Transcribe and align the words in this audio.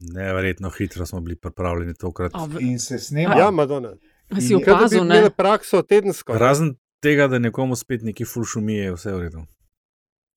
Neverjetno 0.00 0.70
hitro 0.70 1.06
smo 1.06 1.20
bili 1.20 1.36
pripravljeni 1.36 1.94
tokrat. 1.94 2.32
In 2.60 2.78
se 2.78 2.98
snema. 2.98 3.34
Ja, 3.34 3.50
Madonna. 3.50 3.92
Si 4.40 4.54
opazil, 4.54 5.04
ne? 5.04 5.22
Ne, 5.22 5.30
prakso 5.30 5.82
tedensko. 5.82 6.38
Razen 6.38 6.74
tega, 7.00 7.26
da 7.28 7.38
nekomu 7.38 7.76
spet 7.76 8.02
neki 8.02 8.24
fulšumi 8.24 8.74
je 8.74 8.92
vse 8.92 9.12
v 9.12 9.20
redu. 9.20 9.46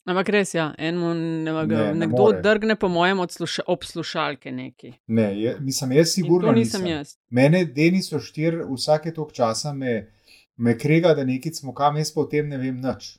Ampak 0.06 0.30
res, 0.30 0.54
ja, 0.54 0.74
Enemu 0.78 1.14
ne, 1.14 1.52
Ne, 1.52 1.66
ne, 1.66 1.78
ne 1.78 1.94
nekdo 1.94 2.18
more. 2.18 2.42
drgne, 2.42 2.76
po 2.76 2.88
mojem, 2.88 3.20
sluša, 3.30 3.62
ob 3.68 3.84
slušalke 3.84 4.52
neki. 4.52 4.94
Ne, 5.08 5.42
je, 5.42 5.58
mislim, 5.60 5.92
jaz 5.92 6.10
sigurno 6.14 6.52
nisem 6.52 6.82
nisem. 6.82 6.98
jaz. 6.98 7.16
Mene, 7.30 7.66
Denis 7.66 8.14
Oštir, 8.14 8.64
vsake 8.72 9.14
tok 9.14 9.34
časa 9.34 9.74
me, 9.74 10.08
me 10.58 10.78
krega, 10.78 11.14
da 11.14 11.24
nekaj 11.24 11.54
smokam, 11.54 11.98
jaz 11.98 12.14
pa 12.14 12.22
o 12.22 12.26
tem 12.26 12.50
ne 12.50 12.58
vem 12.58 12.82
nič. 12.82 13.18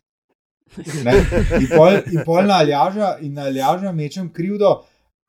Ne? 1.04 1.12
In 1.60 1.68
pol, 1.68 2.00
in 2.12 2.24
pol 2.24 2.42
na 2.48 2.58
aljaža, 2.64 3.18
in 3.20 3.34
na 3.34 3.42
aljaža 3.42 3.92
mečem 3.92 4.32
krivdo. 4.32 4.82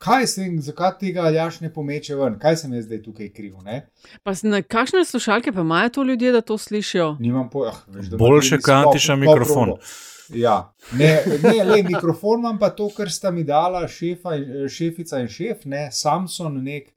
Kaj 0.04 0.28
sem, 0.28 0.56
zakaj 0.60 0.98
tega 1.00 1.22
aljaš 1.22 1.62
ne 1.62 1.70
pomeče 1.70 2.16
ven, 2.16 2.34
kaj 2.38 2.58
sem 2.58 2.74
jaz 2.74 2.86
zdaj 2.86 3.04
tukaj 3.04 3.30
kriv? 3.30 3.54
Ne? 3.64 3.86
Pa 4.24 4.32
s- 4.32 4.44
na 4.44 4.60
kakšne 4.62 5.06
slušalke 5.06 5.52
pa 5.52 5.62
imajo 5.62 5.90
to 5.90 6.04
ljudje, 6.04 6.32
da 6.32 6.42
to 6.44 6.58
slišijo? 6.58 7.18
Nimam 7.20 7.50
pojma. 7.50 7.72
Boljše 8.18 8.58
kantiša 8.60 9.16
mikrofon. 9.18 9.74
Ja, 10.32 10.58
ne, 10.94 11.10
ne, 11.44 11.64
le 11.66 11.84
mikrofon 11.84 12.40
imam 12.40 12.60
pa 12.60 12.70
to, 12.72 12.90
kar 12.90 13.10
sta 13.10 13.32
mi 13.32 13.44
dala 13.46 13.88
šefa, 13.90 14.36
in- 14.36 14.68
šefica 14.70 15.20
in 15.20 15.28
šef, 15.30 15.66
ne, 15.66 15.90
Samson 15.94 16.64
nek. 16.64 16.90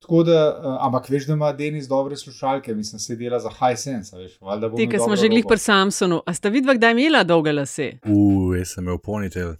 Tako 0.00 0.22
da, 0.22 0.32
eh, 0.58 0.76
ampak 0.80 1.08
veš, 1.08 1.26
da 1.26 1.32
ima 1.32 1.52
Denis 1.52 1.86
dobre 1.86 2.16
slušalke, 2.16 2.74
mislim, 2.74 2.98
se 2.98 3.16
dela 3.16 3.38
za 3.38 3.50
high 3.50 3.76
sense, 3.76 4.16
veš. 4.16 4.32
Ti, 4.76 4.88
ki 4.88 4.98
smo 4.98 5.16
že 5.16 5.28
glih 5.28 5.44
pri 5.48 5.58
Samsonu. 5.58 6.22
A 6.26 6.34
sta 6.34 6.48
vidva 6.48 6.74
kdaj 6.74 6.90
imela 6.92 7.22
dolge 7.24 7.52
lase? 7.52 7.92
Uf, 8.04 8.56
jaz 8.56 8.68
sem 8.68 8.84
imel 8.84 8.98
ponitel. 8.98 9.54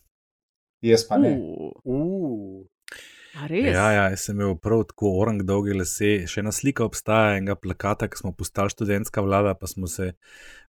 Jaz 0.83 1.05
pa 1.05 1.16
ne. 1.16 1.30
Uh, 1.30 1.70
Uh? 1.84 2.66
Ja, 3.72 3.86
ja, 3.92 4.04
sem 4.20 4.36
imel 4.36 4.59
prav 4.60 4.84
tako 4.91 5.14
orang 5.22 5.41
dolge 5.48 5.72
lase. 5.77 6.27
Še 6.28 6.42
ena 6.42 6.52
slika 6.52 6.84
obstaja 6.84 7.38
enega 7.38 7.56
plakata, 7.56 8.08
ki 8.11 8.20
smo 8.20 8.34
postali 8.36 8.72
študentska 8.74 9.24
vlada, 9.24 9.55
pa 9.56 9.70
smo 9.70 9.89
se 9.89 10.12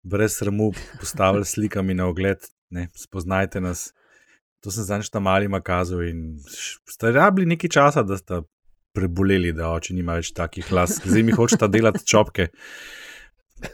brez 0.03 0.37
sramu 0.37 0.69
postavili 0.99 1.47
slikami 1.47 1.97
na 1.97 2.07
ogled. 2.11 2.45
Ne, 2.71 2.87
spoznajte 2.95 3.61
nas. 3.63 3.89
To 4.61 4.69
sem 4.69 4.85
zdaj 4.85 5.09
tam 5.09 5.25
malima 5.25 5.57
kazal 5.65 6.03
in 6.05 6.37
ste 6.45 7.09
rabili 7.15 7.49
nekaj 7.55 7.71
časa, 7.73 8.03
da 8.05 8.19
ste 8.19 8.43
preboleli, 8.93 9.55
da 9.57 9.71
oči 9.73 9.95
nima 9.97 10.19
več 10.19 10.29
takih 10.37 10.69
las. 10.75 10.99
Zdaj 11.01 11.25
mi 11.25 11.33
hočeta 11.33 11.69
delati 11.71 12.05
čopke. 12.05 12.51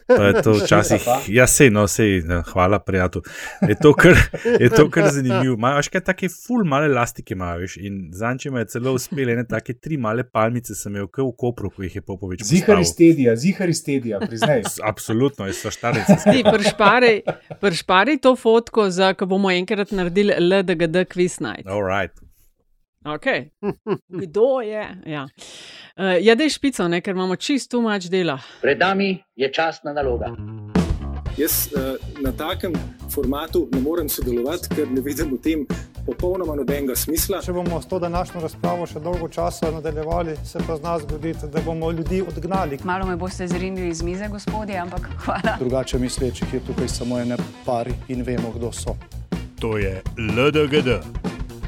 Pa 0.08 0.24
je 0.30 0.42
to 0.44 0.54
včasih, 0.60 1.08
ja, 1.32 1.48
sej, 1.48 1.70
no, 1.74 1.88
sej, 1.88 2.22
ne, 2.28 2.42
hvala, 2.52 2.80
prijatelj. 2.80 3.22
Je 3.70 3.76
to 3.82 3.94
kar, 3.94 4.18
je 4.60 4.70
to 4.70 4.88
kar 4.94 5.10
zanimivo. 5.14 5.56
Imajo 5.58 5.84
še 5.88 5.94
kaj 5.96 6.04
take 6.12 6.30
ful 6.34 6.66
male 6.68 6.90
lastike, 6.92 7.36
imajo, 7.36 7.64
veš, 7.64 7.78
in 7.88 8.00
zanče 8.16 8.52
me 8.52 8.64
je 8.64 8.72
celo 8.76 8.94
uspelo, 8.98 9.34
ene 9.34 9.46
take 9.48 9.78
tri 9.80 9.98
male 9.98 10.24
palmice 10.24 10.76
sem 10.76 10.96
imel, 10.96 11.08
v 11.08 11.32
Kopru, 11.38 11.72
ko 11.74 11.84
jih 11.86 12.00
je 12.00 12.04
Popovič 12.06 12.44
Zihar 12.48 12.82
iz 12.82 12.92
postavil. 12.92 13.14
tedija, 13.16 13.36
zihar 13.36 13.70
iz 13.70 13.84
tedija, 13.84 14.20
priznaj. 14.24 14.64
Absolutno, 14.92 15.48
jaz 15.50 15.64
so 15.64 15.74
štarice. 15.74 16.20
Ti 16.28 16.46
pršpari, 16.46 17.14
pršpari 17.62 18.18
to 18.24 18.36
fotko, 18.36 18.90
za 18.94 19.14
ko 19.18 19.26
bomo 19.26 19.52
enkrat 19.52 19.92
naredili 19.92 20.36
LDGD 20.40 21.08
quiz 21.12 21.40
night. 21.44 21.68
All 21.68 21.84
right. 21.84 22.14
Okay. 23.08 23.50
Kdo 24.10 24.62
je? 24.62 24.84
Ja, 25.06 25.28
uh, 25.98 26.18
ja 26.22 26.36
da 26.36 26.44
je 26.44 26.50
špico, 26.50 26.88
ne, 26.88 27.02
ker 27.02 27.16
imamo 27.16 27.36
čisto 27.36 27.82
mač 27.82 28.10
dela. 28.12 28.40
Pred 28.62 28.80
nami 28.80 29.18
je 29.36 29.52
časna 29.54 29.94
naloga. 29.94 30.32
Jaz 31.38 31.68
uh, 31.76 31.96
na 32.24 32.32
takem 32.32 32.74
formatu 33.14 33.68
ne 33.74 33.82
morem 33.82 34.10
sodelovati, 34.10 34.70
ker 34.76 34.90
ne 34.92 35.02
vidim 35.02 35.36
v 35.36 35.42
tem 35.42 35.66
popolnoma 36.08 36.56
nobenega 36.56 36.96
smisla. 36.96 37.42
Če 37.44 37.54
bomo 37.54 37.82
s 37.82 37.90
to 37.90 38.00
današnjo 38.00 38.42
razpravo 38.42 38.88
še 38.88 39.02
dolgo 39.04 39.28
časa 39.30 39.72
nadaljevali, 39.76 40.38
se 40.46 40.62
pa 40.68 40.78
z 40.78 40.84
nas 40.84 41.04
zgoditi, 41.04 41.50
da 41.54 41.62
bomo 41.66 41.92
ljudi 41.92 42.22
odgnali. 42.24 42.80
Malo 42.84 43.06
me 43.06 43.16
boste 43.16 43.48
zrinili 43.48 43.92
iz 43.92 44.02
mize, 44.02 44.30
gospodje, 44.32 44.80
ampak 44.80 45.10
hvala. 45.26 45.58
Drugače 45.60 46.00
mislečih 46.00 46.54
je 46.54 46.64
tukaj 46.68 46.88
samo 46.88 47.20
ene 47.20 47.38
pari 47.66 47.94
in 48.08 48.24
vemo, 48.24 48.54
kdo 48.56 48.72
so. 48.72 48.96
To 49.60 49.78
je 49.78 50.02
LDGD, 50.18 51.02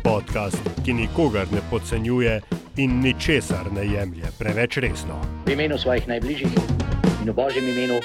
podcast, 0.03 0.61
ki 0.85 0.93
nikogar 0.93 1.47
ne 1.51 1.61
podcenjuje 1.69 2.41
in 2.77 3.01
ničesar 3.01 3.71
ne 3.73 3.85
jemlje 3.85 4.31
preveč 4.39 4.77
resno. 4.77 5.19
V 5.45 5.53
imenu 5.53 5.77
svojih 5.77 6.07
najbližjih 6.07 6.53
in 7.21 7.29
v 7.29 7.35
božjem 7.35 7.67
imenu 7.67 7.99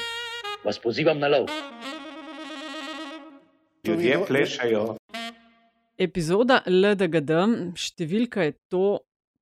vas 0.65 0.78
pozivam 0.78 1.19
na 1.19 1.28
lov. 1.28 1.49
Ljudje 3.87 4.19
plešajo. 4.27 4.84
Epizoda 5.99 6.62
LDGD, 6.66 7.33
številka 7.78 8.49
je 8.49 8.54
to 8.72 8.87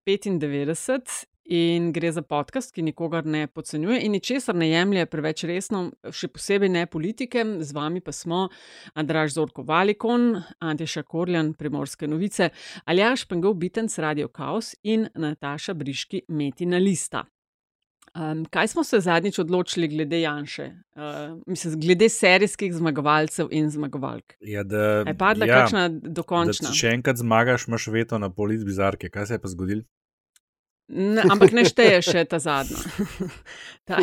95. 0.05 1.32
In 1.45 1.91
gre 1.93 2.13
za 2.13 2.23
podcast, 2.23 2.71
ki 2.71 2.85
nikogar 2.87 3.27
ne 3.27 3.47
podcenjuje 3.51 3.99
in 4.07 4.13
ničesar 4.15 4.55
ne 4.55 4.69
jemlje 4.71 5.07
preveč 5.11 5.43
resno, 5.51 5.89
še 6.15 6.29
posebej 6.31 6.71
ne 6.71 6.85
politike. 6.87 7.43
Z 7.59 7.75
vami 7.75 8.01
pa 8.01 8.15
smo 8.15 8.45
Andraš 8.95 9.35
Zorko 9.35 9.65
Valikon, 9.67 10.37
Antješa 10.63 11.03
Korjan, 11.03 11.55
Primorske 11.59 12.07
novice, 12.07 12.53
Aljaš 12.87 13.27
Pengov 13.27 13.57
Bitenc, 13.59 13.99
Radio 13.99 14.31
Chaos 14.31 14.77
in 14.87 15.09
Nataša 15.15 15.75
Briški, 15.75 16.23
Metina 16.29 16.79
Lista. 16.79 17.25
Um, 18.15 18.45
kaj 18.45 18.69
smo 18.69 18.85
se 18.85 19.01
zadnjič 19.01 19.39
odločili 19.39 19.89
glede 19.89 20.21
Janše, 20.21 20.67
uh, 20.95 21.39
mislim, 21.47 21.81
glede 21.81 22.09
serijskih 22.09 22.75
zmagovalcev 22.75 23.49
in 23.51 23.71
zmagovalk? 23.71 24.35
Ja, 24.41 24.63
da, 24.63 25.03
Je 25.09 25.15
padla 25.19 25.47
ja, 25.49 25.63
kakšna 25.63 25.89
dokončna? 25.89 26.69
če 26.69 26.77
še 26.77 26.93
enkrat 26.99 27.17
zmagaš, 27.17 27.67
imaš 27.71 27.89
veto 27.89 28.19
na 28.21 28.29
polit 28.31 28.63
bizarke. 28.69 29.09
Kaj 29.09 29.27
se 29.27 29.41
je 29.41 29.43
pa 29.43 29.49
zgodilo? 29.49 29.89
Ne, 30.89 31.23
ampak 31.31 31.55
ne 31.55 31.65
šteje 31.65 32.03
še 32.05 32.25
ta 32.29 32.43
zadnja. 32.43 32.81
Ta, 33.89 33.99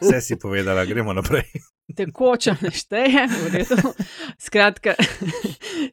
Vse 0.00 0.20
si 0.20 0.36
povedala, 0.36 0.84
gremo 0.84 1.12
naprej. 1.16 1.48
Tekoča 1.94 2.56
ne 2.60 2.70
šteje, 2.70 3.26
v 3.30 3.46
redu. 3.54 3.76
Skratka, 4.38 4.94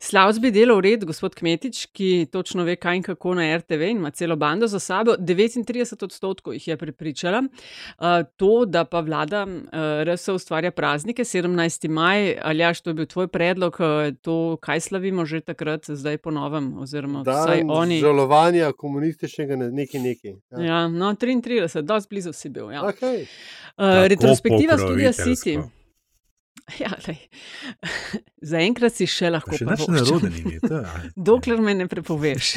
Slavs 0.02 0.40
bi 0.42 0.50
delal 0.52 0.80
v 0.82 0.86
redu, 0.88 1.06
gospod 1.06 1.36
Kmetič, 1.38 1.86
ki 1.94 2.28
točno 2.32 2.64
ve, 2.66 2.76
kaj 2.76 2.98
in 2.98 3.04
kako 3.06 3.36
na 3.38 3.46
RTV 3.58 3.82
in 3.92 3.98
ima 4.02 4.12
celo 4.12 4.36
bando 4.36 4.68
za 4.68 4.80
sabo. 4.80 5.14
39 5.20 6.04
odstotkov 6.04 6.54
jih 6.54 6.68
je 6.68 6.78
prepričala. 6.78 7.44
Uh, 7.44 8.26
to, 8.38 8.66
da 8.66 8.86
pa 8.86 9.00
vlada 9.06 9.44
uh, 9.46 10.04
RS 10.04 10.28
ustvarja 10.34 10.72
praznike, 10.72 11.24
17. 11.24 11.88
maj, 11.90 12.38
ali 12.42 12.64
jaš, 12.64 12.82
to 12.82 12.90
je 12.90 12.94
bil 12.94 13.06
tvoj 13.06 13.28
predlog, 13.28 13.78
uh, 13.80 14.16
to 14.22 14.58
kaj 14.62 14.80
slavimo 14.80 15.26
že 15.26 15.42
takrat, 15.42 15.86
zdaj 15.88 16.18
po 16.18 16.32
novem, 16.32 16.74
oziroma 16.78 17.22
vsaj 17.22 17.62
Dan 17.62 17.72
oni. 17.72 18.00
žalovanja 18.02 18.72
komunističnega 18.78 19.56
ne- 19.56 19.72
neki 19.72 20.00
neki. 20.00 20.36
Ja. 20.52 20.64
Ja, 20.64 20.88
no, 20.88 21.14
33, 21.14 21.82
dosti 21.82 22.10
blizu 22.10 22.34
si 22.34 22.50
bil. 22.50 22.72
Ja. 22.72 22.82
Okay. 22.82 23.24
Uh, 23.78 24.08
retrospektiva 24.08 24.78
pokroviteljsko. 24.78 25.24
City. 25.36 25.83
Ja, 26.80 26.92
lej. 27.04 27.20
Zaenkrat 28.44 28.94
si 28.94 29.06
še 29.06 29.30
lahko 29.30 29.52
Pa 29.52 29.58
Še 29.58 29.66
nič 29.66 29.82
privoščim. 29.82 29.96
narobe 29.96 30.30
ni. 30.30 30.60
to 30.60 30.76
je- 30.80 31.12
Dokler 31.18 31.60
me 31.60 31.74
ne 31.76 31.88
prepoveš. 31.88 32.54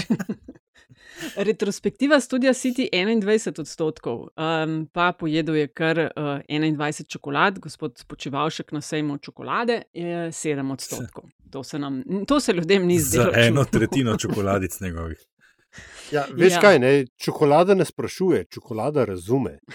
Retrospektiva 1.37 2.21
študija 2.21 2.53
City 2.53 2.89
21 2.93 3.25
odstotkov, 3.59 4.29
um, 4.31 4.87
pa 4.87 5.13
pojedel 5.13 5.57
je 5.57 5.67
kar 5.69 5.99
uh, 6.01 6.11
21 6.47 6.77
čokolad, 7.09 7.59
gospod 7.59 8.05
Počivalšek 8.05 8.73
na 8.73 8.81
sejmu 8.81 9.19
čokolade 9.19 9.83
je 9.95 10.29
7 10.31 10.73
odstotkov. 10.73 11.25
To 11.51 11.63
se, 11.63 11.79
nam, 11.79 12.03
to 12.27 12.41
se 12.41 12.53
ljudem 12.53 12.85
ni 12.85 12.99
Za 12.99 13.07
zdelo. 13.09 13.33
eno 13.35 13.47
čudno. 13.57 13.65
tretjino 13.65 14.17
čokoladic 14.17 14.81
njegovih. 14.81 15.19
Ja, 16.13 16.25
veš 16.33 16.53
Ja. 16.53 16.61
kaj, 16.61 16.79
ne? 16.79 17.05
čokolada 17.17 17.75
ne 17.75 17.85
sprašuje, 17.85 18.45
čokolada 18.45 19.05
razume. 19.05 19.59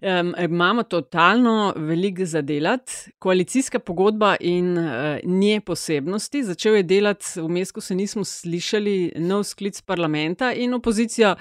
Um, 0.00 0.34
imamo 0.38 0.82
totalno 0.82 1.72
veliko 1.76 2.24
za 2.24 2.40
delati. 2.42 2.92
Koalicijska 3.18 3.78
pogodba 3.78 4.36
in 4.40 4.78
uh, 4.78 4.84
nje 5.24 5.60
posebnosti. 5.60 6.42
Začel 6.44 6.74
je 6.74 6.82
delati, 6.82 7.24
vmes, 7.36 7.72
ko 7.72 7.80
se 7.80 7.94
nismo 7.94 8.24
slišali, 8.24 9.12
nov 9.16 9.44
sklic 9.44 9.80
parlamenta 9.80 10.52
in 10.52 10.74
opozicija 10.74 11.34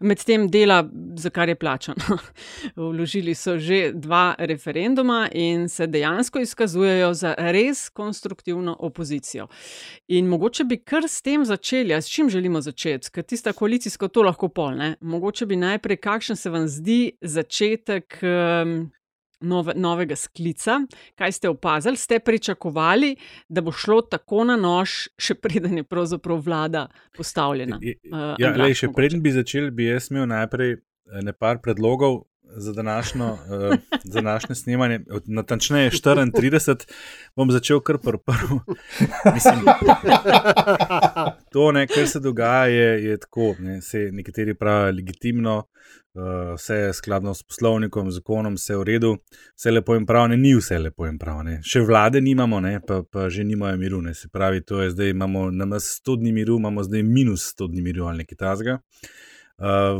medtem 0.00 0.48
dela, 0.48 0.88
za 1.16 1.30
kar 1.30 1.48
je 1.48 1.54
plačano. 1.54 2.18
Vložili 2.76 3.34
so 3.34 3.58
že 3.58 3.92
dva 3.94 4.34
referenduma 4.38 5.28
in 5.32 5.68
se 5.68 5.86
dejansko 5.86 6.38
izkazujejo 6.38 7.14
za 7.14 7.34
res 7.38 7.88
konstruktivno 7.88 8.76
opozicijo. 8.78 9.46
In 10.08 10.26
mogoče 10.26 10.64
bi 10.64 10.76
kar 10.76 11.04
s 11.08 11.22
tem 11.22 11.44
začeli, 11.44 11.94
a 11.94 12.00
s 12.00 12.08
čim 12.08 12.30
želimo 12.30 12.60
začeti, 12.60 13.07
ker 13.10 13.22
tista 13.24 13.52
koalicijska 13.52 14.08
to 14.08 14.22
lahko 14.22 14.48
pol. 14.50 14.74
Ne? 14.74 14.96
Mogoče 15.02 15.46
bi 15.46 15.56
najprej, 15.56 15.96
kakšen 15.98 16.36
se 16.36 16.50
vam 16.50 16.68
zdi 16.68 16.98
začetek 17.22 18.18
um, 18.22 18.90
nove, 19.40 19.74
novega 19.76 20.16
sklica, 20.16 20.80
kaj 21.14 21.32
ste 21.32 21.48
opazili, 21.48 21.96
ste 21.96 22.18
pričakovali, 22.20 23.12
da 23.48 23.60
bo 23.60 23.72
šlo 23.72 24.00
tako 24.02 24.44
na 24.44 24.56
nož, 24.56 24.88
še 25.16 25.34
preden 25.36 25.76
je 25.76 25.84
pravzaprav 25.84 26.40
vlada 26.40 26.86
postavljena. 27.12 27.78
Je- 27.80 27.94
Uh, 28.04 28.34
Ja, 28.38 28.50
lej, 28.52 28.74
še 28.74 28.86
mogoče. 28.86 28.96
preden 28.96 29.22
bi 29.22 29.30
začeli, 29.32 29.70
bi 29.70 29.84
jaz 29.86 30.10
imel 30.10 30.26
najprej 30.28 30.76
nekaj 31.22 31.58
predlogov 31.58 32.24
za 32.50 32.72
današnjo, 32.72 33.26
uh, 33.26 33.74
za 34.04 34.14
današnje 34.14 34.54
snemanje. 34.56 35.00
Natančneje 35.26 35.90
34, 35.90 36.86
bom 37.36 37.50
začel 37.50 37.80
kar 37.80 37.98
prvo. 37.98 38.60
Mislim, 39.28 39.64
to, 41.58 41.72
ne, 41.72 41.86
kar 41.90 42.06
se 42.06 42.20
dogaja, 42.20 42.66
je, 42.66 43.04
je 43.04 43.16
tako. 43.18 43.54
Ne, 43.58 43.80
se 43.82 44.08
nekateri 44.12 44.54
pravijo 44.54 44.92
legitimno, 44.96 45.56
uh, 45.58 46.54
vse 46.54 46.74
je 46.74 46.92
skladno 46.92 47.34
s 47.34 47.42
poslovnikom, 47.42 48.10
zakonom, 48.14 48.54
vse 48.54 48.72
je 48.72 48.78
v 48.78 48.84
redu, 48.86 49.10
vse 49.56 49.72
lepo 49.74 49.96
in 49.98 50.06
prav, 50.06 50.28
ne, 50.30 50.36
ni 50.36 50.54
vse 50.54 50.78
lepo 50.78 51.08
in 51.10 51.18
prav. 51.18 51.42
Ne. 51.48 51.58
Še 51.66 51.82
vlade 51.88 52.22
nimamo, 52.22 52.60
ne, 52.62 52.76
pa, 52.86 53.00
pa 53.02 53.26
že 53.30 53.46
nimajo 53.48 53.80
miru. 53.80 54.02
Ne. 54.06 54.14
Se 54.14 54.30
pravi, 54.30 54.62
to 54.62 54.84
je 54.84 54.92
zdaj 54.94 55.10
imamo 55.16 55.48
na 55.50 55.66
nas 55.66 55.90
100 55.98 56.20
dni 56.22 56.36
miru, 56.38 56.60
imamo 56.62 56.86
zdaj 56.86 57.02
minus 57.02 57.50
100 57.56 57.72
dni 57.74 57.88
miru 57.90 58.06
ali 58.06 58.22
nekaj 58.22 58.38
tasga. 58.44 58.78
Uh, 58.78 59.16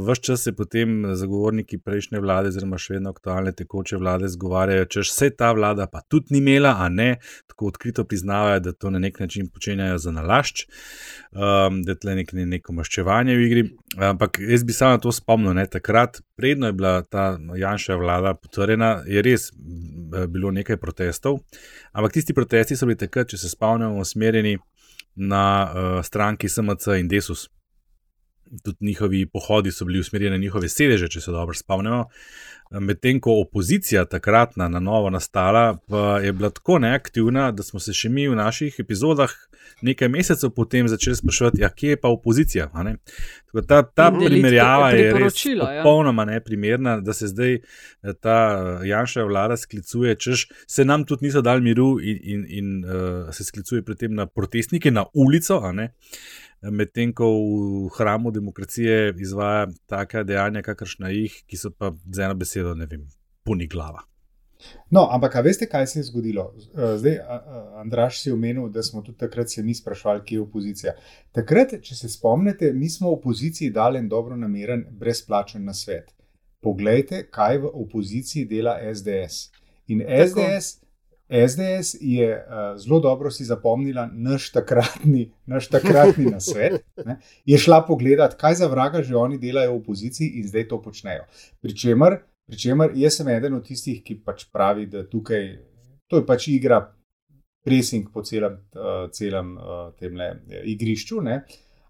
Ves 0.07 0.19
čas 0.19 0.43
se 0.43 0.53
potem 0.53 1.15
zagovorniki 1.15 1.81
prejšnje 1.83 2.21
vlade, 2.23 2.53
oziroma 2.53 2.79
še 2.79 2.93
vedno 2.95 3.11
aktualne 3.11 3.51
tekoče 3.59 3.99
vlade, 3.99 4.29
zgovarjajo, 4.31 4.85
če 4.95 5.03
vse 5.03 5.29
ta 5.35 5.49
vlada 5.51 5.89
pa 5.91 6.05
tudi 6.07 6.37
ni 6.37 6.39
imela, 6.39 6.77
a 6.79 6.87
ne, 6.89 7.09
tako 7.51 7.73
odkrito 7.73 8.05
priznavajo, 8.07 8.61
da 8.63 8.73
to 8.73 8.93
na 8.95 9.01
nek 9.03 9.19
način 9.19 9.49
počenjajo 9.51 9.99
za 9.99 10.15
nalašč, 10.15 10.63
um, 11.35 11.83
da 11.83 11.99
je 11.99 12.17
nek, 12.21 12.33
neko 12.55 12.77
maščevanje 12.79 13.35
v 13.35 13.49
igri. 13.49 13.67
Ampak 13.99 14.39
jaz 14.39 14.63
bi 14.63 14.79
samo 14.79 14.95
na 14.95 15.03
to 15.03 15.11
spomnil, 15.13 15.57
ne, 15.59 15.67
takrat, 15.67 16.23
predno 16.39 16.71
je 16.71 16.79
bila 16.79 17.03
ta 17.03 17.33
Janša 17.59 17.99
vlada 17.99 18.37
potrjena, 18.39 19.01
je 19.11 19.27
res 19.27 19.51
bilo 20.31 20.55
nekaj 20.55 20.79
protestov, 20.79 21.43
ampak 21.91 22.15
tisti 22.15 22.35
protesti 22.35 22.79
so 22.79 22.87
bili 22.87 23.03
takrat, 23.03 23.35
če 23.35 23.43
se 23.43 23.51
spomnimo, 23.51 23.99
usmerjeni 24.07 24.61
na 25.19 25.45
uh, 25.67 25.95
stranki 26.07 26.47
SMC 26.47 27.01
in 27.03 27.11
Desus 27.11 27.49
tudi 28.65 28.77
njihovi 28.81 29.27
pohodi 29.27 29.73
so 29.73 29.85
bili 29.85 30.01
usmerjeni 30.01 30.37
na 30.37 30.43
njihove 30.43 30.69
sedeže, 30.69 31.09
če 31.09 31.21
se 31.21 31.31
dobro 31.31 31.55
spomnimo. 31.55 32.05
Medtem 32.71 33.21
ko 33.21 33.39
opozicija 33.41 34.05
takratna 34.05 34.69
na 34.69 34.81
novo 34.81 35.11
nastala, 35.11 35.79
pa 35.89 36.19
je 36.21 36.33
bila 36.33 36.51
tako 36.51 36.79
neaktivna, 36.79 37.53
da 37.53 37.63
smo 37.63 37.81
se 37.81 37.95
še 37.97 38.09
mi 38.13 38.29
v 38.29 38.37
naših 38.37 38.77
epizodah 38.79 39.33
nekaj 39.83 40.09
mesecev 40.09 40.51
potem 40.51 40.89
začeli 40.89 41.17
spraševati, 41.17 41.61
ja, 41.61 41.69
kje 41.71 41.91
je 41.91 42.01
pa 42.01 42.09
opozicija. 42.09 42.69
Ta, 43.69 43.83
ta 43.83 44.11
primerjava 44.13 44.91
je 44.91 45.13
res 45.15 45.45
ja. 45.47 45.55
popolnoma 45.59 46.23
ja. 46.23 46.27
neprimerna, 46.27 46.99
da 47.01 47.13
se 47.13 47.29
zdaj 47.29 47.55
eh, 47.55 47.61
ta 48.21 48.39
eh, 48.83 48.89
Janša 48.89 49.25
vlada 49.25 49.57
sklicuje, 49.57 50.15
češ 50.15 50.49
se 50.67 50.85
nam 50.85 51.05
tudi 51.05 51.27
niso 51.27 51.43
dali 51.43 51.61
miru 51.61 51.99
in, 52.01 52.19
in, 52.23 52.45
in 52.49 52.85
uh, 52.85 53.33
se 53.35 53.45
sklicuje 53.45 53.83
pri 53.83 53.97
tem 53.97 54.15
na 54.15 54.27
protestnike, 54.27 54.91
na 54.91 55.05
ulico 55.15 55.61
medtem 56.63 57.13
ko 57.15 57.29
v 57.31 57.89
hramu 57.99 58.31
demokracije 58.31 59.15
izvaja 59.21 59.67
taka 59.87 60.23
dejanja, 60.23 60.63
kakršna 60.63 61.11
jih, 61.15 61.43
ki 61.47 61.57
so 61.57 61.71
pa 61.71 61.93
z 62.13 62.27
eno 62.27 62.35
besedo, 62.35 62.75
ne 62.75 62.87
vem, 62.87 63.07
puni 63.45 63.69
glava. 63.71 64.05
No, 64.91 65.05
ampak, 65.15 65.37
veste, 65.45 65.69
kaj 65.71 65.87
se 65.87 65.99
je 66.01 66.09
zgodilo? 66.09 66.49
Zdaj, 66.75 67.19
Andraš 67.79 68.23
si 68.23 68.33
omenil, 68.33 68.67
da 68.75 68.83
smo 68.83 69.03
tudi 69.03 69.19
takrat 69.19 69.51
se 69.51 69.63
mi 69.63 69.75
sprašvali, 69.75 70.25
kje 70.27 70.37
je 70.37 70.41
opozicija. 70.41 70.95
Takrat, 71.33 71.77
če 71.83 71.95
se 71.95 72.11
spomnite, 72.11 72.73
mi 72.73 72.91
smo 72.91 73.13
v 73.13 73.21
opoziciji 73.21 73.71
dali 73.71 74.03
en 74.03 74.09
dobro 74.09 74.37
nameren, 74.37 74.87
brezplačen 74.91 75.65
na 75.65 75.75
svet. 75.75 76.11
Poglejte, 76.61 77.29
kaj 77.31 77.59
v 77.63 77.71
opoziciji 77.85 78.49
dela 78.51 78.75
SDS. 78.83 79.53
In 79.95 80.03
SDS. 80.03 80.35
Tako. 80.35 80.51
SDS 80.59 80.88
je 81.29 82.29
uh, 82.37 82.79
zelo 82.81 83.01
dobro 83.01 83.31
si 83.31 83.45
zapomnila 83.45 84.09
naš 84.13 84.51
takratni, 84.53 85.33
naš 85.47 85.69
takratni 85.69 86.25
nasvet. 86.35 86.85
Ne? 87.05 87.19
Je 87.45 87.59
šla 87.59 87.83
pogledat, 87.87 88.35
kaj 88.41 88.55
za 88.55 88.67
vraga 88.67 89.03
že 89.03 89.17
oni 89.17 89.39
delajo 89.39 89.73
v 89.73 89.77
opoziciji 89.77 90.41
in 90.41 90.49
zdaj 90.49 90.69
to 90.69 90.83
počnejo. 90.83 91.25
Pričemer, 91.61 92.19
pričemer 92.47 92.93
jaz 92.95 93.21
sem 93.21 93.29
eden 93.29 93.55
od 93.55 93.67
tistih, 93.67 94.03
ki 94.03 94.23
pač 94.25 94.47
pravi, 94.53 94.87
da 94.87 95.05
tukaj 95.09 95.69
to 96.09 96.17
je 96.17 96.27
pač 96.27 96.49
igra, 96.49 96.81
pressing 97.65 98.09
po 98.13 98.23
celem, 98.25 98.57
uh, 98.75 99.11
celem 99.13 99.57
uh, 99.57 99.93
tem 100.01 100.17
le 100.17 100.33
igrišču, 100.65 101.21
ne? 101.21 101.43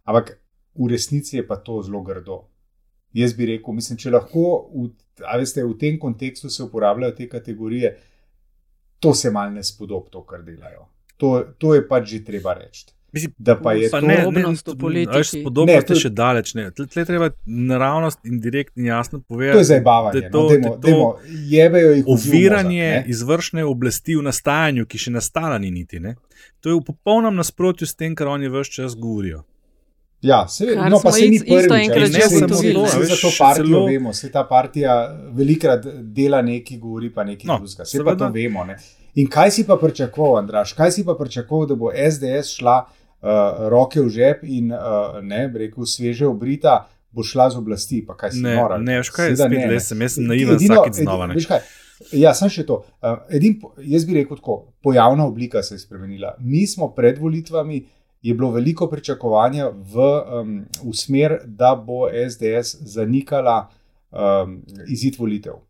ampak 0.08 0.34
v 0.74 0.90
resnici 0.90 1.36
je 1.36 1.46
pa 1.46 1.56
to 1.56 1.82
zelo 1.82 2.02
grdo. 2.02 2.48
Jaz 3.14 3.34
bi 3.36 3.46
rekel, 3.46 3.74
mislim, 3.74 3.98
če 3.98 4.10
lahko 4.10 4.42
v, 4.74 4.90
veste, 5.38 5.62
v 5.64 5.76
tem 5.78 5.98
kontekstu 5.98 6.50
se 6.50 6.62
uporabljajo 6.64 7.14
te 7.16 7.28
kategorije 7.28 7.94
to 8.98 9.14
se 9.14 9.30
mal 9.30 9.52
ne 9.52 9.64
spodob, 9.64 10.08
to, 10.10 10.22
kar 10.26 10.42
delajo. 10.42 10.88
To, 11.16 11.42
to 11.58 11.74
je 11.74 11.82
pač 11.88 12.08
že 12.14 12.24
treba 12.24 12.54
reči. 12.54 12.86
Mislim, 13.12 13.32
da 13.38 13.56
pa 13.56 13.72
je 13.72 13.90
pa 13.90 14.00
to 14.00 14.06
podobnost 14.24 14.68
v 14.68 14.78
politiki. 14.78 15.42
Podobnost 15.44 15.90
je 15.90 15.96
še 15.96 16.10
daleč. 16.12 16.52
Tle 16.76 17.04
treba 17.08 17.30
naravnost 17.46 18.20
in 18.28 18.40
direktno 18.40 18.82
in 18.82 18.90
jasno 18.90 19.20
povedati. 19.20 19.56
To 19.56 19.58
je 19.58 19.64
zabavanje. 19.64 20.22
To, 20.30 20.42
no, 20.42 20.48
demo, 20.48 20.74
demo, 20.76 21.06
jebejo 21.48 21.94
jih 21.96 22.04
oviranje 22.06 23.04
izvršne 23.08 23.64
oblasti 23.64 24.16
v 24.18 24.26
nastajanju, 24.28 24.84
ki 24.86 25.00
še 25.06 25.14
nastala 25.16 25.56
ni 25.58 25.70
niti. 25.72 26.02
Ne? 26.04 26.18
To 26.60 26.68
je 26.68 26.76
v 26.76 26.84
popolnem 26.84 27.40
nasprotju 27.40 27.88
s 27.88 27.96
tem, 27.96 28.12
kar 28.14 28.28
oni 28.28 28.52
vse 28.52 28.76
čas 28.76 28.96
govorijo. 28.96 29.46
Ja, 30.22 30.48
se, 30.48 30.76
no, 30.90 30.98
pa 31.02 31.12
se 31.12 31.28
ni 31.30 31.38
prvič, 31.38 32.10
da 32.12 32.28
se 32.28 32.46
to 32.46 32.54
zgodi. 32.54 33.06
Za 33.06 33.16
to 33.22 33.30
partijo 33.38 33.66
celo... 33.66 33.86
vemo, 33.86 34.12
se 34.12 34.30
ta 34.32 34.44
partija 34.44 35.18
velikrat 35.32 35.86
dela 36.02 36.42
nekaj, 36.42 36.78
govori 36.78 37.12
pa 37.14 37.24
nekaj 37.24 37.46
no, 37.46 37.58
drugega. 37.58 37.84
Se 37.84 38.04
pa 38.04 38.16
to 38.16 38.28
vemo. 38.34 38.64
Ne? 38.64 38.76
In 39.14 39.28
kaj 39.30 39.50
si 39.50 39.66
pa 39.66 39.76
pričakoval, 39.76 40.38
Andraš? 40.38 40.72
Kaj 40.72 40.90
si 40.92 41.04
pa 41.06 41.14
pričakoval, 41.14 41.66
da 41.66 41.74
bo 41.74 41.92
SDS 42.10 42.58
šla 42.58 42.78
uh, 42.82 43.28
roke 43.70 44.00
v 44.00 44.08
žep 44.08 44.42
in 44.42 44.72
uh, 44.72 45.20
ne, 45.22 45.44
rekel, 45.54 45.86
sveže 45.86 46.26
obrita, 46.26 46.88
bo 47.14 47.22
šla 47.22 47.50
z 47.54 47.60
oblasti? 47.62 48.00
Pa 48.06 48.16
kaj 48.18 48.34
si 48.34 48.42
ne, 48.42 48.56
moral? 48.58 48.82
Ne, 48.82 48.98
veš 48.98 49.12
kaj, 49.14 49.36
spet, 49.36 49.54
ne, 49.54 49.68
ne. 49.70 49.80
sem 49.80 50.02
jaz 50.02 50.18
naiven 50.18 50.58
vsakeč 50.58 50.98
znova. 51.02 51.30
Ja, 52.14 52.34
sem 52.34 52.50
še 52.50 52.66
to. 52.66 52.82
Uh, 53.02 53.22
edin, 53.34 53.60
jaz 53.86 54.06
bi 54.06 54.18
rekel 54.18 54.38
tako, 54.38 54.58
pojavna 54.82 55.26
oblika 55.26 55.62
se 55.66 55.74
je 55.74 55.82
spremenila. 55.82 56.34
Mi 56.42 56.66
smo 56.66 56.90
pred 56.94 57.18
volitvami 57.18 57.84
je 58.22 58.34
bilo 58.34 58.50
veliko 58.50 58.88
pričakovanja 58.90 59.68
v, 59.68 60.10
um, 60.40 60.64
v 60.84 60.94
smer, 60.94 61.38
da 61.46 61.74
bo 61.86 62.08
SDS 62.30 62.76
zanikala 62.80 63.68
um, 64.10 64.62
izid 64.88 65.18
volitev. 65.18 65.60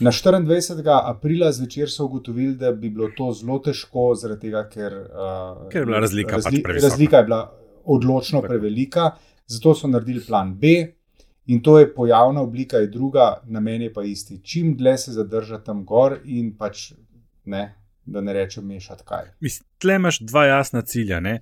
Na 0.00 0.10
24. 0.10 1.00
aprila 1.04 1.52
zvečer 1.52 1.90
so 1.90 2.04
ugotovili, 2.04 2.54
da 2.54 2.72
bi 2.72 2.90
bilo 2.90 3.10
to 3.16 3.32
zelo 3.32 3.58
težko, 3.58 4.14
tega, 4.40 4.62
ker, 4.70 4.94
uh, 4.94 5.66
ker 5.72 5.82
je 5.82 5.86
bila 5.86 6.00
razlika, 6.00 6.38
razli 6.38 6.62
pač 6.62 6.82
razlika 6.82 7.16
je 7.16 7.24
bila 7.24 7.40
odločno 7.84 8.42
prevelika, 8.42 9.10
zato 9.46 9.74
so 9.74 9.88
naredili 9.88 10.22
plan 10.26 10.54
B. 10.54 10.94
In 11.46 11.62
to 11.62 11.78
je 11.78 11.94
pojavna 11.94 12.42
oblika, 12.42 12.78
je 12.78 12.86
druga, 12.86 13.40
namen 13.44 13.82
je 13.82 13.92
pa 13.92 14.04
isti. 14.06 14.38
Čim 14.42 14.76
dlje 14.76 14.98
se 14.98 15.12
zadrža 15.12 15.58
tam 15.58 15.84
gor, 15.84 16.20
in 16.24 16.52
pač 16.56 16.92
ne, 17.44 17.79
da 18.04 18.20
ne 18.20 18.32
rečem, 18.32 18.66
mešati 18.66 19.04
kaj. 19.04 19.32
Tle 19.78 19.96
imaš 19.96 20.20
dva 20.20 20.44
jasna 20.46 20.82
cilja, 20.82 21.20
ne? 21.20 21.40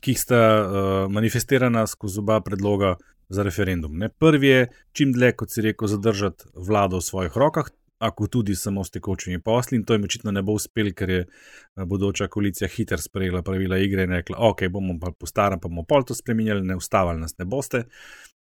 ki 0.00 0.14
sta 0.14 0.38
uh, 0.38 1.12
manifestirana 1.12 1.82
skozi 1.86 2.20
oba 2.22 2.38
predloga 2.40 2.94
za 3.28 3.42
referendum. 3.42 3.98
Ne? 3.98 4.08
Prvi 4.08 4.48
je 4.48 4.68
čim 4.92 5.12
dlje, 5.12 5.32
kot 5.36 5.50
si 5.50 5.64
rekel, 5.66 5.88
zadržati 5.90 6.46
vlado 6.54 7.00
v 7.00 7.06
svojih 7.08 7.36
rokah. 7.36 7.70
Ako 8.00 8.30
tudi 8.32 8.54
samo 8.56 8.84
s 8.84 8.90
tekočimi 8.90 9.42
posli, 9.44 9.76
in 9.76 9.82
to 9.84 9.92
jim 9.92 10.04
očitno 10.06 10.32
ne 10.32 10.40
bo 10.42 10.54
uspel, 10.56 10.88
ker 10.96 11.10
je 11.10 11.18
eh, 11.20 11.84
bodoča 11.84 12.30
koalicija 12.32 12.68
hitro 12.68 12.96
sprejela 12.98 13.42
pravila 13.42 13.76
igre 13.78 14.06
in 14.08 14.14
rekla: 14.16 14.38
Ok, 14.38 14.62
bomo 14.72 14.94
pa 15.00 15.10
po 15.12 15.28
starem, 15.28 15.60
pa 15.60 15.68
bomo 15.68 15.84
pol 15.84 16.06
to 16.08 16.14
spremenjali, 16.14 16.64
ne 16.64 16.78
ustavili 16.80 17.20
nas 17.20 17.36
ne 17.38 17.44
boste 17.44 17.82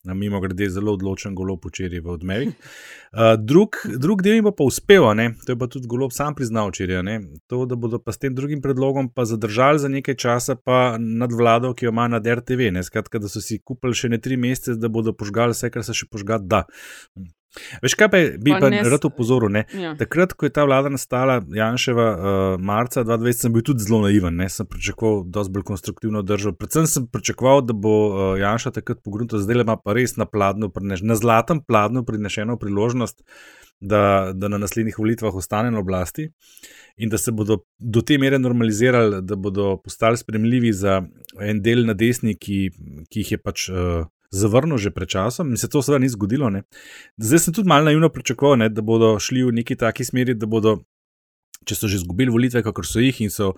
mimo 0.04 0.39
grede, 0.39 0.70
zelo 0.70 0.94
odločen 0.94 1.36
golo 1.36 1.58
včeraj 1.63 2.00
v 2.00 2.10
odmevi. 2.10 2.48
Uh, 2.48 3.36
drug, 3.50 3.80
drug 3.98 4.22
del 4.22 4.39
jim 4.39 4.50
pa 4.51 4.63
uspel, 4.63 5.08
ne? 5.16 5.34
to 5.46 5.51
je 5.51 5.60
pa 5.60 5.68
tudi 5.68 5.88
golo 5.88 6.10
sam 6.10 6.36
priznal 6.36 6.70
včeraj, 6.70 7.04
to, 7.48 7.66
da 7.66 7.75
bodo 7.75 8.00
pa 8.00 8.12
s 8.12 8.18
tem 8.18 8.36
drugim 8.36 8.62
predlogom 8.62 9.10
pa 9.10 9.25
zadržali 9.25 9.80
za 9.80 9.88
nekaj 9.88 10.16
časa 10.16 10.56
pa 10.56 10.98
nad 11.00 11.34
vlado, 11.34 11.74
ki 11.74 11.86
jo 11.86 11.92
ima 11.92 12.08
nad 12.08 12.27
RTV. 12.27 12.72
Ne? 12.72 12.84
Skratka, 12.84 13.20
da 13.20 13.27
so 13.27 13.42
si 13.42 13.60
kupili 13.60 13.96
še 13.98 14.10
ne 14.10 14.22
tri 14.22 14.38
mesece, 14.38 14.77
da 14.80 14.89
bodo 14.89 15.13
požgali 15.13 15.56
vse, 15.56 15.72
kar 15.74 15.84
se 15.84 15.96
še 15.98 16.08
požgati 16.12 16.48
da. 16.48 16.66
Veš, 17.82 17.96
kaj 17.98 18.10
pa 18.12 18.20
bi 18.44 18.54
pa, 18.54 18.60
pa 18.62 18.70
rad 18.92 19.06
upozoril? 19.08 19.56
Ja. 19.74 19.94
Takrat, 19.98 20.34
ko 20.38 20.48
je 20.48 20.54
ta 20.54 20.66
vlada 20.68 20.92
nastala, 20.94 21.39
Janševa, 21.56 22.08
uh, 22.08 22.48
marca 22.62 23.04
2020, 23.08 23.44
sem 23.46 23.56
bil 23.56 23.66
tudi 23.66 23.86
zelo 23.86 24.01
naiven, 24.04 24.36
ne? 24.38 24.50
sem 24.51 24.68
pričakoval, 24.70 25.24
da 25.25 25.44
bo 25.46 25.58
bolj 25.58 25.68
konstruktivno 25.72 26.24
držal. 26.27 26.56
Predvsem 26.60 26.88
sem 26.92 27.08
pričakoval, 27.12 27.63
da 27.68 27.74
bo 27.74 27.96
uh, 28.08 28.24
Janša 28.39 28.75
takrat 28.80 29.01
pogledal, 29.06 29.42
zdaj 29.44 29.63
ima 29.63 29.77
pa 29.80 29.96
res 29.98 30.18
na, 30.20 30.27
pladnu, 30.30 30.72
na 31.01 31.20
zlatem 31.20 31.63
pladnu 31.63 32.06
prinešeno 32.06 32.60
priložnost, 32.62 33.24
da, 33.80 34.34
da 34.34 34.50
na 34.50 34.58
naslednjih 34.58 34.96
volitvah 34.98 35.36
ostane 35.36 35.70
na 35.72 35.80
oblasti 35.80 36.32
in 36.98 37.12
da 37.13 37.18
se 37.18 37.32
bodo 37.32 37.60
do 37.77 38.01
te 38.01 38.18
mere 38.18 38.39
normalizirali, 38.39 39.22
da 39.22 39.36
bodo 39.36 39.75
postali 39.77 40.18
spremljivi 40.18 40.72
za 40.74 41.04
en 41.39 41.62
del 41.62 41.86
na 41.86 41.94
desni, 41.94 42.34
ki, 42.34 42.72
ki 43.10 43.22
jih 43.22 43.32
je 43.36 43.38
pač. 43.38 43.70
Uh, 43.70 44.08
zavrnil 44.29 44.77
že 44.77 44.91
pred 44.91 45.10
časom, 45.10 45.50
in 45.50 45.57
se 45.57 45.69
to 45.69 45.81
seveda 45.81 46.01
ni 46.01 46.10
zgodilo. 46.10 46.50
Ne. 46.50 46.63
Zdaj 47.17 47.39
sem 47.39 47.53
tudi 47.53 47.69
malo 47.69 47.86
naivno 47.86 48.10
pričakoval, 48.10 48.57
ne, 48.57 48.69
da 48.69 48.81
bodo 48.81 49.19
šli 49.19 49.43
v 49.43 49.51
neki 49.62 49.75
taki 49.75 50.05
smeri, 50.05 50.34
da 50.34 50.46
bodo. 50.46 50.79
Če 51.68 51.76
so 51.76 51.90
že 51.92 52.00
izgubili 52.00 52.32
volitve, 52.32 52.64
kako 52.64 52.86
so 52.88 53.04
jih 53.04 53.22
in 53.26 53.34
so 53.34 53.54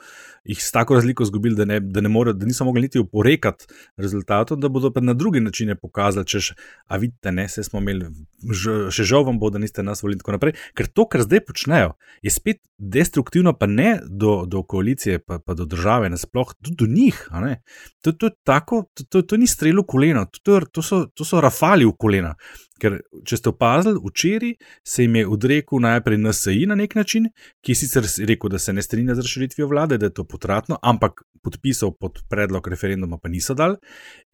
jih 0.50 0.60
s 0.64 0.72
tako 0.72 0.98
razliko 0.98 1.24
izgubili, 1.24 1.56
da, 1.56 1.80
da, 1.80 2.02
da 2.34 2.46
niso 2.46 2.66
mogli 2.66 2.82
niti 2.82 3.00
oporekati 3.00 3.68
rezultatov, 3.98 4.58
da 4.58 4.70
bodo 4.70 4.92
pa 4.94 5.02
na 5.02 5.14
druge 5.14 5.42
načine 5.42 5.76
pokazali, 5.76 6.26
češ, 6.26 6.54
a 6.88 6.98
vidite, 6.98 7.32
ne, 7.32 7.48
se 7.50 7.64
smo 7.64 7.80
imeli, 7.84 8.10
ž, 8.50 8.90
še 8.94 9.06
žal 9.06 9.28
vam 9.28 9.40
bo, 9.40 9.52
da 9.54 9.62
niste 9.62 9.84
nas 9.84 10.04
volili 10.04 10.18
in 10.18 10.24
tako 10.24 10.38
naprej. 10.38 10.56
Ker 10.78 10.88
to, 10.88 11.06
kar 11.12 11.24
zdaj 11.28 11.44
počnejo, 11.48 11.94
je 12.26 12.34
spet 12.34 12.62
destruktivno, 12.80 13.54
pa 13.60 13.68
ne 13.68 14.00
do, 14.08 14.46
do 14.48 14.64
koalicije, 14.64 15.20
pa, 15.20 15.40
pa 15.40 15.54
do 15.54 15.68
države, 15.70 16.10
nasploh 16.10 16.56
tudi 16.64 16.78
do 16.80 16.88
njih. 16.90 17.20
ne. 17.44 17.62
To, 18.02 18.12
to, 18.12 18.32
tako, 18.44 18.86
to, 18.94 19.04
to, 19.10 19.22
to 19.22 19.38
ni 19.38 19.48
strelo 19.48 19.84
koleno, 19.84 20.26
to, 20.32 20.40
to, 20.44 20.60
to, 20.72 20.82
so, 20.82 21.06
to 21.14 21.28
so 21.28 21.42
rafali 21.44 21.86
v 21.86 21.94
kolena. 22.00 22.36
Ker, 22.80 23.00
če 23.28 23.40
ste 23.40 23.52
opazili, 23.52 24.00
včeraj 24.04 24.54
se 24.88 25.04
jim 25.06 25.16
je 25.20 25.28
odrekel 25.28 25.82
najprej 25.84 26.20
NSI 26.24 26.66
na 26.72 26.78
nek 26.80 26.96
način, 26.96 27.28
ki 27.66 27.76
je 27.76 27.80
sicer 27.82 28.08
rekel, 28.30 28.50
da 28.50 28.60
se 28.60 28.74
ne 28.74 28.82
strinja 28.82 29.16
z 29.16 29.26
razširitvijo 29.26 29.68
vlade, 29.68 29.98
da 29.98 30.10
je 30.10 30.16
to 30.20 30.24
potratno, 30.24 30.80
ampak 30.82 31.24
podpisal 31.44 31.94
pod 31.96 32.20
predlog 32.30 32.68
referenduma, 32.68 33.18
pa 33.18 33.30
niso 33.30 33.56
dal. 33.56 33.78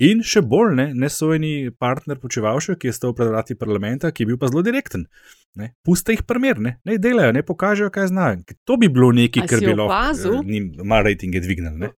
In 0.01 0.23
še 0.25 0.41
bolj 0.41 0.75
ne, 0.77 0.87
nesojeni 0.93 1.71
partner 1.79 2.19
počevalšek, 2.21 2.79
ki 2.81 2.89
je 2.89 2.95
stal 2.97 3.15
pred 3.17 3.29
vrati 3.33 3.57
parlamenta, 3.59 4.11
ki 4.11 4.25
je 4.25 4.31
bil 4.31 4.39
pa 4.41 4.49
zelo 4.51 4.63
direkten. 4.65 5.05
Ne, 5.55 5.73
puste 5.85 6.15
jih 6.15 6.25
primer, 6.27 6.59
ne, 6.59 6.77
ne 6.85 6.97
delajo, 7.01 7.35
ne 7.35 7.43
pokažejo, 7.45 7.91
kaj 7.93 8.09
znajo. 8.11 8.57
To 8.67 8.77
bi 8.81 8.89
bilo 8.91 9.11
nekaj, 9.15 9.47
kar 9.47 9.61
bi 9.63 9.71
lahko 9.71 9.91
opazil? 9.91 10.39
eh, 10.41 10.49
njim 10.51 10.73
malo 10.83 11.07
rejtinge 11.07 11.39
dvignili. 11.45 11.93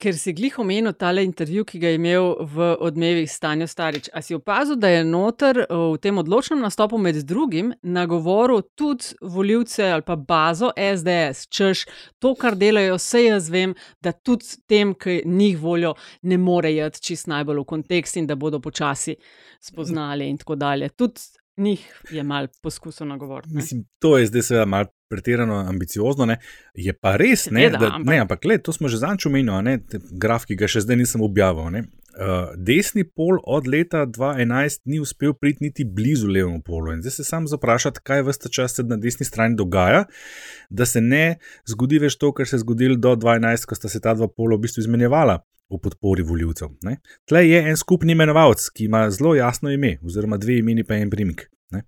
Ker 0.00 0.16
si 0.16 0.32
glih 0.32 0.54
omenil 0.58 0.94
tale 0.96 1.20
intervju, 1.26 1.66
ki 1.68 1.78
ga 1.82 1.90
je 1.90 1.98
imel 1.98 2.30
v 2.40 2.70
odmevih 2.86 3.28
Stanja 3.28 3.66
Starič. 3.68 4.08
A 4.16 4.22
si 4.24 4.32
opazil, 4.32 4.78
da 4.80 4.88
je 4.88 5.02
noter 5.04 5.60
v 5.68 5.98
tem 6.00 6.16
odločnem 6.16 6.62
nastopu 6.64 6.96
med 6.96 7.18
drugim 7.28 7.74
nagovoril 7.82 8.62
tudi 8.80 9.12
voljivce 9.20 9.90
ali 9.92 10.06
pa 10.06 10.16
bazo 10.16 10.70
SDS, 10.72 11.50
češ 11.52 11.84
to, 12.18 12.32
kar 12.32 12.56
delajo, 12.56 12.96
vse 12.96 13.26
jaz 13.26 13.50
vem, 13.52 13.74
da 14.00 14.14
tudi 14.16 14.56
tem, 14.64 14.94
ki 14.96 15.20
njih 15.26 15.60
volijo, 15.60 15.92
ne 16.22 16.40
more 16.40 16.72
jeti 16.72 17.04
čist 17.10 17.28
najbolj 17.28 17.60
v 17.60 17.68
kontekst 17.74 18.16
in 18.16 18.30
da 18.30 18.40
bodo 18.40 18.60
počasi 18.60 19.18
spoznali 19.60 20.30
in 20.32 20.40
tako 20.40 20.56
dalje. 20.56 20.88
Tudi 20.96 21.20
njih 21.60 22.02
je 22.10 22.22
mal 22.22 22.48
poskusil 22.62 23.06
nagovoriti. 23.06 23.54
Mislim, 23.54 23.84
to 23.98 24.18
je 24.18 24.26
zdaj 24.26 24.42
seveda 24.42 24.66
malo 24.66 24.90
pretirano 25.10 25.54
ambiciozno, 25.68 26.26
ne? 26.26 26.38
je 26.74 26.92
pa 26.92 27.16
res, 27.16 27.48
ne, 27.50 27.60
Seveda, 27.66 27.78
da, 27.78 27.86
ampak- 27.86 28.10
ne, 28.10 28.18
ampak 28.24 28.44
le, 28.44 28.58
to 28.58 28.72
smo 28.72 28.88
že 28.88 29.00
zanč 29.02 29.26
omenili, 29.26 29.80
graf, 30.12 30.46
ki 30.46 30.56
ga 30.56 30.68
še 30.70 30.84
zdaj 30.86 31.00
nisem 31.00 31.24
objavil. 31.26 31.70
Ne? 31.74 31.84
Uh, 32.10 32.50
desni 32.58 33.04
pol 33.06 33.38
od 33.46 33.68
leta 33.70 34.02
2011 34.06 34.82
ni 34.90 34.98
uspel 35.00 35.34
priti 35.34 35.64
niti 35.64 35.84
blizu 35.86 36.28
levemu 36.28 36.62
polu. 36.66 36.94
In 36.94 37.04
zdaj 37.04 37.20
se 37.20 37.24
sam 37.24 37.46
zaprašati, 37.50 38.02
kaj 38.02 38.24
vse 38.26 38.50
čas 38.50 38.74
se 38.76 38.82
na 38.86 38.98
desni 38.98 39.26
strani 39.26 39.56
dogaja, 39.56 40.04
da 40.70 40.86
se 40.86 41.00
ne 41.00 41.38
zgodi 41.70 42.02
več 42.02 42.18
to, 42.18 42.32
kar 42.34 42.50
se 42.50 42.58
je 42.58 42.64
zgodilo 42.64 42.98
do 42.98 43.14
2011, 43.14 43.66
ko 43.66 43.78
sta 43.78 43.88
se 43.88 44.02
ta 44.02 44.14
dva 44.18 44.28
pola 44.28 44.58
v 44.58 44.66
bistvu 44.66 44.86
izmenjevala 44.86 45.40
v 45.70 45.78
podpori 45.82 46.22
voljivcev. 46.22 46.68
ne. 46.82 46.96
Tle 47.28 47.44
je 47.48 47.62
en 47.70 47.76
skupni 47.76 48.12
imenovalec, 48.12 48.68
ki 48.74 48.84
ima 48.84 49.10
zelo 49.10 49.34
jasno 49.34 49.70
ime, 49.70 49.98
oziroma 50.02 50.36
dve 50.36 50.58
imeni 50.58 50.84
pa 50.84 50.94
en 50.94 51.10
primik. 51.10 51.48
Ne. 51.70 51.84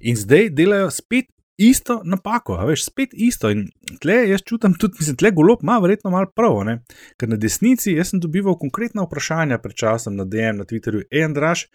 In 0.00 0.16
zdaj 0.16 0.50
delajo 0.50 0.90
spet 0.90 1.28
isto 1.56 2.00
napako, 2.04 2.56
veš, 2.66 2.86
spet 2.86 3.12
isto. 3.12 3.50
In 3.50 3.66
tle 4.00 4.16
jaz 4.30 4.42
čutim 4.46 4.74
tudi, 4.78 4.98
mislim, 5.00 5.16
tle 5.20 5.30
golob 5.30 5.62
ima 5.62 5.78
verjetno 5.82 6.10
malo 6.10 6.30
prav, 6.36 6.62
ne? 6.64 6.78
ker 7.20 7.28
na 7.28 7.36
desnici 7.36 7.94
jaz 7.96 8.12
sem 8.12 8.20
dobival 8.20 8.56
konkretna 8.58 9.04
vprašanja 9.06 9.60
pred 9.62 9.76
časom 9.76 10.16
na 10.16 10.24
DM, 10.24 10.62
na 10.62 10.68
Twitterju, 10.68 11.04
en 11.10 11.36
draž, 11.36 11.66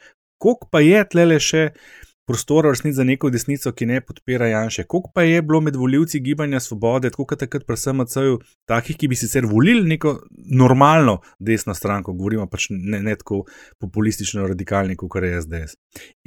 koliko 0.41 0.70
pa 0.72 0.82
je 0.84 1.03
tle 1.12 1.25
le 1.25 1.39
še 1.39 1.70
prostora 2.28 2.70
v 2.70 2.76
resnici 2.76 2.96
za 3.00 3.06
neko 3.08 3.30
desnico, 3.32 3.72
ki 3.72 3.86
ne 3.88 4.02
podpira 4.04 4.50
Janše, 4.52 4.84
koliko 4.84 5.12
pa 5.16 5.24
je 5.24 5.42
bilo 5.42 5.62
med 5.64 5.76
voljivci 5.80 6.20
gibanja 6.20 6.60
svobode, 6.60 7.10
tako 7.14 7.26
kot 7.32 7.40
takrat 7.40 7.66
pri 7.68 7.78
SMC-ju, 7.80 8.40
takih, 8.68 8.98
ki 9.00 9.08
bi 9.08 9.16
sicer 9.16 9.48
volili 9.48 9.88
neko 9.88 10.18
normalno 10.52 11.22
desno 11.40 11.74
stranko, 11.74 12.14
govorimo 12.14 12.48
pač 12.52 12.68
ne, 12.76 13.00
ne 13.04 13.16
tako 13.16 13.46
populistično 13.80 14.48
radikalni, 14.48 14.96
kot 15.00 15.24
je 15.24 15.42
SDS. 15.42 15.78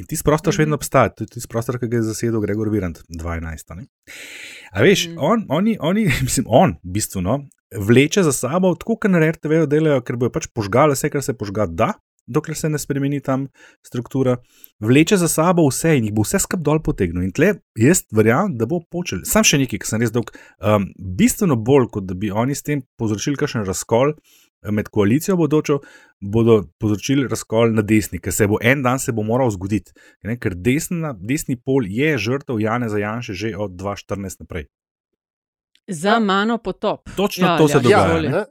In 0.01 0.09
ti 0.09 0.19
prostor 0.25 0.57
še 0.57 0.65
vedno 0.65 0.81
obstaja, 0.81 1.13
to 1.13 1.29
je 1.29 1.37
tisti 1.37 1.51
prostor, 1.53 1.79
ki 1.81 1.89
ga 1.93 2.01
je 2.01 2.09
zasedel 2.11 2.41
Gregor 2.41 2.73
Virant 2.73 3.03
12. 3.09 3.77
Ne? 3.77 3.87
A 4.73 4.83
veš, 4.83 5.09
Mm. 5.11 5.17
on, 5.19 5.47
oni, 5.49 5.77
oni, 5.81 6.05
mislim, 6.27 6.47
on, 6.49 6.77
bistveno, 6.83 7.41
vleče 7.77 8.23
za 8.23 8.33
sabo, 8.33 8.75
tako 8.75 8.97
kot 8.97 9.11
na 9.11 9.21
RTV 9.31 9.67
delajo, 9.71 10.03
ker 10.03 10.17
bojo 10.17 10.33
pač 10.35 10.49
požgali 10.55 10.97
vse, 10.97 11.11
kar 11.11 11.23
se 11.23 11.37
požgati 11.37 11.77
da, 11.79 11.93
dokler 12.31 12.57
se 12.57 12.71
ne 12.71 12.79
spremeni 12.79 13.19
tam 13.21 13.49
struktura, 13.83 14.37
vleče 14.81 15.19
za 15.19 15.29
sabo 15.29 15.67
vse 15.67 15.97
in 15.99 16.07
jih 16.07 16.15
bo 16.15 16.23
vse 16.23 16.39
skup 16.39 16.63
dol 16.63 16.79
potegnil. 16.81 17.25
In 17.27 17.33
tle 17.35 17.57
jaz 17.77 18.05
verjamem, 18.15 18.55
da 18.57 18.67
bo 18.67 18.79
počel. 18.81 19.25
Sam 19.27 19.43
še 19.45 19.59
nekaj, 19.59 19.83
ki 19.83 19.87
sem 19.87 20.01
res 20.01 20.15
dolg, 20.15 20.31
um, 20.63 20.87
bistveno 20.97 21.57
bolj, 21.59 21.91
kot 21.91 22.07
da 22.07 22.15
bi 22.15 22.31
oni 22.31 22.55
s 22.55 22.63
tem 22.63 22.85
povzročili 22.97 23.37
kakšen 23.37 23.67
razkol. 23.67 24.15
eh, 24.63 24.71
Med 24.71 24.89
koalicijo 24.89 25.37
bodočo 25.37 25.79
bodo 26.21 26.67
povzročili 26.79 27.25
razkol 27.29 27.73
na 27.73 27.83
desni, 27.83 28.19
ker 28.19 28.33
se 28.33 28.47
bo 28.47 28.59
en 28.63 28.83
dan 28.83 28.99
se 28.99 29.13
bo 29.13 29.23
moral 29.23 29.51
zgoditi. 29.51 29.93
Ne, 30.23 30.37
ker 30.37 30.53
desna, 30.55 31.15
desni 31.17 31.57
pol 31.57 31.87
je 31.89 32.19
žrtev 32.19 32.61
Jana 32.61 32.89
Zajanša 32.89 33.33
že 33.35 33.57
od 33.57 33.71
2014 33.73 34.41
naprej. 34.41 34.67
Za 35.89 36.21
mano 36.21 36.59
potop. 36.59 37.09
Točno 37.17 37.47
Ja, 37.47 37.59
to 37.59 37.69
se 37.69 37.77
Aljaž, 37.77 37.83
dogaja. 37.85 38.07
izvoli. 38.07 38.29
ne? 38.29 38.45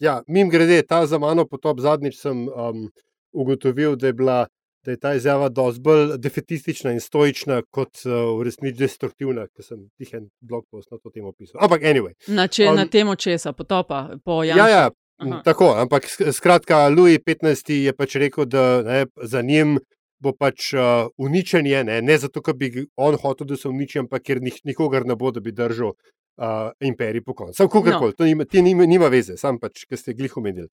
Ja 0.00 0.22
mim 0.26 0.48
grede, 0.48 0.82
ta 0.82 1.04
za 1.06 1.18
mano 1.18 1.44
potop 1.46 1.80
zadnjič 1.80 2.16
sem 2.18 2.48
um, 2.48 2.88
ugotovil, 3.32 3.96
da 3.96 4.06
je, 4.06 4.12
bila, 4.12 4.46
da 4.84 4.90
je 4.90 4.96
ta 4.96 5.14
izjava 5.14 5.48
dosti 5.48 5.80
bolj 5.80 6.16
defetistična 6.18 6.92
in 6.92 7.00
stoična, 7.00 7.60
kot 7.70 8.00
uh, 8.06 8.12
v 8.38 8.46
resnici 8.48 8.78
destruktivna, 8.78 9.44
ker 9.48 9.64
sem 9.64 9.84
tih 9.98 10.14
en 10.14 10.28
blog 10.40 10.64
post 10.70 10.90
na 10.90 10.98
to 10.98 11.10
temo 11.10 11.32
pisal. 11.32 11.60
Ampak 11.60 11.82
anyway. 11.82 12.14
Na, 12.28 12.48
če, 12.48 12.70
Um, 12.70 12.76
na 12.76 12.86
temo 12.86 13.14
česa, 13.16 13.52
potopa, 13.52 14.16
po 14.24 14.42
Ja, 14.42 14.56
Janšu. 14.56 14.70
ja, 14.70 14.90
Aha. 15.20 15.42
tako, 15.44 15.74
ampak 15.76 16.08
sk- 16.08 16.32
skratka, 16.32 16.88
Louis 16.88 17.18
XV 17.20 17.76
je 17.84 17.92
pač 17.92 18.16
rekel, 18.16 18.46
da 18.46 18.82
ne, 18.82 19.06
za 19.22 19.42
njim 19.42 19.78
bo 20.20 20.32
pač 20.32 20.72
uh, 20.74 21.08
uničenje, 21.18 21.84
ne, 21.84 22.00
ne 22.02 22.18
zato, 22.18 22.42
ker 22.42 22.54
bi 22.54 22.72
on 22.96 23.16
hotel, 23.16 23.46
da 23.46 23.56
se 23.56 23.68
uniči, 23.68 23.98
ampak 23.98 24.22
ker 24.22 24.40
nik, 24.40 24.58
nikogar 24.64 25.04
ne 25.06 25.16
bo, 25.16 25.30
da 25.30 25.40
bi 25.40 25.52
držal 25.52 25.92
uh, 26.38 26.70
imperij 26.80 27.22
po 27.24 27.34
koncu. 27.34 27.54
Sam 27.56 27.68
kakorkoli, 27.68 28.10
No. 28.10 28.12
to 28.12 28.24
nima, 28.24 28.44
ti 28.44 28.62
nima, 28.62 28.86
nima 28.86 29.08
veze, 29.08 29.36
sam 29.36 29.58
pač, 29.58 29.84
ki 29.84 29.96
ste 29.96 30.14
glih 30.14 30.36
omenili. 30.36 30.68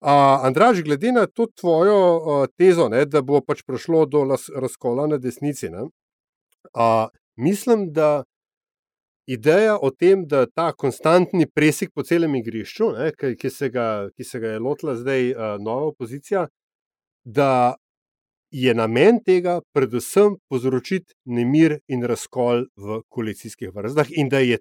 Uh, 0.00 0.44
Andraž, 0.46 0.82
glede 0.82 1.12
na 1.12 1.26
to 1.26 1.46
tvojo 1.46 1.98
uh, 2.16 2.46
tezo, 2.58 2.88
ne, 2.88 3.04
da 3.06 3.22
bo 3.22 3.40
pač 3.40 3.62
prišlo 3.66 4.06
do 4.06 4.24
las, 4.24 4.48
razkola 4.54 5.06
na 5.06 5.18
desnici, 5.18 5.70
ne, 5.70 5.88
uh, 6.74 7.08
mislim, 7.36 7.92
da 7.92 8.24
ideja 9.28 9.76
o 9.82 9.90
tem, 9.90 10.26
da 10.26 10.46
ta 10.46 10.72
konstantni 10.72 11.46
presek 11.46 11.90
po 11.94 12.02
celem 12.02 12.34
igrišču, 12.38 12.92
ne, 12.96 13.10
ki, 13.12 13.34
ki, 13.36 13.50
se 13.50 13.68
ga, 13.70 14.08
ki 14.16 14.24
se 14.24 14.40
ga 14.40 14.54
je 14.54 14.62
lotila 14.62 14.96
zdaj 14.96 15.30
uh, 15.32 15.42
nova 15.60 15.90
opozicija, 15.92 16.46
da 17.24 17.76
je 18.50 18.72
namen 18.74 19.18
tega 19.24 19.58
predvsem 19.76 20.38
povzročiti 20.48 21.12
nemir 21.24 21.78
in 21.92 22.04
razkol 22.08 22.64
v 22.76 23.02
koalicijskih 23.12 23.74
vrstah, 23.74 24.08
in 24.16 24.30
da 24.32 24.40
je 24.40 24.56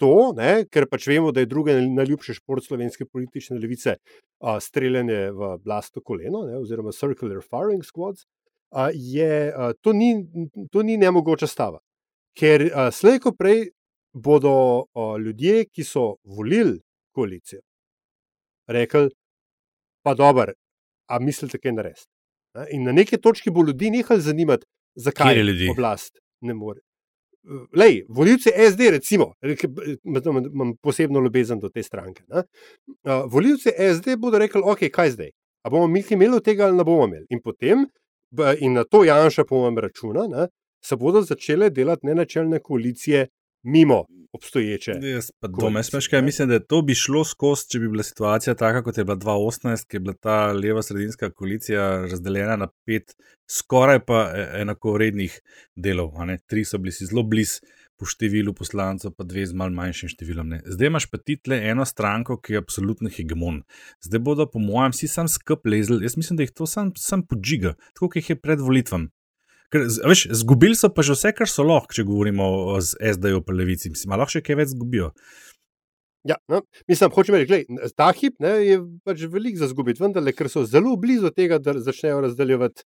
to, 0.00 0.32
ne, 0.36 0.64
ker 0.70 0.86
pač 0.90 1.06
vemo, 1.10 1.32
da 1.32 1.42
je 1.42 1.50
druga 1.50 1.74
najljubša 1.80 2.36
šport 2.38 2.64
slovenske 2.64 3.06
politične 3.06 3.58
levice, 3.60 3.96
uh, 3.96 4.58
streljanje 4.60 5.30
v 5.36 5.52
blasto 5.64 6.00
koleno, 6.00 6.44
ne, 6.48 6.58
oziroma 6.60 6.92
circular 6.92 7.42
firing 7.44 7.84
squads, 7.84 8.26
uh, 8.72 8.90
je, 8.92 9.52
uh, 9.52 9.72
to, 9.80 9.92
ni, 9.96 10.12
to 10.72 10.82
ni 10.82 10.98
nemogoča 11.00 11.48
stava. 11.50 11.80
Ker 12.36 12.66
uh, 12.68 12.88
slej 12.92 13.22
ko 13.24 13.32
prej 13.32 13.70
bodo 14.12 14.52
uh, 14.84 15.16
ljudje, 15.20 15.68
ki 15.72 15.84
so 15.84 16.16
volili 16.24 16.78
koalicijo, 17.16 17.62
rekli: 18.68 19.08
Pa 20.04 20.14
dobro, 20.14 20.52
a 21.10 21.18
mislite, 21.18 21.58
kaj 21.58 21.72
narediti? 21.72 22.06
In 22.72 22.84
na 22.86 22.92
neki 22.92 23.18
točki 23.20 23.50
bo 23.50 23.64
ljudi 23.66 23.90
nehal 23.90 24.20
zanimati, 24.22 24.66
zakaj 24.94 25.42
ljudje? 25.42 25.70
oblast 25.70 26.20
ne 26.40 26.54
more. 26.54 26.80
Lej, 27.72 28.04
volivci 28.08 28.50
SD, 28.70 28.90
recimo, 28.90 29.32
imam 30.52 30.76
posebno 30.82 31.20
ljubezen 31.20 31.60
do 31.60 31.68
te 31.68 31.82
stranke. 31.82 32.22
Ne? 32.28 32.42
Uh, 32.86 33.32
volivci 33.32 33.70
SD 33.70 34.16
bodo 34.18 34.38
rekli, 34.38 34.62
ok, 34.64 34.88
kaj 34.92 35.10
zdaj? 35.10 35.30
A 35.62 35.70
bomo 35.70 35.86
mi 35.86 36.02
imeli 36.10 36.36
od 36.36 36.44
tega 36.44 36.66
ali 36.66 36.76
ne 36.76 36.84
bomo 36.84 37.04
imeli? 37.06 37.26
In 37.30 37.40
potem, 37.42 37.86
in 38.60 38.72
na 38.72 38.84
to 38.84 39.04
Janša, 39.04 39.44
po 39.44 39.58
mojem, 39.58 39.78
računa, 39.78 40.26
ne, 40.26 40.48
se 40.84 40.96
bodo 40.96 41.22
začele 41.22 41.70
delati 41.70 42.06
nenačelne 42.06 42.58
koalicije 42.58 43.28
mimo 43.62 44.04
obstoječe. 44.36 44.96
Jaz 45.02 45.30
pa 45.40 45.48
koalicije, 45.48 45.66
doma, 45.66 45.82
jaz 45.82 45.92
veš 45.94 46.10
kaj, 46.12 46.22
ne. 46.22 46.26
mislim, 46.30 46.52
da 46.52 46.60
to 46.60 46.82
bi 46.86 46.94
šlo 46.94 47.24
skozi, 47.24 47.70
če 47.72 47.80
bi 47.82 47.90
bila 47.94 48.06
situacija 48.06 48.54
taka, 48.54 48.82
kot 48.86 48.98
je 48.98 49.04
bila 49.08 49.16
2018, 49.22 49.88
ki 49.88 49.98
je 49.98 50.04
bila 50.04 50.14
ta 50.14 50.36
leva-sredinska 50.52 51.32
koalicija 51.32 51.88
razdeljena 52.10 52.56
na 52.60 52.68
pet, 52.86 53.16
skoraj 53.50 54.04
pa 54.06 54.26
e- 54.34 54.48
enakovrednih 54.62 55.40
delov. 55.76 56.14
Tri 56.46 56.64
so 56.64 56.78
bili 56.78 56.92
si 56.92 57.08
zelo 57.08 57.26
blizu 57.26 57.66
po 57.96 58.06
številu 58.08 58.52
poslancev, 58.56 59.14
pa 59.16 59.24
dve 59.24 59.46
z 59.48 59.56
malj 59.56 59.74
manjšim 59.76 60.12
številom. 60.12 60.52
Ne. 60.52 60.60
Zdaj 60.68 60.90
imaš 60.90 61.08
pa 61.10 61.20
ti 61.20 61.38
tle 61.40 61.58
eno 61.70 61.86
stranko, 61.88 62.36
ki 62.36 62.56
je 62.56 62.62
absolutno 62.62 63.12
hegemon. 63.12 63.62
Zdaj 64.04 64.22
bodo, 64.22 64.46
po 64.52 64.60
mojem, 64.62 64.94
vsi 64.94 65.08
sam 65.10 65.30
skup 65.32 65.66
lezli. 65.68 66.02
Jaz 66.04 66.18
mislim, 66.20 66.40
da 66.40 66.46
jih 66.46 66.52
to 66.56 66.68
sam, 66.68 66.92
sam 67.00 67.24
podžiga, 67.26 67.76
tako 67.94 68.10
kot 68.10 68.20
jih 68.20 68.34
je 68.34 68.40
pred 68.40 68.60
volitvami. 68.62 69.08
Zgubili 70.30 70.76
so 70.78 70.90
pa 70.94 71.02
že 71.02 71.16
vse, 71.16 71.32
kar 71.36 71.50
so 71.50 71.66
lahko, 71.66 71.94
če 71.96 72.06
govorimo 72.06 72.46
o 72.74 72.78
z 72.80 72.98
SD-ju 73.14 73.42
pa 73.46 73.56
levici. 73.56 73.90
Mislim, 73.90 74.14
lahko 74.14 74.38
še 74.38 74.44
kaj 74.46 74.60
več 74.62 74.74
zgubijo. 74.74 75.12
Ja, 76.26 76.36
no, 76.50 76.62
mislim, 76.90 77.12
hočem 77.14 77.36
reči, 77.38 77.46
glej, 77.46 77.90
ta 77.94 78.10
hip 78.14 78.40
ne, 78.42 78.56
je 78.66 78.78
pač 79.06 79.22
velik 79.30 79.58
za 79.60 79.68
zgubiti, 79.70 80.02
vendar, 80.02 80.26
ker 80.34 80.50
so 80.50 80.64
zelo 80.66 80.96
blizu 80.98 81.30
tega, 81.30 81.60
da 81.62 81.76
začnejo 81.78 82.24
razdeljevati 82.24 82.82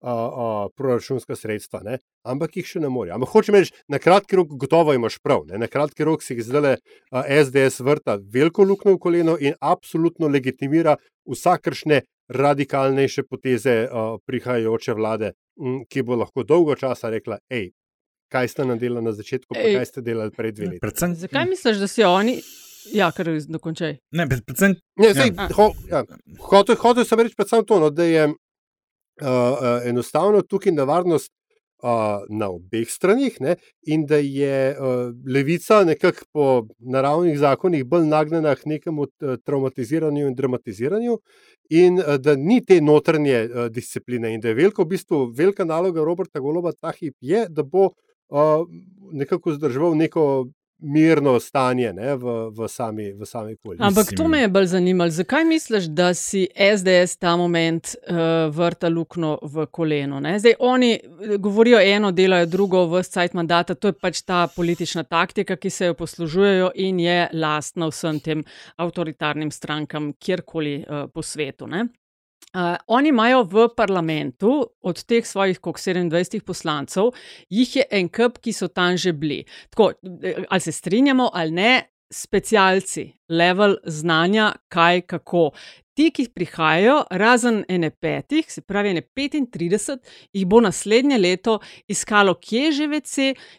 a, 0.00 0.12
a, 0.12 0.68
proračunska 0.76 1.36
sredstva, 1.36 1.82
ne? 1.84 1.98
ampak 2.24 2.56
jih 2.56 2.66
še 2.66 2.80
ne 2.80 2.88
morejo. 2.92 3.18
Ampak 3.18 3.32
hočem 3.34 3.58
reči, 3.58 3.74
na 3.92 4.00
kratki 4.00 4.38
rok 4.38 4.54
gotovo 4.60 4.94
imaš 4.96 5.18
prav. 5.20 5.44
Ne? 5.50 5.58
Na 5.60 5.68
kratki 5.68 6.06
rok 6.06 6.24
si 6.24 6.36
jih 6.36 6.44
zdaj 6.46 6.78
SDS 7.10 7.82
vrta 7.84 8.18
veliko 8.20 8.64
luknjo 8.64 8.96
v 8.96 9.02
koleno 9.02 9.36
in 9.40 9.58
absolutno 9.60 10.30
legitimira 10.30 10.96
vsakršne 11.28 12.02
radikalnejše 12.28 13.22
poteze 13.22 13.88
a, 13.88 14.16
prihajajoče 14.26 14.92
vlade, 14.94 15.32
m, 15.56 15.84
ki 15.88 16.02
bo 16.02 16.16
lahko 16.16 16.44
dolgo 16.44 16.74
časa 16.74 17.10
rekla, 17.10 17.38
hej. 17.50 17.70
Kaj 18.28 18.48
ste 18.48 18.64
naredili 18.64 19.00
na 19.00 19.12
začetku, 19.12 19.54
pa 19.54 19.60
Ej. 19.60 19.74
kaj 19.74 19.86
ste 19.86 20.00
delali 20.04 20.30
pred 20.30 20.52
dve 20.54 20.66
leti? 20.66 20.80
Predvsem, 20.80 21.14
Zakaj 21.16 21.46
misliš, 21.48 21.78
da 21.80 21.86
si 21.88 22.04
oni? 22.04 22.34
Ja, 22.92 23.08
kar 23.12 23.24
dokončaj. 23.48 23.96
ne, 24.12 24.28
predvsem 24.28 24.76
Ne, 24.96 25.14
zdaj, 25.14 25.32
Ja. 25.36 25.48
ho, 25.56 25.72
ja, 25.88 26.04
hotel, 26.40 26.76
hotel 26.76 27.04
sem 27.04 27.18
reči 27.18 27.36
predvsem 27.36 27.64
to, 27.64 27.80
no, 27.80 27.88
da 27.90 28.04
je 28.04 28.26
uh, 28.28 28.34
uh, 29.22 29.80
enostavno 29.84 30.42
tukaj 30.42 30.72
nevarnost 30.72 31.32
uh, 31.32 31.37
na 32.28 32.48
obeh 32.50 32.88
stranih 32.90 33.40
ne, 33.40 33.56
in 33.86 34.06
da 34.06 34.16
je 34.16 34.74
uh, 34.74 35.14
levica 35.26 35.84
nekako 35.84 36.24
po 36.32 36.66
naravnih 36.78 37.38
zakonih 37.38 37.84
bolj 37.84 38.06
nagnjena 38.06 38.54
k 38.54 38.66
nekemu 38.66 39.02
uh, 39.02 39.36
traumatiziranju 39.44 40.26
in 40.26 40.34
dramatiziranju, 40.34 41.18
in 41.70 41.98
uh, 41.98 42.16
da 42.18 42.36
ni 42.36 42.60
te 42.64 42.80
notranje 42.80 43.44
uh, 43.44 43.66
discipline, 43.70 44.34
in 44.34 44.40
da 44.40 44.48
je 44.48 44.54
veliko, 44.54 44.82
v 44.82 44.94
bistvu, 44.96 45.32
velika 45.36 45.64
naloga 45.64 46.04
Roberta 46.04 46.40
Goloba 46.40 46.72
ta 46.72 46.92
hip 46.98 47.14
je, 47.20 47.46
da 47.48 47.62
bo 47.62 47.84
uh, 48.28 48.66
nekako 49.12 49.52
zdržal 49.52 49.94
neko 49.96 50.48
mirno 50.78 51.40
stanje 51.40 51.92
ne, 51.92 52.14
v, 52.16 52.50
v 52.50 52.68
sami, 52.68 53.12
v 53.12 53.26
sami 53.26 53.56
koaliciji. 53.56 53.86
Ampak 53.86 54.12
to 54.16 54.28
me 54.28 54.40
je 54.40 54.48
bolj 54.48 54.66
zanimalo. 54.66 55.10
Zakaj 55.10 55.44
misliš, 55.44 55.84
da 55.84 56.14
si 56.14 56.46
SDS 56.54 57.16
ta 57.18 57.36
moment 57.36 57.94
uh, 57.94 58.54
vrta 58.54 58.88
luknjo 58.88 59.38
v 59.42 59.66
koleno? 59.66 60.20
Ne? 60.20 60.38
Zdaj 60.38 60.54
oni 60.58 60.92
eh, 60.94 61.36
govorijo 61.36 61.80
eno, 61.80 62.12
delajo 62.12 62.46
drugo, 62.46 62.84
vse 62.94 63.10
cajt 63.10 63.34
mandata. 63.34 63.74
To 63.74 63.90
je 63.90 63.98
pač 63.98 64.22
ta 64.22 64.46
politična 64.56 65.02
taktika, 65.02 65.56
ki 65.56 65.70
se 65.70 65.90
jo 65.90 65.94
poslužujejo 65.94 66.70
in 66.74 67.00
je 67.00 67.28
lastna 67.32 67.90
vsem 67.90 68.20
tem 68.20 68.44
avtoritarnim 68.76 69.50
strankam, 69.50 70.12
kjerkoli 70.12 70.82
uh, 70.82 71.08
po 71.14 71.22
svetu. 71.22 71.66
Ne? 71.66 71.88
Uh, 72.54 72.76
oni 72.86 73.08
imajo 73.12 73.42
v 73.44 73.68
parlamentu 73.76 74.66
od 74.80 75.04
teh 75.04 75.26
svojih, 75.26 75.58
koliko 75.60 75.80
27 75.80 76.40
poslancev, 76.40 77.10
jih 77.52 77.76
je 77.76 77.84
en 77.90 78.08
kup, 78.08 78.38
ki 78.40 78.52
so 78.52 78.68
tam 78.68 78.96
že 78.96 79.12
bili. 79.12 79.44
Tako, 79.70 79.92
ali 80.48 80.60
se 80.60 80.72
strinjamo 80.72 81.30
ali 81.34 81.50
ne, 81.50 81.72
specialci, 82.10 83.12
level 83.28 83.76
znanja, 83.84 84.52
kaj, 84.68 85.00
kako. 85.00 85.50
Ti, 85.98 86.12
ki 86.14 86.28
prihajajo, 86.30 87.00
razen 87.10 87.64
ene 87.68 87.88
petih, 87.90 88.46
se 88.46 88.60
pravi 88.62 88.92
ene 88.92 89.00
35, 89.02 89.96
jih 90.32 90.44
bo 90.46 90.60
naslednje 90.62 91.18
leto 91.18 91.56
iskalo, 91.90 92.36
kje 92.38 92.60
je 92.68 92.72
že 92.76 92.86
VC, 92.92 93.16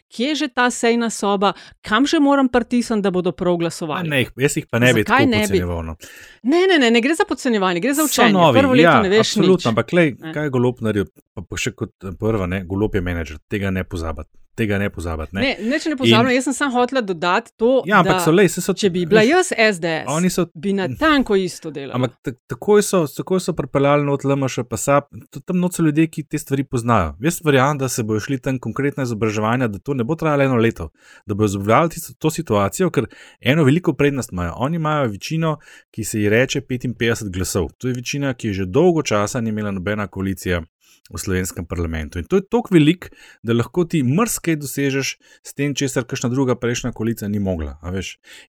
kje 0.08 0.28
je 0.30 0.38
že 0.40 0.48
ta 0.48 0.70
sejna 0.72 1.10
soba, 1.12 1.52
kam 1.84 2.06
že 2.08 2.16
moram 2.16 2.48
pritisniti, 2.48 3.04
da 3.04 3.12
bodo 3.12 3.34
prav 3.36 3.58
glasovali. 3.60 4.08
Ne, 4.08 4.22
jaz 4.40 4.56
jih 4.56 4.70
pa 4.70 4.80
ne 4.80 4.94
bi 4.96 5.04
tako 5.04 5.28
podcenjeval. 5.28 5.84
No. 5.84 5.96
Ne, 6.42 6.64
ne, 6.70 6.78
ne, 6.80 6.90
ne 6.90 7.04
gre 7.04 7.14
za 7.14 7.28
podcenjevanje, 7.28 7.84
gre 7.84 7.92
za 7.94 8.08
učenje. 8.08 8.32
novi, 8.32 8.58
Prvo 8.58 8.72
leto 8.72 8.88
ja, 8.88 9.02
ne 9.02 9.12
veš 9.12 9.34
absolutno, 9.36 9.60
nič. 9.60 9.66
ampak 9.66 9.92
lej, 9.92 10.16
kaj 10.32 10.48
je 10.48 10.54
golob 10.56 10.80
naredil? 10.80 11.12
Pa, 11.36 11.44
pa 11.44 11.60
še 11.60 11.76
kot 11.76 11.92
prva, 12.16 12.48
ne, 12.48 12.64
golob 12.64 12.96
je 12.96 13.04
menedžer, 13.04 13.44
tega 13.52 13.68
ne 13.68 13.84
pozabiti. 13.84 14.32
Tega 14.60 14.78
ne 14.78 14.90
pozabiti. 14.90 15.32
Ne. 15.32 15.40
Ne, 15.40 15.70
neč 15.70 15.86
ne 15.86 15.96
pozabim, 15.96 16.30
jaz 16.30 16.44
sem 16.44 16.52
samo 16.54 16.72
hotela 16.74 17.00
dodati 17.00 17.52
to, 17.56 17.82
Ja, 17.86 18.00
ampak 18.00 18.20
so 18.20 18.32
se 18.48 18.60
so. 18.60 18.74
če 18.74 18.90
bi 18.90 19.06
bila 19.06 19.22
jaz 19.22 19.52
SDS, 19.56 20.04
so 20.30 20.44
bi 20.54 20.72
na 20.72 20.88
tanko 20.90 21.36
isto 21.36 21.70
delala. 21.70 21.94
Ampak 21.94 22.10
ta- 22.22 22.32
takoj 22.46 22.82
so, 22.82 23.06
takoj 23.08 23.40
so 23.40 23.52
pripeljali 23.52 24.04
not 24.04 24.24
LMŠ, 24.24 24.58
pa 24.68 24.76
SAP, 24.76 25.04
tam 25.44 25.58
not 25.58 25.72
so 25.72 25.82
ljudje, 25.82 26.06
ki 26.08 26.22
te 26.24 26.38
stvari 26.38 26.64
poznajo. 26.64 27.14
Jaz 27.20 27.40
verjamem, 27.40 27.78
da 27.78 27.88
se 27.88 28.02
bojo 28.02 28.20
šli 28.20 28.38
tam 28.38 28.58
konkretna 28.58 29.02
izobraževanja, 29.02 29.68
da 29.68 29.78
to 29.78 29.94
ne 29.94 30.04
bo 30.04 30.14
trajalo 30.14 30.42
eno 30.42 30.56
leto, 30.56 30.90
da 31.26 31.34
bojo 31.34 31.48
zaobvladali 31.48 31.90
tisto- 31.90 32.14
to 32.18 32.30
situacijo, 32.30 32.90
ker 32.90 33.06
eno 33.40 33.64
veliko 33.64 33.92
prednost 33.92 34.32
imajo. 34.32 34.52
Oni 34.58 34.76
imajo 34.76 35.08
večino, 35.08 35.56
ki 35.90 36.04
se 36.04 36.20
ji 36.20 36.28
reče 36.28 36.60
55 36.60 37.30
glasov. 37.30 37.68
To 37.78 37.88
je 37.88 37.94
večina, 37.94 38.34
ki 38.34 38.46
je 38.46 38.52
že 38.52 38.66
dolgo 38.66 39.02
časa 39.02 39.40
ni 39.40 39.50
imela 39.50 39.70
nobena 39.70 40.06
koalicija. 40.06 40.62
V 41.10 41.18
slovenskem 41.18 41.66
parlamentu. 41.66 42.20
In 42.20 42.24
to 42.30 42.38
je 42.38 42.44
tako 42.46 42.74
velik, 42.74 43.08
da 43.42 43.56
lahko 43.56 43.82
ti 43.84 44.02
mrske 44.06 44.54
dosežeš 44.60 45.16
s 45.42 45.54
tem, 45.58 45.74
česar 45.74 46.04
kakšna 46.06 46.30
druga 46.30 46.54
prejšnja 46.54 46.92
koalicija 46.94 47.28
ni 47.28 47.40
mogla. 47.42 47.80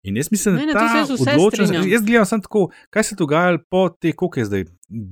In 0.04 0.18
jaz 0.18 0.30
mislim, 0.32 0.60
da 0.60 0.68
to 0.68 0.74
ta 0.78 1.06
se 1.06 1.80
jaz 1.90 2.06
gledam 2.06 2.26
samo 2.26 2.46
tako, 2.46 2.68
kaj 2.90 3.04
se 3.04 3.16
je 3.16 3.18
dogajalo 3.18 3.64
po 3.70 3.90
teh, 3.90 4.16
koliko 4.16 4.40
je 4.40 4.46
zdaj, 4.46 4.66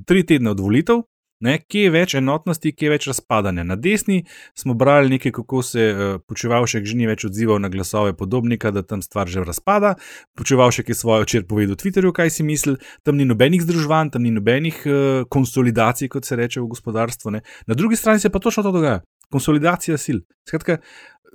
tri 0.05 0.25
tedne 0.25 0.53
od 0.53 0.59
volitev, 0.59 1.01
ne, 1.45 1.55
kje 1.59 1.85
je 1.85 1.91
več 1.93 2.15
enotnosti, 2.19 2.71
kje 2.75 2.87
je 2.87 2.91
več 2.93 3.07
razpadanja. 3.09 3.63
Na 3.67 3.77
desni 3.79 4.23
smo 4.57 4.75
brali 4.77 5.13
nekaj, 5.15 5.33
kako 5.39 5.61
se 5.63 5.85
uh, 5.89 6.15
počevalšek 6.27 6.87
že 6.87 6.97
ni 6.99 7.07
več 7.09 7.25
odzival 7.29 7.61
na 7.63 7.71
glasove 7.71 8.15
podobnika, 8.17 8.71
da 8.75 8.83
tam 8.83 9.03
stvar 9.05 9.31
že 9.31 9.45
razpada. 9.47 9.95
Počevalšek 10.39 10.91
je 10.91 10.97
svojo 10.99 11.27
včeraj 11.27 11.47
povedal 11.49 11.77
v 11.77 11.81
Twitterju, 11.83 12.13
kaj 12.15 12.33
si 12.35 12.47
misli, 12.47 12.75
tam 13.03 13.19
ni 13.19 13.27
nobenih 13.29 13.63
združovanj, 13.63 14.13
tam 14.15 14.27
ni 14.27 14.33
nobenih 14.35 14.81
uh, 14.85 14.95
konsolidacij, 15.31 16.11
kot 16.11 16.27
se 16.27 16.39
reče 16.39 16.61
v 16.61 16.71
gospodarstvu. 16.75 17.37
Ne. 17.37 17.45
Na 17.67 17.77
drugi 17.77 17.99
strani 17.99 18.19
se 18.19 18.29
pa 18.29 18.39
točno 18.39 18.63
to 18.67 18.75
dogaja. 18.75 19.01
Konsolidacija 19.29 19.97
sil. 20.01 20.25
Skratka, 20.47 20.79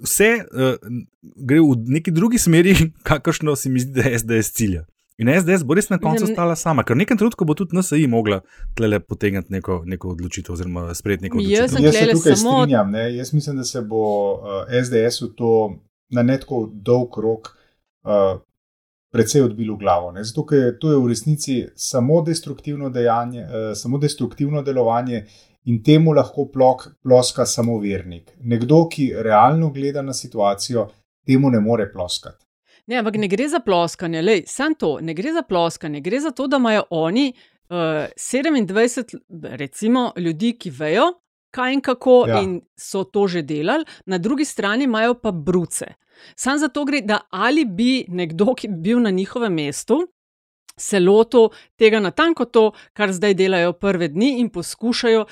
vse 0.03 0.31
uh, 0.45 0.75
gre 1.23 1.63
v 1.63 1.77
neki 1.97 2.13
drugi 2.13 2.39
smeri, 2.39 2.75
kakršno 3.09 3.57
se 3.57 3.71
mi 3.71 3.81
zdi, 3.81 4.03
da 4.03 4.11
je 4.11 4.19
SDS 4.19 4.53
cilja. 4.53 4.85
In 5.19 5.29
SDS 5.31 5.63
bo 5.63 5.77
res 5.79 5.87
na 5.93 5.99
koncu 6.03 6.27
ostala 6.27 6.57
sama, 6.59 6.83
ker 6.83 6.97
v 6.97 7.05
nekem 7.05 7.19
trenutku 7.19 7.47
bo 7.47 7.55
tudi 7.55 7.77
NSI 7.79 8.09
mogla 8.11 8.41
tle 8.75 8.99
potegniti 8.99 9.53
neko, 9.55 9.83
neko 9.87 10.11
odločitev, 10.11 10.57
oziroma 10.57 10.89
sprejeti 10.95 11.29
neko 11.29 11.39
Jaz 11.39 11.71
odločitev. 11.71 11.77
sem 11.77 11.85
Jaz 11.85 11.95
se 11.95 12.09
tukaj 12.11 12.37
samo- 12.37 12.57
strinjam. 12.65 12.91
Ne? 12.91 13.05
Jaz 13.17 13.33
mislim, 13.33 13.57
da 13.57 13.65
se 13.65 13.83
bo 13.83 14.03
uh, 14.35 14.67
SDS-u 14.83 15.29
to 15.39 15.53
na 16.11 16.23
netko 16.23 16.67
dolg 16.73 17.19
rok 17.23 17.53
uh, 17.55 18.41
precej 19.15 19.43
odbilo 19.47 19.77
v 19.77 19.79
glavo. 19.79 20.11
Ne? 20.13 20.25
Zato, 20.27 20.43
ker 20.47 20.75
to 20.83 20.91
je 20.91 20.99
v 20.99 21.09
resnici 21.09 21.61
samo 21.77 22.19
destruktivno, 22.27 22.91
dejanje, 22.91 23.47
uh, 23.47 23.71
samo 23.79 23.99
destruktivno 24.03 24.63
delovanje 24.63 25.27
in 25.65 25.79
temu 25.83 26.13
lahko 26.13 26.49
plok, 26.53 26.89
ploska 27.03 27.47
samo 27.47 27.79
vernik. 27.79 28.35
Nekdo, 28.43 28.89
ki 28.91 29.13
realno 29.17 29.71
gleda 29.71 30.03
na 30.03 30.13
situacijo, 30.13 30.89
temu 31.27 31.51
ne 31.51 31.61
more 31.61 31.87
ploskati. 31.93 32.44
Ne, 32.87 32.97
ampak 32.97 33.17
ne 33.17 33.29
gre 33.29 33.49
za 33.49 33.61
ploskanje, 33.61 34.23
lej, 34.23 34.43
samo 34.47 34.75
to, 34.75 34.99
ne 35.01 35.15
gre 35.15 35.33
za 35.33 35.43
ploskanje, 35.43 36.01
gre 36.01 36.21
za 36.21 36.31
to, 36.31 36.47
da 36.47 36.57
imajo 36.57 36.83
oni 36.91 37.33
uh, 37.71 37.77
27, 38.19 39.19
recimo, 39.43 40.13
ljudi, 40.17 40.53
ki 40.55 40.71
vejo, 40.71 41.07
kaj 41.51 41.73
in 41.73 41.81
kako, 41.81 42.25
Ja. 42.29 42.41
in 42.41 42.59
so 42.77 43.05
to 43.05 43.27
že 43.27 43.43
delali, 43.43 43.85
na 44.07 44.19
drugi 44.19 44.45
strani 44.45 44.85
imajo 44.85 45.15
pa 45.15 45.33
bruce. 45.33 45.87
Sam 46.37 46.59
zato 46.59 46.85
gre, 46.85 47.01
da 47.01 47.21
ali 47.31 47.65
bi 47.65 48.05
nekdo, 48.09 48.55
ki 48.55 48.69
bi 48.69 48.77
bil 48.81 49.01
na 49.01 49.11
njihovem 49.11 49.55
mestu, 49.55 50.03
se 50.77 51.01
lotil 51.01 51.49
tega 51.77 52.01
natanko 52.01 52.45
to, 52.47 52.65
kar 52.93 53.13
zdaj 53.13 53.35
delajo 53.35 53.73
prve 53.73 54.09
dni 54.09 54.41
in 54.41 54.49
poskušajo, 54.49 55.25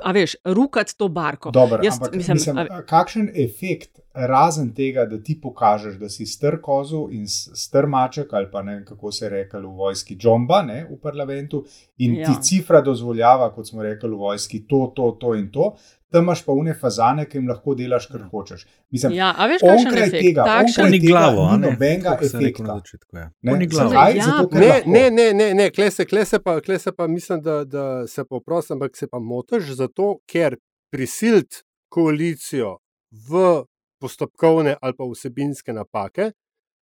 a 0.00 0.12
veš, 0.12 0.36
rukati 0.46 0.96
to 0.96 1.08
barko. 1.08 1.50
Dobar, 1.50 1.80
Jaz 1.84 1.94
ampak, 1.94 2.14
mislim, 2.14 2.34
mislim, 2.34 2.58
a- 2.58 2.82
kakšen 2.82 3.28
efekt, 3.36 4.00
razen 4.14 4.72
tega, 4.72 5.04
da 5.06 5.18
ti 5.18 5.40
pokažeš, 5.40 5.94
da 5.94 6.08
si 6.08 6.26
str 6.26 6.60
kozu 6.60 7.08
in 7.10 7.24
str 7.28 7.86
maček, 7.86 8.32
ali 8.32 8.50
pa 8.50 8.62
ne 8.62 8.74
vem, 8.74 8.84
kako 8.84 9.12
se 9.12 9.24
je 9.24 9.30
rekel 9.30 9.60
v 9.62 9.74
vojski, 9.74 10.16
džomba 10.16 10.62
ne, 10.62 10.86
v 10.86 10.98
parlamentu, 10.98 11.64
in 11.98 12.14
ja. 12.14 12.20
Ja. 12.20 12.26
ti 12.28 12.42
cifra 12.42 12.80
dozvoljava, 12.80 13.50
kot 13.50 13.66
smo 13.66 13.82
rekli 13.82 14.10
v 14.10 14.16
vojski, 14.16 14.66
to, 14.66 14.92
to, 14.96 15.10
to 15.12 15.34
in 15.34 15.50
to. 15.50 15.74
Tam 16.08 16.22
imaš 16.22 16.44
pa 16.44 16.52
une 16.52 16.74
fazane, 16.74 17.24
ki 17.24 17.38
jim 17.38 17.48
lahko 17.48 17.74
delaš, 17.74 18.06
kar 18.06 18.22
hočeš. 18.22 18.60
Mislim, 18.90 19.12
Ja, 19.12 19.32
a 19.34 19.46
veš, 19.46 19.60
kakšen 19.60 19.88
onkraj 19.88 20.02
efekt? 20.04 20.22
tega, 20.22 20.44
Takšen- 20.44 20.90
tega 20.92 21.06
glavo, 21.08 21.42
a 21.42 21.56
ni 21.56 21.58
ne? 21.58 21.66
nobenega 21.68 22.10
rekel 22.12 22.28
na 22.30 22.38
efekta. 22.40 22.76
začetku, 22.76 23.16
ja. 23.16 23.30
Ne, 23.42 23.52
Oni 23.52 23.66
glavo. 23.66 23.90
zakaj? 23.90 24.16
Ja, 24.16 24.24
Zato, 24.24 24.54
Ne, 24.54 24.68
lahko. 24.68 24.90
ne, 24.90 25.10
ne, 25.10 25.32
ne, 25.34 25.54
ne. 25.54 25.70
Kle, 25.70 25.90
se, 25.90 26.04
kle, 26.04 26.24
se 26.24 26.38
pa, 26.38 26.60
kle 26.60 26.78
se 26.78 26.92
pa 26.92 27.06
mislim, 27.08 27.42
da, 27.42 27.64
da 27.66 27.84
se 28.06 28.24
pa 28.24 28.36
oprosim, 28.36 28.74
ampak 28.74 28.96
se 28.96 29.06
pa 29.08 29.18
motiš 29.20 29.74
zato, 29.74 30.18
ker 30.24 30.54
prisilt 30.88 31.64
koalicijo 31.88 32.76
v 33.10 33.64
postopkovne 34.04 34.76
ali 34.80 34.96
pa 34.98 35.08
vsebinske 35.08 35.72
napake, 35.72 36.32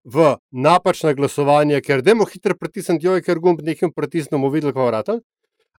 v 0.04 0.36
napačna 0.50 1.12
glasovanja, 1.12 1.82
ker 1.84 2.00
demo 2.02 2.24
hitro 2.24 2.56
pritisniti, 2.56 3.06
joj, 3.06 3.20
ker 3.24 3.40
gumb 3.42 3.60
nekim 3.64 3.92
pritisnemo, 3.92 4.48
videl, 4.52 4.72
kako 4.72 4.88
vrata. 4.88 5.18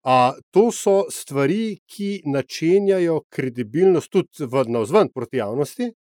A, 0.05 0.33
to 0.53 0.71
so 0.73 1.05
stvari, 1.13 1.81
ki 1.89 2.23
načenjajo 2.29 3.21
kredibilnost 3.33 4.13
tudi 4.13 4.49
v 4.49 4.65
navzven 4.69 5.11
proti 5.13 5.41
javnosti, 5.41 5.91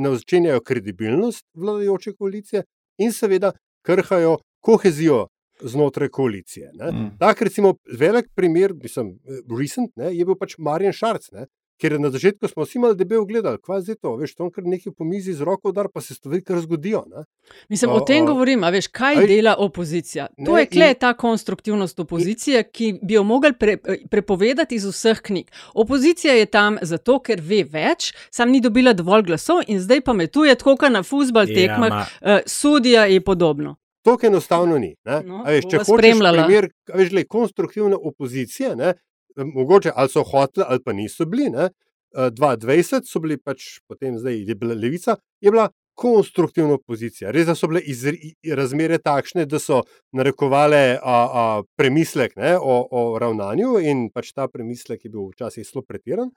načenjajo 0.00 0.60
kredibilnost 0.64 1.46
vladajoče 1.56 2.12
koalicije 2.16 2.64
in 3.00 3.12
seveda 3.12 3.52
krhajo 3.84 4.36
kohezijo 4.60 5.26
znotraj 5.60 6.08
koalicije. 6.08 6.70
Ne. 6.74 6.90
Mm. 6.92 7.10
Tak, 7.18 7.42
recimo, 7.42 7.74
velik 7.98 8.28
primer, 8.34 8.74
mislim, 8.74 9.16
recent, 9.58 9.90
ne, 9.96 10.12
je 10.14 10.24
bil 10.24 10.36
pač 10.38 10.54
Marjan 10.58 10.92
Šarc, 10.92 11.32
ne, 11.32 11.48
Ker 11.78 12.00
na 12.00 12.10
začetku 12.10 12.48
smo 12.48 12.64
vsi 12.64 12.78
malo 12.78 12.94
debel 12.94 13.22
gledali, 13.24 13.58
kaj 13.58 13.82
je 13.86 13.94
to, 13.94 14.16
veš, 14.16 14.34
to 14.34 14.50
kar 14.50 14.64
nekaj 14.64 14.92
po 14.92 15.04
mizi 15.04 15.32
z 15.32 15.40
roko 15.40 15.68
udar, 15.68 15.86
pa 15.88 16.00
se 16.00 16.14
stvari 16.14 16.42
kar 16.42 16.58
zgodijo. 16.58 17.04
Ne? 17.06 17.22
Mislim, 17.68 17.90
O, 17.90 17.94
o 17.94 18.00
tem 18.00 18.24
o, 18.24 18.26
govorim, 18.26 18.64
a 18.64 18.70
veš, 18.70 18.88
kaj 18.88 19.14
Ej, 19.16 19.26
dela 19.26 19.54
opozicija. 19.56 20.26
To 20.36 20.52
ne, 20.52 20.60
je 20.60 20.66
kle 20.66 20.88
in- 20.88 20.94
ta 20.96 21.12
konstruktivnost 21.14 22.00
opozicije, 22.00 22.62
ki 22.64 22.98
bi 23.02 23.14
jo 23.14 23.22
mogli 23.22 23.52
pre, 23.52 23.76
prepovedati 24.10 24.74
iz 24.74 24.84
vseh 24.86 25.20
knjig. 25.20 25.46
Opozicija 25.74 26.34
je 26.34 26.46
tam 26.46 26.78
zato, 26.82 27.20
ker 27.20 27.40
ve 27.40 27.62
več, 27.64 28.10
sam 28.30 28.50
ni 28.50 28.60
dobila 28.60 28.92
dovolj 28.92 29.22
glasov 29.22 29.62
in 29.66 29.78
zdaj 29.80 30.00
pametuje, 30.00 30.54
tako 30.54 30.76
kot 30.76 30.92
na 30.92 31.02
futbal 31.02 31.46
Ja, 31.46 31.54
tekmah, 31.54 31.90
ma- 31.90 32.06
uh, 32.24 32.40
sudija 32.46 33.06
in 33.06 33.22
podobno. 33.22 33.76
To 34.02 34.18
enostavno 34.22 34.78
ni. 34.78 34.94
Ne? 35.04 35.22
No, 35.22 35.42
A 35.44 35.50
veš, 35.50 35.64
če 35.64 35.78
hočeš 35.78 35.88
spremljala. 35.88 36.44
primer 36.44 36.68
a 36.92 36.96
veš, 36.96 37.10
glej, 37.10 37.24
konstruktivne 37.26 37.96
opozicije, 37.96 38.76
ne, 38.76 38.94
mogoče 39.38 39.92
ali 39.94 40.08
so 40.08 40.22
hoteli 40.22 40.66
ali 40.68 40.80
pa 40.80 40.92
niso 40.92 41.26
bili. 41.26 41.50
Ne, 41.50 41.68
eh, 42.14 42.30
2020 42.30 43.04
so 43.04 43.20
bili 43.20 43.36
pač, 43.36 43.80
potem 43.86 44.18
zdaj 44.18 44.44
je 44.44 44.54
bila 44.54 44.74
levica, 44.74 45.16
je 45.40 45.50
bila 45.50 45.68
konstruktivna 45.94 46.74
opozicija. 46.74 47.30
Res 47.30 47.48
so 47.54 47.66
bile 47.66 47.80
izre, 47.82 48.12
i- 48.14 48.54
razmere 48.54 48.98
takšne, 48.98 49.46
da 49.46 49.58
so 49.58 49.80
narekovale 50.12 50.96
a, 50.96 51.16
a, 51.32 51.44
premislek 51.76 52.36
ne, 52.36 52.56
o, 52.56 52.86
o 52.90 53.18
ravnanju 53.18 53.78
in 53.80 54.10
pač 54.10 54.32
ta 54.32 54.46
premislek 54.48 55.04
je 55.04 55.10
bil 55.10 55.28
včasih 55.28 55.66
zelo 55.66 55.82
pretiran. 55.82 56.30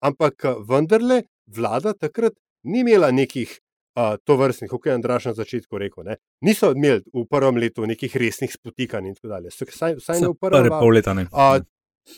Ampak 0.00 0.44
a, 0.44 0.56
vendarle 0.60 1.22
vlada 1.48 1.94
takrat 1.94 2.34
ni 2.64 2.80
imela 2.80 3.08
nekih 3.10 3.48
uh, 3.96 4.16
to 4.24 4.36
vrstnih, 4.36 4.68
kot 4.70 4.86
je 4.86 4.92
Andraš 4.92 5.24
na 5.24 5.34
začetku 5.34 5.78
rekel. 5.78 6.04
Ne? 6.04 6.16
Niso 6.40 6.72
imeli 6.72 7.00
v 7.08 7.24
prvem 7.24 7.56
letu 7.56 7.86
nekih 7.86 8.12
resnih 8.16 8.52
spotikanj 8.52 9.06
in 9.06 9.14
tako 9.14 9.28
dalje. 9.28 9.50
So- 9.50 9.66
Vsaj, 9.66 9.96
vsaj 9.96 10.20
ne 10.20 10.28
v 10.28 10.36
prvem 10.36 10.52
Prve 10.58 10.68
valu. 10.68 10.80
pol 10.80 10.94
leta 10.94 11.14
ne. 11.14 11.26
A, 11.32 11.60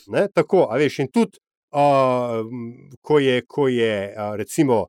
ne, 0.07 0.29
tako, 0.35 0.67
a 0.71 0.77
veš, 0.77 0.99
in 0.99 1.09
tudi, 1.13 1.39
a, 1.73 1.85
ko 3.01 3.19
je, 3.19 3.43
ko 3.49 3.69
je 3.69 4.15
a, 4.17 4.35
recimo 4.37 4.87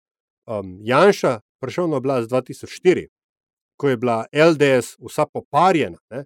um, 0.47 0.77
Janša 0.81 1.39
prišel 1.61 1.89
na 1.89 1.97
oblast 1.97 2.29
2004, 2.31 3.07
ko 3.77 3.89
je 3.89 3.97
bila 3.97 4.25
LDS 4.33 4.95
vsa 4.99 5.25
poparjena, 5.33 5.97
ne, 6.11 6.25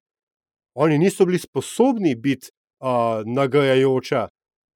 oni 0.75 0.97
niso 0.97 1.25
bili 1.25 1.39
sposobni 1.39 2.15
biti 2.15 2.49
a, 2.79 3.23
nagajajoča. 3.25 4.27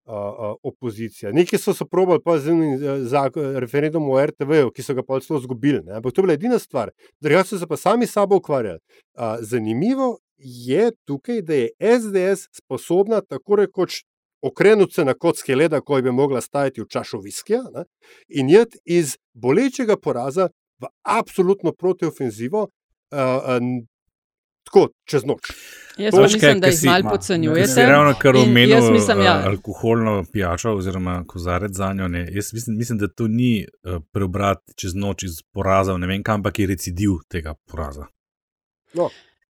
a, 0.09 0.15
a, 0.15 0.53
Opozicija. 0.63 1.31
Nekaj 1.31 1.59
so 1.59 1.73
se 1.73 1.85
probali, 1.85 2.19
pa 2.25 2.39
z 2.39 2.49
enim 2.49 2.73
eh, 2.73 3.03
zak- 3.05 3.38
referendumom 3.62 4.09
o 4.09 4.25
RTV, 4.25 4.71
ki 4.73 4.81
so 4.83 4.93
ga 4.97 5.03
pa 5.05 5.19
celo 5.21 5.38
izgubili. 5.39 5.83
Ampak 5.93 6.13
to 6.13 6.21
je 6.21 6.23
bila 6.25 6.33
edina 6.33 6.57
stvar, 6.59 6.89
drugače 7.21 7.49
so 7.49 7.59
se 7.59 7.67
pa 7.67 7.77
sami 7.77 8.07
sabo 8.07 8.35
ukvarjali. 8.41 8.79
A, 9.17 9.38
Zanimivo 9.41 10.17
je 10.39 10.91
tukaj, 11.06 11.41
da 11.41 11.54
je 11.54 11.69
SDS 11.99 12.47
sposobna 12.58 13.21
tako 13.21 13.56
rekoč 13.56 14.04
okrenuti 14.41 14.93
se 14.93 15.06
na 15.06 15.13
kocke 15.13 15.56
leda, 15.56 15.82
ko 15.82 16.02
bi 16.02 16.12
mogla 16.12 16.41
stajati 16.41 16.82
v 16.82 16.88
čašu 16.89 17.19
viskija 17.19 17.62
ne, 17.73 17.84
in 18.28 18.49
jeti 18.49 18.80
iz 18.86 19.17
bolečega 19.34 19.97
poraza 19.97 20.49
v 20.80 20.88
absolutno 21.04 21.71
protiofenzivo, 21.71 22.62
uh, 22.62 23.19
uh, 23.19 23.86
tako 24.63 24.88
čez 25.06 25.25
noč. 25.25 25.52
Jaz 25.97 26.13
To 26.13 26.21
mislim, 26.21 26.60
da 26.60 26.67
jih 26.67 26.84
malo 26.86 27.10
podcenjujete. 27.10 27.86
ravno 27.86 28.13
kar 28.19 28.36
omenil 28.36 28.69
jaz 28.69 28.89
mislim, 28.89 29.19
ja. 29.19 29.41
eh, 29.43 29.47
alkoholno 29.47 30.23
pijačo 30.34 30.71
oziroma 30.71 31.23
kozarec 31.28 31.71
za 31.75 31.93
njo. 31.93 32.08
Ne. 32.08 32.28
Jaz 32.32 32.54
mislim, 32.54 32.78
mislim, 32.78 32.97
da 32.97 33.08
to 33.08 33.28
ni 33.28 33.60
eh, 33.62 33.99
preobrat 34.12 34.58
čez 34.75 34.95
noč 34.95 35.23
iz 35.23 35.32
poraza, 35.54 35.97
ne 35.97 36.08
vem 36.08 36.23
kam, 36.23 36.39
ampak 36.39 36.60
je 36.60 36.67
recidiv 36.67 37.10
tega 37.28 37.54
poraza. 37.71 38.06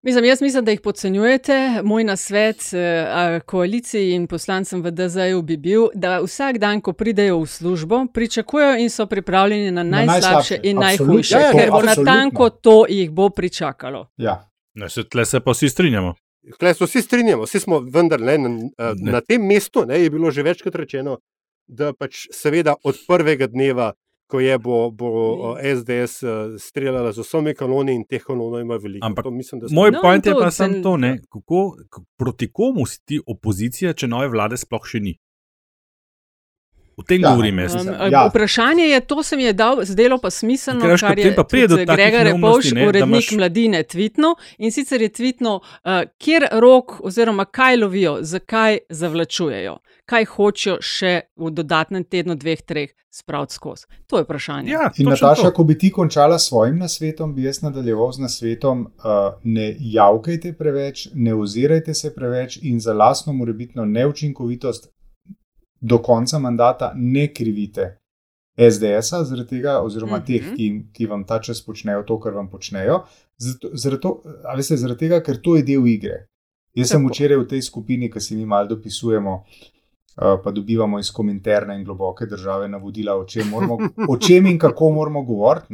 Mislim, 0.01 0.25
jaz 0.25 0.41
mislim, 0.41 0.65
da 0.65 0.71
jih 0.71 0.81
podcenjujete. 0.81 1.81
Moj 1.83 2.03
nasvet 2.03 2.62
eh, 2.73 3.39
koaliciji 3.45 4.13
in 4.13 4.27
poslancem 4.27 4.81
v 4.81 4.91
DZJ-u 4.91 5.41
bi 5.41 5.57
bil, 5.57 5.88
da 5.93 6.21
vsak 6.23 6.57
dan, 6.57 6.81
ko 6.81 6.93
pridejo 6.93 7.39
v 7.39 7.47
službo, 7.47 8.05
pričakujejo 8.13 8.77
in 8.79 8.89
so 8.89 9.05
pripravljeni 9.05 9.71
na 9.71 9.83
Na 9.83 10.05
najslabše 10.05 10.29
najslabše, 10.29 10.59
in 10.63 10.77
najhujše, 10.77 11.35
Ja, 11.35 11.41
ja, 11.41 11.51
ker 11.51 11.65
to 11.65 11.71
bo 11.71 11.81
natanko 11.81 12.49
to 12.49 12.85
jih 12.89 13.12
bo 13.12 13.29
pričakalo. 13.29 14.07
Ja. 14.17 14.49
Ne, 14.73 14.89
se, 14.89 15.03
tle 15.03 15.25
se 15.25 15.39
pa 15.39 15.51
vsi 15.51 15.69
strinjamo. 15.69 16.13
Tukaj 16.51 16.73
se 16.73 16.85
vsi 16.85 17.01
strinjamo, 17.01 17.43
vsi 17.43 17.59
smo 17.59 17.79
vendar 17.79 18.21
ne, 18.21 18.38
na, 18.38 18.49
Ne. 18.95 19.12
na 19.12 19.21
tem 19.21 19.41
mestu, 19.41 19.85
ne, 19.85 19.99
je 20.03 20.09
bilo 20.09 20.31
že 20.31 20.43
večkrat 20.43 20.75
rečeno, 20.75 21.17
da 21.67 21.93
pač 21.93 22.27
seveda 22.31 22.75
od 22.83 22.95
prvega 23.07 23.47
dneva, 23.47 23.93
ko 24.29 24.39
je 24.39 24.57
bo, 24.59 24.91
bo 24.91 25.09
eh, 25.55 25.75
SDS 25.75 26.23
eh, 26.23 26.29
streljala 26.59 27.11
z 27.11 27.19
vsemi 27.19 27.53
kanoni 27.55 27.93
in 27.93 28.03
teh 28.05 28.21
kanonov 28.23 28.61
ima 28.61 28.77
veliko. 28.77 29.01
Ampak 29.03 29.23
To 29.23 29.31
mislim, 29.31 29.61
da 29.61 29.67
smo- 29.67 29.75
Moj 29.77 29.91
No, 29.91 30.01
point 30.01 30.21
in 30.21 30.29
je 30.29 30.35
to 30.35 30.41
pa 30.41 30.51
samo 30.53 30.73
cen- 30.73 30.83
to, 30.83 30.97
ne, 30.97 31.11
kako, 31.29 31.59
proti 32.15 32.47
komu 32.49 32.85
si 32.85 32.99
ti 33.03 33.19
opozicija, 33.27 33.93
če 33.93 34.07
nove 34.07 34.27
vlade 34.29 34.57
sploh 34.57 34.85
še 34.85 34.99
ni. 34.99 35.15
O 36.99 37.03
tem 37.03 37.21
Ja, 37.21 37.29
govorim 37.31 37.59
jaz. 37.59 37.75
Um, 37.75 37.88
ja. 37.88 38.07
ja. 38.12 38.27
Vprašanje 38.27 38.83
je, 38.83 38.99
to 39.01 39.23
se 39.23 39.38
mi 39.38 39.43
je 39.43 39.53
dal, 39.53 39.79
zdelo 39.83 40.17
pa 40.17 40.29
smiselno, 40.29 40.83
veš, 40.85 41.01
kar 41.01 41.19
je 41.19 41.35
takih 41.35 41.67
Gregor 41.88 42.23
Repovš, 42.23 42.71
ne, 42.71 42.88
urednik 42.88 43.23
imaš- 43.23 43.38
mladine, 43.38 43.83
tvitno 43.83 44.35
in 44.57 44.71
sicer 44.71 45.01
je 45.01 45.09
tvitno, 45.09 45.55
uh, 45.55 45.91
kjer 46.17 46.47
rok 46.51 46.99
oziroma 47.01 47.45
kaj 47.45 47.77
lovijo, 47.77 48.17
zakaj 48.21 48.77
zavlačujejo, 48.89 49.77
kaj 50.05 50.25
hočejo 50.25 50.77
še 50.81 51.13
v 51.38 51.51
dodatnem 51.51 52.03
tednu, 52.03 52.35
dveh, 52.35 52.62
treh 52.62 52.89
spraviti 53.12 53.53
skozi. 53.53 53.85
To 54.07 54.17
je 54.17 54.23
vprašanje. 54.23 54.71
Ja, 54.71 54.91
In 54.97 55.09
Nataša, 55.09 55.43
to. 55.43 55.53
ko 55.53 55.63
bi 55.63 55.77
ti 55.77 55.91
končala 55.91 56.39
s 56.39 56.47
svojim 56.47 56.77
nasvetom, 56.77 57.35
bi 57.35 57.43
jaz 57.43 57.62
nadaljeval 57.62 58.12
z 58.12 58.19
nasvetom: 58.19 58.81
uh, 58.81 59.33
ne 59.43 59.75
javkajte 59.79 60.53
preveč, 60.53 61.07
ne 61.13 61.33
ozirajte 61.33 61.93
se 61.93 62.13
preveč 62.15 62.59
in 62.62 62.79
za 62.79 62.93
lastno 62.93 63.33
morebitno 63.33 63.85
neučinkovitost 63.85 64.91
do 65.81 65.97
konca 65.97 66.39
mandata 66.39 66.93
ne 66.95 67.27
krivite 67.33 67.95
SDS-a, 68.57 69.23
zaradi 69.23 69.47
tega, 69.49 69.81
oziroma 69.81 70.17
Mhm. 70.17 70.23
-huh. 70.23 70.27
teh, 70.27 70.55
ki, 70.55 70.85
ki 70.93 71.05
vam 71.05 71.23
ta 71.23 71.39
čas 71.39 71.65
počnejo 71.65 72.03
to, 72.03 72.19
kar 72.19 72.33
vam 72.33 72.49
počnejo. 72.49 73.03
Zato, 73.37 73.69
zaradi, 73.73 74.01
to, 74.01 74.21
a 74.45 74.55
veste, 74.55 74.77
zaradi 74.77 74.99
tega, 74.99 75.21
ker 75.23 75.37
to 75.41 75.55
je 75.55 75.63
del 75.63 75.87
igre. 75.87 76.27
Jaz 76.75 76.87
sem 76.89 77.01
Tako. 77.01 77.09
včeraj 77.09 77.37
v 77.37 77.47
tej 77.47 77.61
skupini, 77.61 78.11
ki 78.11 78.19
si 78.19 78.35
mi 78.35 78.45
malo 78.45 78.67
dopisujemo, 78.67 79.33
uh, 79.33 80.39
pa 80.43 80.51
dobivamo 80.51 80.99
iz 80.99 81.11
komenterne 81.11 81.75
in 81.75 81.83
globoke 81.83 82.25
države 82.25 82.67
navodila, 82.67 83.15
o 83.15 83.25
čem, 83.25 83.47
moramo, 83.49 83.77
o 84.09 84.17
čem 84.17 84.45
in 84.45 84.59
kako 84.59 84.91
moramo 84.91 85.23
govoriti. 85.23 85.73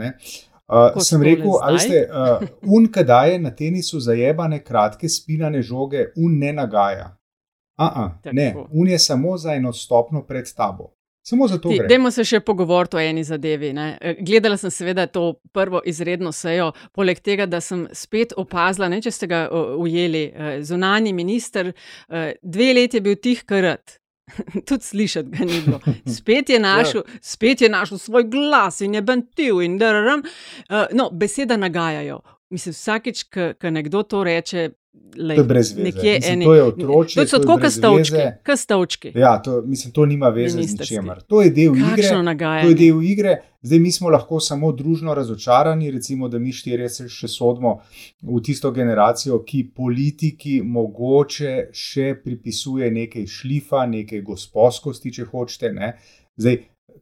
Uh, 0.67 1.01
sem 1.01 1.21
rekel, 1.23 1.49
a 1.61 1.67
zdaj. 1.67 1.73
veste, 1.73 2.07
uh, 2.09 2.47
un, 2.77 2.87
ki 2.87 3.03
daje 3.03 3.39
na 3.39 3.51
tenisu 3.51 3.99
zajebane, 3.99 4.63
kratke, 4.63 5.09
spinane 5.09 5.61
žoge, 5.61 6.05
un 6.15 6.37
ne 6.39 6.53
nagaja. 6.53 7.17
A, 7.75 8.11
-a, 8.23 8.31
ne, 8.31 8.55
un 8.71 8.88
je 8.88 8.99
samo 8.99 9.38
za 9.38 9.53
eno 9.53 9.73
stopno 9.73 10.23
pred 10.23 10.53
tabo. 10.55 10.95
Samo 11.27 11.47
za 11.47 11.57
to 11.57 11.69
Ti, 11.69 11.79
dajmo 11.89 12.11
se 12.11 12.23
še 12.23 12.39
pogovoriti 12.45 12.95
o 12.95 12.99
eni 13.01 13.23
zadevi. 13.25 13.71
Ne. 13.73 13.85
E, 14.01 14.13
Gledala 14.21 14.59
sem 14.61 14.69
seveda 14.69 15.07
to 15.09 15.39
prvo 15.53 15.81
izredno 15.85 16.29
sejo, 16.31 16.67
poleg 16.93 17.19
tega, 17.25 17.47
da 17.49 17.61
sem 17.65 17.88
spet 17.97 18.35
opazila, 18.38 18.91
ne, 18.93 18.99
če 19.01 19.11
ste 19.11 19.29
ga 19.31 19.39
ujeli, 19.81 20.21
eh, 20.29 20.59
zunani 20.61 21.15
minister, 21.17 21.71
eh, 22.09 22.35
dve 22.43 22.69
leti 22.77 23.01
je 23.01 23.05
bil 23.07 23.17
tih 23.17 23.41
krat. 23.41 23.97
Tudi 24.69 24.85
slišati 24.85 25.33
ga 25.33 25.49
ni 25.49 25.59
bilo. 25.65 25.81
Spet 26.13 26.53
je 26.53 26.61
našel, 26.69 27.01
spet 27.21 27.65
je 27.65 27.73
našel 27.73 27.97
svoj 27.97 28.29
glas 28.29 28.81
in 28.85 28.93
je 28.93 29.01
bentil 29.01 29.65
in 29.65 29.79
dararam. 29.81 30.21
Uh, 30.69 30.85
no, 30.93 31.09
beseda 31.09 31.57
nagajajo. 31.57 32.21
Mislim, 32.53 32.73
vsakeč, 32.77 33.25
ko 33.33 33.69
nekdo 33.73 34.03
to 34.05 34.23
reče, 34.23 34.69
lej, 35.17 35.36
To 35.36 35.41
je 35.41 35.45
brez 35.45 35.71
veze. 35.71 35.84
nekje 35.84 36.13
Mislim, 36.13 36.34
eni. 36.34 36.45
to 36.45 36.55
je 36.55 36.63
otročje, 36.63 37.23
To 37.23 37.27
so 37.27 37.39
tako 37.39 37.55
veze. 37.55 37.81
kastavčki. 38.43 39.12
Ja, 39.15 39.41
to, 39.41 39.62
mislim, 39.62 39.93
to 39.93 40.05
nima 40.05 40.29
veze 40.29 40.62
z 40.62 40.73
ničemer. 40.73 41.21
To 41.21 41.41
je 41.41 41.49
del 41.49 41.75
igre. 41.75 41.89
Kakšno 41.89 42.10
To 42.10 42.17
je 42.17 42.23
nagajanje. 42.23 42.73
del 42.73 43.03
igre, 43.03 43.38
zdaj 43.62 43.79
mi 43.79 43.91
smo 43.91 44.10
lahko 44.10 44.39
samo 44.39 44.71
družno 44.71 45.13
razočarani, 45.13 45.91
recimo, 45.91 46.27
da 46.27 46.39
mi 46.39 46.51
štirje 46.51 46.89
se 46.89 47.10
še 47.10 47.27
sodimo 47.27 47.79
v 48.21 48.41
tisto 48.41 48.71
generacijo, 48.71 49.43
ki 49.43 49.71
politiki 49.71 50.62
mogoče 50.62 51.69
še 51.73 52.15
pripisuje 52.23 52.91
nekaj 52.91 53.27
šlifa, 53.27 53.86
nekaj 53.88 54.21
gospodskosti, 54.21 55.12
če 55.12 55.23
hočete. 55.23 55.71
Ne? 55.71 55.93
Zdaj, 56.38 56.58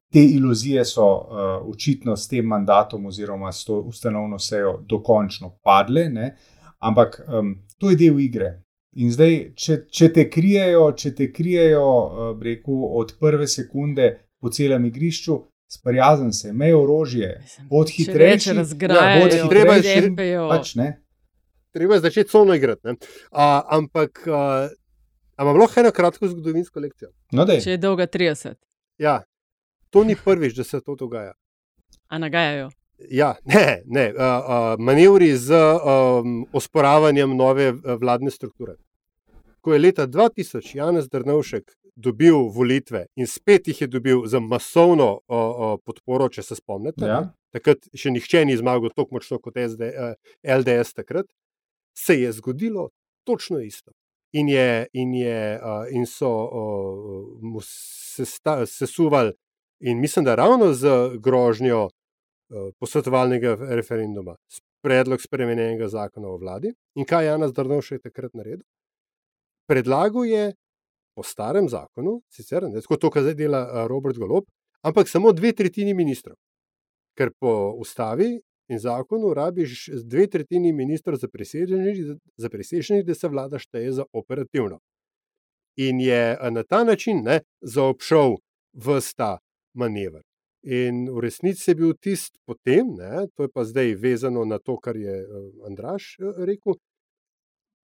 te 0.10 0.22
iluzije 0.22 0.86
so 0.86 1.06
uh, 1.08 1.28
očitno 1.68 2.16
s 2.16 2.28
tem 2.28 2.46
mandatom 2.46 3.06
oziroma 3.06 3.52
s 3.52 3.66
to 3.66 3.80
ustanovno 3.82 4.40
sejo 4.40 4.80
dokončno 4.86 5.56
padle, 5.64 6.10
ne? 6.10 6.36
Ampak 6.84 7.22
um, 7.28 7.56
to 7.80 7.90
je 7.90 7.96
del 7.96 8.20
igre. 8.20 8.60
In 8.96 9.10
zdaj, 9.10 9.54
če, 9.58 9.80
če 9.90 10.12
te 10.14 10.28
krijejo, 10.30 10.92
če 10.94 11.14
te 11.18 11.32
krijejo, 11.34 11.82
uh, 11.82 12.42
rekel, 12.44 12.84
od 13.00 13.16
prve 13.20 13.48
sekunde 13.50 14.12
po 14.38 14.52
celem 14.54 14.86
igrišču, 14.86 15.40
sprijazen 15.72 16.30
se, 16.34 16.52
imej 16.54 16.76
orožje, 16.78 17.32
bod 17.72 17.90
hitrejši. 17.90 18.20
reče, 18.20 18.54
razgrajajo, 18.54 19.24
bod 19.24 19.34
hitrejši, 19.40 20.12
pač 20.52 20.76
ne. 20.76 20.90
Treba 21.74 21.96
je 21.98 22.04
začeti 22.06 22.30
solno 22.30 22.54
igrati. 22.54 22.82
ne. 22.86 22.94
A, 23.32 23.64
ampak 23.80 24.28
a 24.28 24.70
imam 25.42 25.58
lahko 25.58 25.80
eno 25.82 25.92
kratko 25.92 26.28
zgodovinsko 26.30 26.80
lekcijo. 26.80 27.10
No, 27.32 27.48
dej. 27.50 27.64
Če 27.66 27.72
je 27.72 27.78
dolga 27.82 28.06
30, 28.08 28.60
Ja, 29.02 29.24
to 29.90 30.04
ni 30.04 30.14
prvič, 30.16 30.54
da 30.54 30.64
se 30.64 30.82
to 30.82 30.96
dogaja. 30.96 31.34
a 32.08 32.18
nagajajo. 32.22 32.70
Ja, 33.10 33.36
ne, 33.46 33.82
ne. 33.86 34.14
Uh, 34.14 34.20
uh, 34.20 34.80
manevri 34.80 35.38
z 35.38 35.54
um, 35.54 36.46
osporavanjem 36.54 37.38
nove 37.38 37.70
uh, 37.74 37.80
vladne 38.02 38.32
strukture. 38.32 38.76
Ko 39.62 39.74
je 39.74 39.80
leta 39.80 40.08
2000 40.08 40.76
Janez 40.78 41.10
Drnovšek 41.10 41.72
dobil 41.96 42.36
volitve 42.50 43.06
in 43.16 43.28
spet 43.28 43.68
jih 43.68 43.82
je 43.82 43.88
dobil 43.88 44.26
za 44.26 44.40
masovno 44.40 45.20
o, 45.28 45.38
o, 45.38 45.78
podporo, 45.78 46.30
če 46.30 46.44
se 46.44 46.56
spomnite. 46.58 47.06
Ja. 47.06 47.20
Takrat 47.54 47.86
še 47.96 48.12
nihče 48.12 48.46
ni 48.50 48.58
zmagal 48.58 48.92
tako 48.96 49.20
močno 49.20 49.38
kot 49.40 49.60
SD, 49.62 49.92
eh, 49.94 50.16
LDS 50.58 50.98
takrat, 50.98 51.28
se 51.94 52.18
je 52.20 52.32
zgodilo 52.34 52.90
točno 53.24 53.62
isto. 53.62 53.94
In, 54.34 54.50
je, 54.50 54.88
in, 54.98 55.14
je, 55.14 55.60
uh, 55.62 55.84
in 55.94 56.08
so 56.10 56.30
uh, 56.34 57.28
mu 57.42 57.62
sesta- 57.62 58.66
sesuvali, 58.66 59.36
in 59.80 60.00
mislim, 60.02 60.26
da 60.26 60.34
ravno 60.36 60.72
z 60.74 60.90
grožnjo 61.22 61.84
uh, 61.86 61.92
posvetovalnega 62.80 63.56
referenduma, 63.76 64.36
predlog 64.84 65.22
spremenjenega 65.22 65.88
zakona 65.88 66.30
o 66.30 66.38
vladi. 66.38 66.74
In 66.96 67.08
kaj 67.10 67.26
je 67.26 67.32
Janas 67.32 67.54
Drnovšek 67.54 68.04
takrat 68.04 68.34
naredil? 68.34 68.66
Predlagal 69.70 70.26
je 70.26 70.54
po 71.16 71.24
starem 71.24 71.70
zakonu, 71.70 72.22
sicer 72.30 72.66
ne 72.68 72.82
tako, 72.82 73.10
kot 73.10 73.24
zdaj 73.24 73.38
dela 73.38 73.62
uh, 73.64 73.86
Robert 73.88 74.18
Golob, 74.18 74.48
ampak 74.84 75.10
samo 75.10 75.32
dve 75.34 75.54
tretjini 75.54 75.94
ministrov. 75.94 76.36
Ker 77.18 77.32
po 77.40 77.74
ustavi 77.78 78.40
in 78.70 78.80
zakonu 78.80 79.34
rabiš 79.34 79.90
dve 80.04 80.28
tretjini 80.28 80.74
ministrov 80.74 81.20
za 81.22 81.30
preseženih, 82.50 83.06
da 83.06 83.16
se 83.16 83.30
vlada 83.30 83.60
šteje 83.60 83.92
za 84.00 84.06
operativno. 84.14 84.80
In 85.78 86.00
je 86.02 86.38
a, 86.40 86.50
na 86.50 86.64
ta 86.64 86.84
način 86.84 87.24
ne, 87.24 87.42
zaobšel 87.62 88.38
vsta 88.74 89.38
manever. 89.74 90.22
In 90.66 91.10
v 91.12 91.20
resnici 91.20 91.66
je 91.68 91.76
bil 91.76 91.94
tisti 91.94 92.40
potem, 92.46 92.96
ne, 92.96 93.28
to 93.36 93.44
je 93.44 93.50
pa 93.50 93.64
zdaj 93.64 93.96
vezano 93.96 94.46
na 94.46 94.60
to, 94.60 94.78
kar 94.78 94.96
je 94.96 95.16
eh, 95.18 95.28
Andraš 95.68 96.16
eh, 96.16 96.46
rekel, 96.46 96.78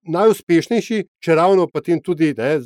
najuspešnejši, 0.02 1.02
če 1.18 1.34
ravno 1.34 1.66
potem 1.68 2.00
tudi 2.00 2.32
ne, 2.32 2.60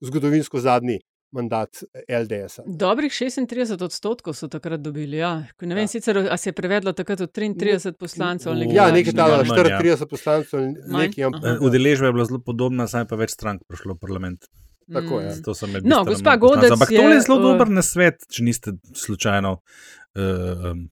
zgodovinsko 0.00 0.60
zadnji 0.60 0.98
mandat 1.30 1.82
LDS-a. 2.06 2.62
Dobrih 2.66 3.12
36 3.12 3.48
odstotkov 3.78 4.32
so 4.32 4.48
takrat 4.48 4.80
dobili. 4.80 5.16
Ja. 5.16 5.44
Ne 5.60 5.74
vem, 5.74 5.78
Ja. 5.78 5.82
ja. 5.82 5.86
sicer 5.88 6.18
a 6.24 6.36
se 6.36 6.48
je 6.48 6.54
prevedlo 6.54 6.92
takrat 6.92 7.20
od 7.20 7.32
33 7.32 7.92
poslancev. 7.92 8.52
ali 8.52 8.64
Ja, 8.66 8.88
takšnega. 8.88 8.92
nekaj 8.92 9.12
tala, 9.12 9.36
Manj, 9.38 9.70
ja. 9.70 9.80
34 9.80 10.06
poslancev, 10.06 10.60
Manj? 10.60 11.02
nekaj, 11.02 11.24
ampak 11.24 11.44
Aha. 11.44 11.58
Udeležba 11.60 12.06
je 12.06 12.12
bila 12.12 12.24
zelo 12.24 12.40
podobna, 12.40 12.86
saj 12.86 13.04
pa 13.06 13.16
več 13.16 13.30
strank 13.30 13.60
prišlo 13.64 13.92
v 13.94 13.98
parlament. 13.98 14.48
Tako 14.92 15.20
je. 15.20 15.36
Me 15.72 15.80
No, 15.84 16.04
gospa. 16.04 16.36
Godec 16.36 16.72
Ampak 16.72 16.90
je, 16.90 16.96
to 16.96 17.08
je 17.08 17.20
zelo 17.20 17.38
eh, 17.38 17.42
dober 17.42 17.68
nasvet, 17.70 18.24
če 18.30 18.44
niste 18.44 18.72
slučajno 18.94 19.52
uh, 19.52 20.70
um, 20.70 20.88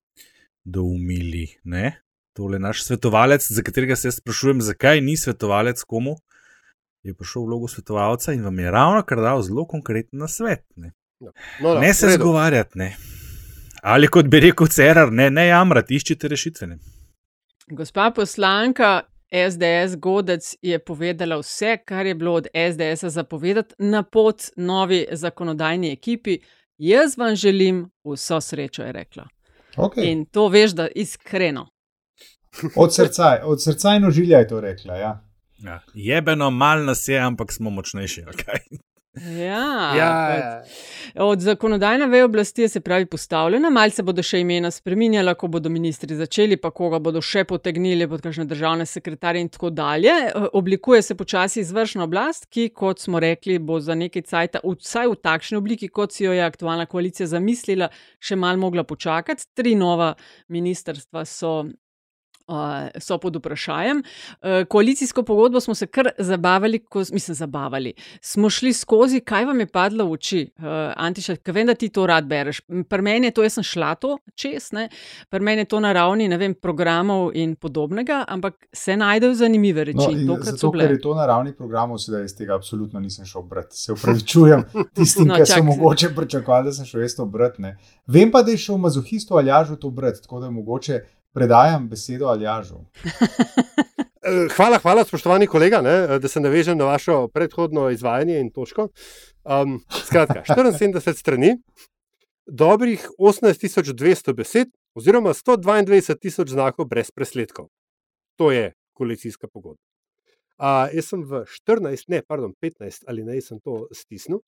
doumili. 0.64 1.46
Ne? 1.64 2.00
Tole 2.36 2.56
je 2.56 2.60
naš 2.60 2.84
svetovalec, 2.84 3.46
za 3.52 3.62
katerega 3.62 3.96
se 3.96 4.12
sprašujem, 4.12 4.60
zakaj 4.60 5.00
ni 5.00 5.16
svetovalec 5.16 5.82
komu. 5.82 6.16
Je 7.06 7.14
prišel 7.14 7.42
v 7.42 7.46
vlogo 7.46 7.68
svetovalca 7.68 8.34
in 8.34 8.44
vam 8.44 8.58
je 8.58 8.70
ravno 8.70 9.02
kar 9.06 9.22
dal 9.22 9.42
zelo 9.42 9.64
konkreten 9.66 10.18
nasvet. 10.18 10.64
Ne, 10.76 10.92
no, 11.20 11.32
no, 11.62 11.74
ne 11.80 11.92
v 11.92 11.94
se 11.94 12.06
redu. 12.06 12.24
zgovarjati, 12.24 12.78
ne. 12.78 12.96
Ali 13.82 14.10
kot 14.10 14.26
bi 14.26 14.40
rekel 14.42 14.66
Cerar, 14.66 15.12
ne, 15.12 15.30
ne 15.30 15.46
jamrati, 15.46 15.96
iščite 15.96 16.28
rešitve. 16.28 16.66
Ne. 16.66 16.78
Gospa 17.70 18.10
poslanka 18.10 19.06
SDS 19.50 19.96
Godec 19.96 20.54
je 20.62 20.78
povedala 20.78 21.38
vse, 21.38 21.76
kar 21.84 22.06
je 22.06 22.14
bilo 22.14 22.32
od 22.32 22.46
SDS-a 22.72 23.10
zapovedati 23.10 23.74
na 23.78 24.02
pot 24.02 24.42
novi 24.56 25.06
zakonodajni 25.12 25.92
ekipi. 25.92 26.38
Jaz 26.78 27.18
vam 27.18 27.36
želim 27.36 27.90
vso 28.04 28.40
srečo, 28.40 28.82
je 28.82 28.92
rekla. 28.92 29.28
Okay. 29.76 30.12
In 30.12 30.24
to 30.24 30.48
veš, 30.48 30.70
da 30.70 30.88
iskreno. 30.88 31.68
Od 32.76 32.94
srca, 32.94 33.40
od 33.44 33.62
srca 33.62 33.94
in 33.94 34.04
ožilja 34.04 34.38
je 34.38 34.48
to 34.48 34.60
rekla. 34.60 34.96
Ja. 34.96 35.22
Ja, 35.58 35.80
jebeno 35.94 36.50
mal 36.50 36.84
nas 36.84 37.08
je, 37.08 37.18
ampak 37.18 37.52
smo 37.52 37.70
močnejši. 37.70 38.22
Okay? 38.22 38.78
Ja, 39.16 39.96
Ja, 39.96 40.08
pač. 40.28 40.72
Od 41.24 41.40
zakonodajne 41.40 42.06
veje 42.06 42.24
oblasti 42.24 42.62
je 42.62 42.68
se 42.68 42.80
pravi 42.80 43.06
postavljena, 43.06 43.70
malce 43.72 44.02
bodo 44.04 44.20
še 44.22 44.42
imena 44.42 44.68
spremenjala, 44.70 45.32
ko 45.40 45.48
bodo 45.48 45.70
ministri 45.72 46.16
začeli, 46.16 46.58
pa 46.60 46.68
koga 46.70 47.00
bodo 47.00 47.22
še 47.24 47.46
potegnili 47.48 48.08
pod 48.10 48.20
kakšne 48.26 48.44
državne 48.50 48.84
sekretarje 48.86 49.40
in 49.40 49.48
tako 49.48 49.70
dalje. 49.70 50.12
Eh, 50.12 50.48
Oblikuje 50.52 51.00
se 51.02 51.16
počasi 51.16 51.62
izvršna 51.64 52.04
oblast, 52.04 52.50
ki, 52.52 52.68
kot 52.76 53.00
smo 53.00 53.20
rekli, 53.22 53.56
bo 53.58 53.80
za 53.80 53.96
nekaj 53.96 54.26
cajta, 54.28 54.60
vsaj 54.60 55.08
v 55.14 55.18
takšni 55.24 55.60
obliki, 55.62 55.88
kot 55.88 56.12
si 56.12 56.28
jo 56.28 56.36
je 56.36 56.44
aktualna 56.44 56.84
koalicija 56.86 57.30
zamislila, 57.32 57.88
še 58.20 58.36
mal 58.36 58.60
mogla 58.60 58.84
počakati. 58.84 59.48
Tri 59.56 59.74
nova 59.80 60.12
ministrstva 60.52 61.24
so. 61.24 61.56
So 62.98 63.18
pod 63.18 63.36
vprašanjem. 63.36 64.02
Uh, 64.02 64.48
koalicijsko 64.68 65.22
pogodbo 65.22 65.60
smo 65.60 65.74
se 65.74 65.86
kar 65.86 66.08
zabavali, 66.18 66.78
ko, 66.78 66.98
mislim, 66.98 67.34
zabavali. 67.34 67.92
Smo 68.20 68.50
šli 68.50 68.72
skozi, 68.72 69.20
kaj 69.20 69.44
vam 69.44 69.60
je 69.60 69.66
padlo 69.66 70.04
v 70.06 70.12
oči, 70.12 70.42
uh, 70.58 70.64
Antiša, 70.96 71.36
ker 71.36 71.54
vem, 71.54 71.66
da 71.66 71.74
ti 71.74 71.88
to 71.88 72.06
rad 72.06 72.26
bereš. 72.26 72.60
Pri 72.88 73.02
meni 73.02 73.26
je 73.26 73.30
to, 73.30 73.42
jaz 73.42 73.58
sem 73.58 73.66
šla 73.66 73.94
to 73.94 74.18
čez, 74.34 74.70
ne? 74.72 74.88
pri 75.30 75.40
meni 75.40 75.64
je 75.64 75.70
to 75.74 75.80
na 75.80 75.92
ravni 75.92 76.28
vem, 76.36 76.54
programov 76.54 77.30
in 77.34 77.56
podobnega, 77.56 78.24
ampak 78.28 78.68
se 78.72 78.96
najdejo 78.96 79.34
zanimive 79.34 79.84
reči. 79.84 80.14
No, 80.22 80.38
zato, 80.42 80.70
ker 80.72 80.90
je 80.90 81.00
to 81.00 81.14
na 81.14 81.26
ravni 81.26 81.54
programov, 81.56 81.98
sedaj 81.98 82.24
iz 82.24 82.36
tega 82.36 82.54
absolutno 82.54 83.00
nisem 83.00 83.26
šel 83.26 83.42
brati. 83.42 83.76
Se 83.76 83.92
upravičujem 83.92 84.64
tistim, 84.96 85.26
No, 85.26 85.34
ki 85.34 85.50
so 85.50 85.62
mogoče 85.64 86.14
pričakovali, 86.14 86.70
da 86.70 86.72
sem 86.72 86.86
šel 86.86 87.02
jaz 87.02 87.16
to 87.16 87.26
brati. 87.26 87.74
Vem 88.06 88.30
pa, 88.30 88.42
da 88.42 88.54
je 88.54 88.62
šel 88.68 88.78
mazohistu 88.78 89.34
Aljažu 89.36 89.76
to 89.76 89.90
brati, 89.90 90.22
tako 90.22 90.40
da 90.40 90.50
mogoče 90.50 91.00
predajam 91.36 91.88
besedo 91.88 92.32
Aljažu. 92.32 92.80
Eh, 94.26 94.48
Hvala, 94.56 94.80
hvala, 94.82 95.04
spoštovani 95.06 95.46
kolega, 95.46 95.78
ne, 95.86 95.90
eh, 95.90 96.18
da 96.18 96.28
se 96.28 96.40
navežem 96.40 96.74
na 96.78 96.88
vašo 96.88 97.28
predhodno 97.30 97.84
izvajanje 97.94 98.40
in 98.40 98.48
točko. 98.50 98.88
Um, 99.44 99.76
skratka, 100.04 100.42
74 100.48 101.14
strani, 101.14 101.52
dobrih 102.46 103.04
18.200 103.18 104.34
besed, 104.34 104.72
oziroma 104.98 105.30
122.000 105.30 106.50
znakov 106.50 106.88
brez 106.90 107.12
presledkov. 107.14 107.68
To 108.36 108.50
je 108.50 108.72
koalicijska 108.98 109.46
pogodba. 109.46 109.82
Uh, 110.58 110.90
jaz 110.90 111.12
sem 111.12 111.22
v 111.22 111.44
14, 111.46 112.08
ne, 112.08 112.22
pardon, 112.26 112.50
15 112.58 113.06
ali 113.06 113.22
ne, 113.22 113.38
sem 113.40 113.62
to 113.62 113.84
stisnil. 113.94 114.42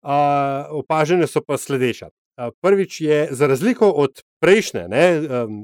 Uh, 0.00 0.72
opažene 0.80 1.28
so 1.28 1.44
pa 1.44 1.60
sledeče. 1.60 2.08
Prvič 2.60 3.00
je, 3.00 3.28
za 3.30 3.46
razliko 3.46 3.90
od 3.90 4.22
prejšnje, 4.40 4.88
ne, 4.88 5.04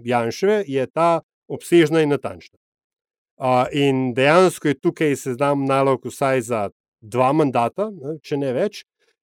Janševe, 0.05 0.65
je 0.67 0.87
ta 0.87 1.21
obsežna 1.49 2.03
in 2.03 2.11
natančna. 2.11 2.59
In 3.73 4.15
dejansko 4.15 4.69
je 4.69 4.81
tukaj 4.81 5.17
seznam 5.17 5.65
nalog 5.65 6.07
vsaj 6.07 6.41
za 6.41 6.71
dva 7.01 7.33
mandata, 7.33 7.91
ne, 7.91 8.19
če 8.23 8.39
ne 8.41 8.53
več. 8.57 8.83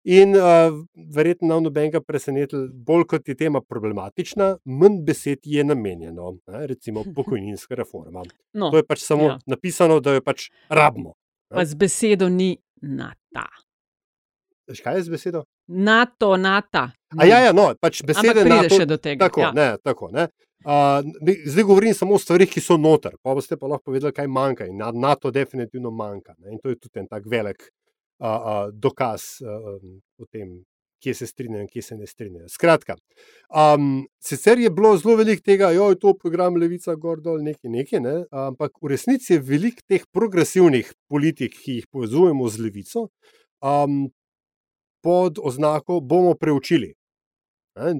In 0.09 0.33
uh, 0.33 0.73
verjetno 1.13 1.51
nam 1.51 1.67
nobenega 1.67 1.99
presenetili, 2.01 2.71
bolj 2.73 3.03
kot 3.11 3.27
je 3.29 3.35
tema 3.37 3.61
problematična, 3.61 4.55
manj 4.65 4.95
besed 5.05 5.45
je 5.45 5.63
namenjeno, 5.63 6.31
ne, 6.49 6.61
recimo 6.67 7.03
pokojninska 7.17 7.77
reforma. 7.77 8.23
No, 8.53 8.71
To 8.73 8.81
je 8.81 8.87
pač 8.87 9.03
samo 9.05 9.27
ja. 9.29 9.37
napisano, 9.45 9.99
da 10.01 10.15
jo 10.17 10.23
pač 10.25 10.49
rabimo. 10.69 11.13
pa 11.53 11.65
z 11.65 11.77
besedo 11.77 12.29
ni 12.29 12.55
nata. 12.81 13.45
Veš, 14.71 14.81
kaj 14.81 14.97
je 14.97 15.03
z 15.03 15.13
besedo? 15.13 15.43
NATO, 15.67 16.33
nata. 16.37 16.89
A 17.17 17.25
ja, 17.27 17.41
ja, 17.43 17.51
no, 17.51 17.71
pač 17.81 18.01
besede 18.07 18.43
pride 18.43 18.49
NATO, 18.49 18.77
še 18.79 18.87
do 18.87 18.97
tega. 18.97 19.27
Tako, 19.27 19.43
ja. 19.43 19.51
ne, 19.55 19.67
tako, 19.83 20.09
ne. 20.15 20.29
Uh, 20.61 21.01
zdaj 21.49 21.65
govorim 21.65 21.93
samo 21.97 22.15
o 22.15 22.21
stvarih, 22.21 22.49
ki 22.49 22.61
so 22.61 22.77
noter, 22.77 23.15
pa 23.23 23.33
boste 23.33 23.57
pa 23.57 23.67
lahko 23.67 23.89
povedali, 23.89 24.13
kaj 24.13 24.29
manjka. 24.29 24.67
In 24.69 24.77
na- 24.77 24.93
NATO 24.93 25.31
definitivno 25.33 25.91
manjka. 25.91 26.35
Ne. 26.37 26.53
In 26.53 26.59
to 26.61 26.69
je 26.69 26.77
tudi 26.77 27.01
en 27.01 27.07
tak 27.09 27.25
velik 27.25 27.65
uh, 28.21 28.27
uh, 28.27 28.67
dokaz 28.73 29.41
uh, 29.41 29.81
o 30.21 30.29
tem, 30.29 30.61
kje 31.01 31.15
se 31.17 31.27
strinjajo 31.27 31.65
in 31.65 31.67
kje 31.67 31.81
se 31.81 31.97
ne 31.97 32.07
strinjajo. 32.07 32.49
Skratka, 32.53 32.95
um, 33.49 34.05
sicer 34.21 34.59
je 34.61 34.69
bilo 34.69 34.93
zelo 35.01 35.15
veliko 35.17 35.41
tega, 35.41 35.71
da 35.73 35.89
je 35.89 35.99
to 35.99 36.13
program 36.13 36.55
Levica, 36.61 36.93
gor 36.95 37.21
dol, 37.25 37.41
nekaj, 37.41 37.71
nekaj, 37.73 37.99
ne, 37.99 38.15
ampak 38.29 38.77
v 38.81 38.93
resnici 38.93 39.33
je 39.33 39.41
veliko 39.41 39.81
teh 39.89 40.05
progresivnih 40.13 40.93
politik, 41.09 41.57
ki 41.57 41.79
jih 41.79 41.87
povezujemo 41.89 42.49
z 42.49 42.67
Levico, 42.67 43.07
um, 43.65 44.11
pod 45.01 45.41
oznako 45.41 45.99
bomo 46.05 46.35
preučili. 46.37 46.93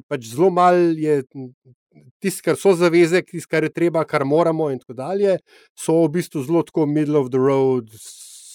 Pač 0.07 0.27
zelo 0.33 0.49
malo 0.51 0.91
je 0.99 1.21
tisto, 2.19 2.43
kar 2.45 2.57
so 2.59 2.73
zaveze, 2.75 3.21
tisto, 3.27 3.49
kar 3.51 3.63
je 3.63 3.71
treba, 3.73 4.03
kar 4.07 4.25
moramo, 4.27 4.69
in 4.71 4.79
tako 4.79 4.97
dalje, 4.99 5.37
so 5.77 6.01
v 6.03 6.11
bistvu 6.17 6.43
zelo 6.47 6.63
tako 6.67 6.85
middle 6.87 7.19
of 7.19 7.31
the 7.31 7.39
road, 7.39 7.89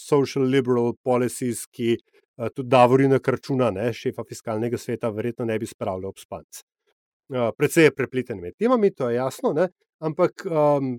social 0.06 0.44
liberal 0.44 0.94
policies, 1.04 1.64
ki 1.72 1.96
uh, 1.96 2.48
tudi 2.52 2.68
Davorina 2.72 3.18
Krčuna, 3.18 3.70
ne, 3.74 3.90
šefa 3.96 4.24
fiskalnega 4.28 4.78
sveta, 4.80 5.10
verjetno 5.12 5.48
ne 5.48 5.58
bi 5.58 5.68
spravljal 5.68 6.12
ob 6.12 6.20
spanc. 6.22 6.62
Uh, 7.32 7.50
predvsej 7.56 7.88
je 7.88 7.94
prepleten 7.96 8.40
med 8.40 8.54
temami, 8.58 8.92
to 8.94 9.10
je 9.10 9.18
jasno, 9.18 9.52
ne, 9.56 9.70
ampak 10.04 10.46
um, 10.46 10.98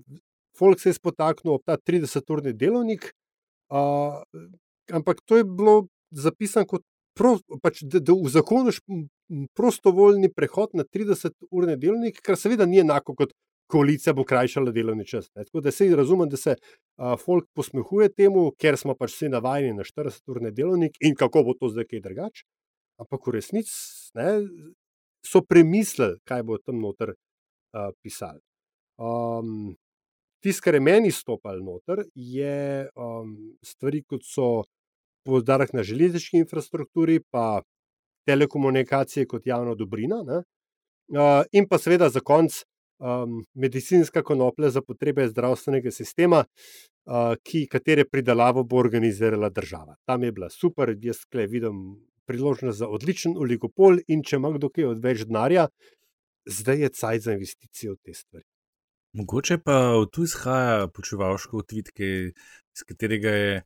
Folk 0.58 0.80
se 0.80 0.90
je 0.90 0.98
spotaknil 0.98 1.54
ob 1.54 1.62
ta 1.66 1.76
30-urni 1.78 2.52
delovnik, 2.58 3.12
uh, 3.70 4.18
ampak 4.90 5.20
to 5.24 5.38
je 5.38 5.44
bilo 5.44 5.86
zapisano 6.10 6.66
kot 6.66 6.82
pro, 7.18 7.34
pač, 7.62 7.82
da, 7.82 8.00
da 8.00 8.14
uzakoniš 8.14 8.80
prostovoljni 9.56 10.30
prehod 10.32 10.76
na 10.78 10.86
30-urni 10.86 11.76
delovnik, 11.76 12.22
kar 12.24 12.38
seveda 12.38 12.66
ni 12.66 12.80
enako 12.84 13.14
kot 13.18 13.34
koalicija 13.68 14.14
bo 14.16 14.24
krajšala 14.24 14.72
delovni 14.72 15.06
čas. 15.06 15.28
Ne. 15.36 15.44
Tako 15.44 15.60
da 15.60 15.70
se 15.70 15.88
razumem, 15.96 16.28
da 16.28 16.36
se 16.36 16.54
uh, 16.56 17.14
folk 17.20 17.48
posmehuje 17.54 18.08
temu, 18.16 18.50
ker 18.60 18.78
smo 18.80 18.94
pač 18.96 19.12
vsi 19.16 19.32
navajeni 19.32 19.76
na 19.76 19.84
40-urni 19.84 20.52
delovnik 20.56 20.96
in 21.04 21.16
kako 21.18 21.44
bo 21.50 21.56
to 21.58 21.68
zdaj 21.72 21.88
kaj 21.90 22.04
drugače. 22.06 22.46
Ampak 22.98 23.26
v 23.26 23.36
resnici 23.36 23.74
so 25.26 25.42
premislili, 25.44 26.16
kaj 26.26 26.42
bo 26.48 26.56
tam 26.58 26.80
noter 26.80 27.12
uh, 27.12 27.92
pisali. 28.02 28.40
Um, 28.98 29.76
Tisto, 30.38 30.62
kar 30.64 30.76
je 30.76 30.80
meni 30.80 31.10
stopalo 31.10 31.58
noter, 31.66 32.04
je 32.14 32.86
um, 32.94 33.32
stvari, 33.66 34.04
kot 34.06 34.22
so 34.22 34.62
podarek 35.28 35.74
na 35.76 35.84
železniški 35.84 36.40
infrastrukturi, 36.40 37.20
pa 37.30 37.60
telekomunikacije 38.28 39.26
kot 39.28 39.46
javna 39.46 39.74
dobrina, 39.76 40.22
ne? 40.24 40.42
in 41.56 41.68
pa 41.68 41.78
seveda 41.80 42.10
za 42.12 42.20
konec 42.20 42.58
um, 42.98 43.38
medicinska 43.54 44.22
konoplja 44.22 44.70
za 44.70 44.82
potrebe 44.82 45.28
zdravstvenega 45.28 45.90
sistema, 45.90 46.42
uh, 46.44 47.32
ki, 47.44 47.66
katere 47.72 48.04
pridelavo 48.04 48.64
bo 48.64 48.76
organizirala 48.76 49.48
država. 49.48 49.96
Tam 50.04 50.22
je 50.22 50.32
bila 50.32 50.50
super, 50.50 50.92
jaz 51.02 51.22
tukaj 51.24 51.46
vidim 51.46 51.80
priložnost 52.28 52.78
za 52.78 52.88
odličen 52.88 53.38
oligopol, 53.40 54.02
in 54.08 54.22
če 54.22 54.36
ima 54.36 54.52
kdo 54.58 54.68
kaj 54.68 54.90
odveč 54.92 55.24
denarja, 55.24 55.68
zdaj 56.48 56.84
je 56.84 56.94
cajt 57.00 57.24
za 57.24 57.36
investicije 57.38 57.92
v 57.92 57.96
te 58.04 58.14
stvari. 58.14 58.44
Mogoče 59.16 59.58
pa 59.64 59.78
tu 60.12 60.26
izhaja 60.28 60.88
počevalško 60.92 61.62
odvitke, 61.64 62.08
iz 62.76 62.84
katerega 62.88 63.30
je. 63.30 63.62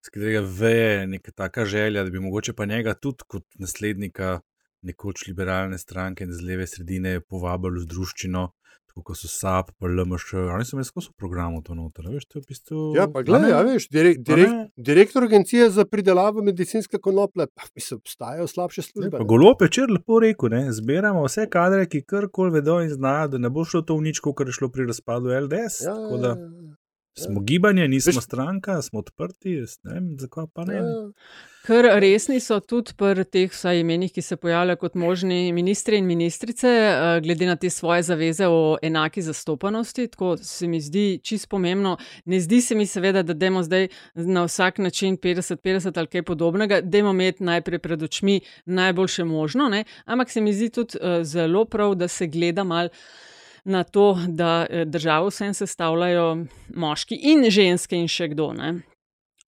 Z 0.00 0.12
katerega 0.14 0.40
veje 0.40 1.06
neka 1.06 1.32
taka 1.36 1.64
želja, 1.64 2.04
da 2.04 2.10
bi 2.10 2.20
mogoče 2.20 2.52
pa 2.56 2.64
njega 2.64 2.94
tudi 2.94 3.26
kot 3.28 3.44
naslednika 3.60 4.40
nekoč 4.82 5.26
liberalne 5.28 5.78
stranke 5.78 6.24
in 6.24 6.32
z 6.32 6.44
leve 6.46 6.66
sredine 6.66 7.20
povabili 7.20 7.82
v 7.82 7.88
družščino, 7.90 8.46
tako 8.90 9.02
kot 9.10 9.18
so 9.20 9.28
SAP, 9.28 9.74
pa 9.78 9.90
LMŠ. 9.90 10.32
Oni 10.54 10.64
so 10.64 10.76
imeli 10.76 10.88
skozi 10.88 11.12
program 11.18 11.58
to 11.66 11.76
noter. 11.76 12.08
Veš, 12.10 12.26
to 12.32 12.40
v 12.40 12.48
bistvu, 12.48 12.86
Ja, 12.96 13.06
pa 13.12 13.22
gledaj, 13.26 13.52
ja, 13.52 13.60
veš, 13.66 13.90
direk, 13.92 14.22
direk, 14.24 14.56
direktor 14.90 15.28
agencije 15.28 15.68
za 15.76 15.84
pridelavo 15.84 16.42
medicinske 16.42 16.98
konoplje, 16.98 17.50
pa 17.54 17.68
mislim, 17.74 18.00
obstajajo 18.00 18.48
slabše 18.50 18.86
službe. 18.88 19.18
Pa 19.18 19.28
golo 19.28 19.52
pečer 19.60 19.92
lepo 19.92 20.22
rekel, 20.24 20.54
ne? 20.56 20.64
zbiramo 20.72 21.26
vse 21.28 21.46
kadre, 21.52 21.84
ki 21.92 22.02
karkoli 22.08 22.56
vedo 22.56 22.80
in 22.80 22.90
znajo, 22.96 23.34
da 23.36 23.44
ne 23.44 23.52
bo 23.52 23.68
šlo 23.68 23.84
to 23.84 24.00
v 24.00 24.08
nič, 24.08 24.24
kar 24.24 24.48
je 24.48 24.56
šlo 24.56 24.72
pri 24.72 24.88
razpadu 24.88 25.36
LDS. 25.44 25.84
Ja, 25.84 25.94
Tako 25.94 26.24
da 26.24 26.34
ja, 26.34 26.40
ja. 26.40 26.79
Smo 27.14 27.40
gibanje, 27.40 27.88
nismo 27.88 28.12
Veš- 28.12 28.24
stranka, 28.24 28.82
smo 28.82 28.98
odprti, 28.98 29.52
jaz 29.52 29.78
ne 29.82 29.94
vem, 29.94 30.16
zakaj 30.18 30.44
pa 30.54 30.64
ne. 30.64 30.74
Ja. 30.74 30.82
Ker 31.66 31.84
resni 32.00 32.40
so 32.40 32.56
tudi 32.60 32.94
pri 32.96 33.24
teh 33.24 33.50
vsaj 33.52 33.82
imenih, 33.82 34.12
ki 34.12 34.22
se 34.22 34.36
pojavljajo 34.40 34.78
kot 34.80 34.94
možni 34.94 35.52
ministri 35.52 35.98
in 35.98 36.06
ministrice, 36.06 36.68
eh, 36.68 37.20
glede 37.20 37.46
na 37.46 37.56
te 37.56 37.70
svoje 37.70 38.02
zaveze 38.02 38.46
o 38.48 38.78
enaki 38.82 39.22
zastopanosti. 39.22 40.08
Tako 40.08 40.36
se 40.36 40.68
mi 40.68 40.80
zdi 40.80 41.20
čist 41.22 41.48
pomembno. 41.48 41.96
Ne 42.24 42.40
zdi 42.40 42.60
se 42.60 42.74
mi 42.74 42.86
seveda, 42.86 43.22
da 43.22 43.34
dajmo 43.34 43.62
zdaj 43.62 43.88
na 44.14 44.44
vsak 44.44 44.78
način 44.78 45.16
50-50 45.16 45.98
ali 45.98 46.06
kaj 46.06 46.22
podobnega, 46.22 46.80
dajmo 46.80 47.10
imeti 47.10 47.44
najprej 47.44 47.78
pred 47.78 48.02
očmi 48.02 48.40
najboljše 48.64 49.24
možno, 49.24 49.68
ne? 49.68 49.84
ampak 50.04 50.30
se 50.30 50.40
mi 50.40 50.54
zdi 50.54 50.70
tudi 50.70 50.98
eh, 51.00 51.24
zelo 51.24 51.64
prav, 51.64 51.94
da 51.94 52.08
se 52.08 52.26
gleda 52.26 52.64
mal. 52.64 52.88
Na 53.64 53.84
to, 53.84 54.18
da 54.28 54.66
eh, 54.70 54.84
državo 54.84 55.28
vsem 55.28 55.54
sestavljajo 55.54 56.46
moški 56.74 57.18
in 57.32 57.50
ženske, 57.50 57.96
in 57.96 58.08
še 58.08 58.30
kdo. 58.32 58.52
Ne? 58.56 58.72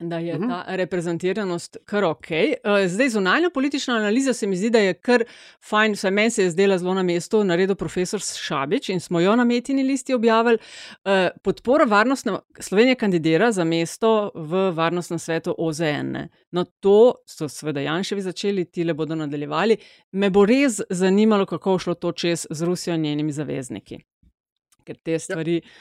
Da 0.01 0.19
je 0.19 0.35
Mhm. 0.35 0.49
ta 0.49 0.65
reprezentiranost 0.69 1.77
kar 1.85 2.05
ok. 2.05 2.31
Eh, 2.31 2.57
Zdaj, 2.89 3.09
zunanja 3.09 3.51
politična 3.51 3.95
analiza 3.97 4.33
se 4.33 4.47
mi 4.47 4.57
zdi, 4.57 4.71
da 4.71 4.79
je 4.79 4.95
kar 4.95 5.25
fajn, 5.61 5.93
vsaj 5.93 6.11
meni 6.11 6.31
se 6.31 6.43
je 6.43 6.51
zdela 6.51 6.79
zelo 6.79 6.95
na 6.95 7.03
mestu, 7.03 7.45
naredil 7.45 7.75
profesor 7.75 8.21
Šabič 8.21 8.89
in 8.89 9.01
smo 9.01 9.21
jo 9.21 9.37
na 9.37 9.45
metini 9.45 9.83
listi 9.83 10.15
objavili. 10.15 10.59
Eh, 11.05 11.31
Podpora 11.43 11.85
varnostne, 11.85 12.33
Slovenija 12.61 12.95
kandidira 12.95 13.53
za 13.53 13.65
mesto 13.65 14.31
v 14.35 14.71
varnostnem 14.71 15.19
svetu 15.19 15.55
OZN. 15.59 15.83
ne. 16.05 16.29
No, 16.51 16.65
to 16.65 17.15
so 17.27 17.49
seveda 17.49 17.81
Janševi 17.81 18.21
začeli, 18.23 18.65
ti 18.65 18.85
le 18.85 18.95
bodo 18.95 19.15
nadaljevali. 19.15 19.77
Me 20.13 20.31
bo 20.31 20.45
res 20.45 20.81
zanimalo, 20.91 21.47
kako 21.47 21.71
bo 21.71 21.79
šlo 21.79 21.95
to 21.95 22.13
čez 22.13 22.47
z 22.51 22.63
Rusijo 22.63 22.95
in 22.95 23.01
njenimi 23.01 23.33
zavezniki. 23.33 23.99
Ker 24.83 24.99
te 24.99 25.19
stvari 25.23 25.61
ja. 25.61 25.73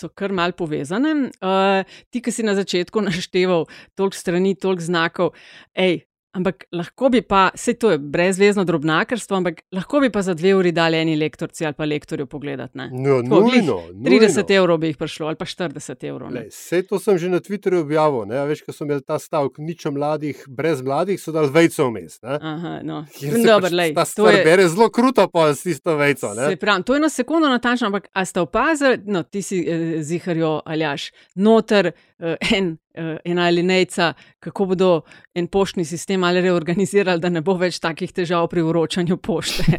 so 0.00 0.10
kar 0.10 0.34
mal 0.34 0.54
povezane. 0.58 1.14
Uh, 1.38 1.82
ti, 2.10 2.22
ki 2.24 2.34
si 2.34 2.46
na 2.46 2.56
začetku 2.58 3.04
našteval 3.08 3.68
toliko 3.98 4.18
strani, 4.18 4.56
toliko 4.58 4.88
znakov, 4.88 5.34
ej, 5.78 6.02
ampak 6.38 6.64
lahko 6.72 7.08
bi 7.08 7.20
pa, 7.22 7.50
vse 7.52 7.74
to 7.74 7.90
je 7.90 7.98
brezvezno 7.98 8.64
drobnakarstvo, 8.64 9.36
ampak 9.36 9.60
lahko 9.72 10.00
bi 10.00 10.08
pa 10.08 10.22
za 10.22 10.32
dve 10.32 10.54
uri 10.54 10.72
dali 10.72 10.96
eni 10.96 11.16
lektorci 11.16 11.64
ali 11.64 11.74
pa 11.74 11.84
lektorju 11.84 12.26
pogledati. 12.26 12.72
ne. 12.74 12.88
No, 12.94 13.18
Tako, 13.22 13.40
glih 13.42 13.62
nujno, 13.62 13.78
30 14.00 14.02
nujno. 14.36 14.44
evrov 14.52 14.78
bi 14.78 14.86
jih 14.86 14.96
prišlo, 14.96 15.26
ali 15.26 15.36
pa 15.36 15.44
40 15.44 16.04
evrov. 16.04 16.30
Lej, 16.30 16.48
Vse 16.48 16.82
to 16.84 16.98
sem 16.98 17.18
že 17.18 17.28
na 17.28 17.38
Twitterju 17.38 17.80
objavil. 17.80 18.24
Ne? 18.24 18.46
Veš, 18.46 18.62
ko 18.62 18.72
so 18.72 18.84
imeli 18.84 19.02
ta 19.02 19.18
stavek, 19.18 19.58
nič 19.58 19.84
mladih, 19.86 20.44
brez 20.48 20.80
mladih, 20.80 21.18
so 21.18 21.32
dali 21.32 21.48
vejco 21.48 21.86
vmes. 21.86 22.18
Aha, 22.22 22.80
no. 22.82 23.04
Dober, 23.20 23.62
pač 23.62 23.72
lej, 23.74 23.94
ta 23.94 24.04
stvar 24.04 24.34
je- 24.34 24.44
bere 24.44 24.68
zelo 24.68 24.88
kruto, 24.88 25.26
pa 25.26 25.50
s 25.50 25.62
tisto 25.62 25.96
vejco. 25.96 26.30
ne. 26.30 26.48
Se 26.48 26.56
pravi, 26.56 26.82
to 26.82 26.94
je 26.94 27.00
na 27.00 27.08
sekundo 27.08 27.48
natančno, 27.48 27.86
ampak 27.86 28.08
a 28.12 28.24
ste 28.24 28.40
opazili, 28.40 29.00
no, 29.04 29.22
ti 29.24 29.42
si 29.42 29.58
eh, 29.60 29.74
ziharjo 30.00 30.62
aljaš, 30.64 31.10
noter 31.36 31.92
en, 32.18 32.78
eh, 32.94 33.16
ena 33.24 33.46
alinejca, 33.46 34.12
kako 34.40 34.64
bodo 34.66 34.88
en 35.34 35.46
poštni 35.46 35.84
sistem 35.84 36.24
ali 36.24 36.40
reorganizirali, 36.40 37.20
da 37.20 37.28
ne 37.28 37.40
bo 37.40 37.54
več 37.54 37.78
takih 37.78 38.12
težav 38.12 38.48
pri 38.50 38.62
vročanju 38.66 39.16
pošte. 39.16 39.64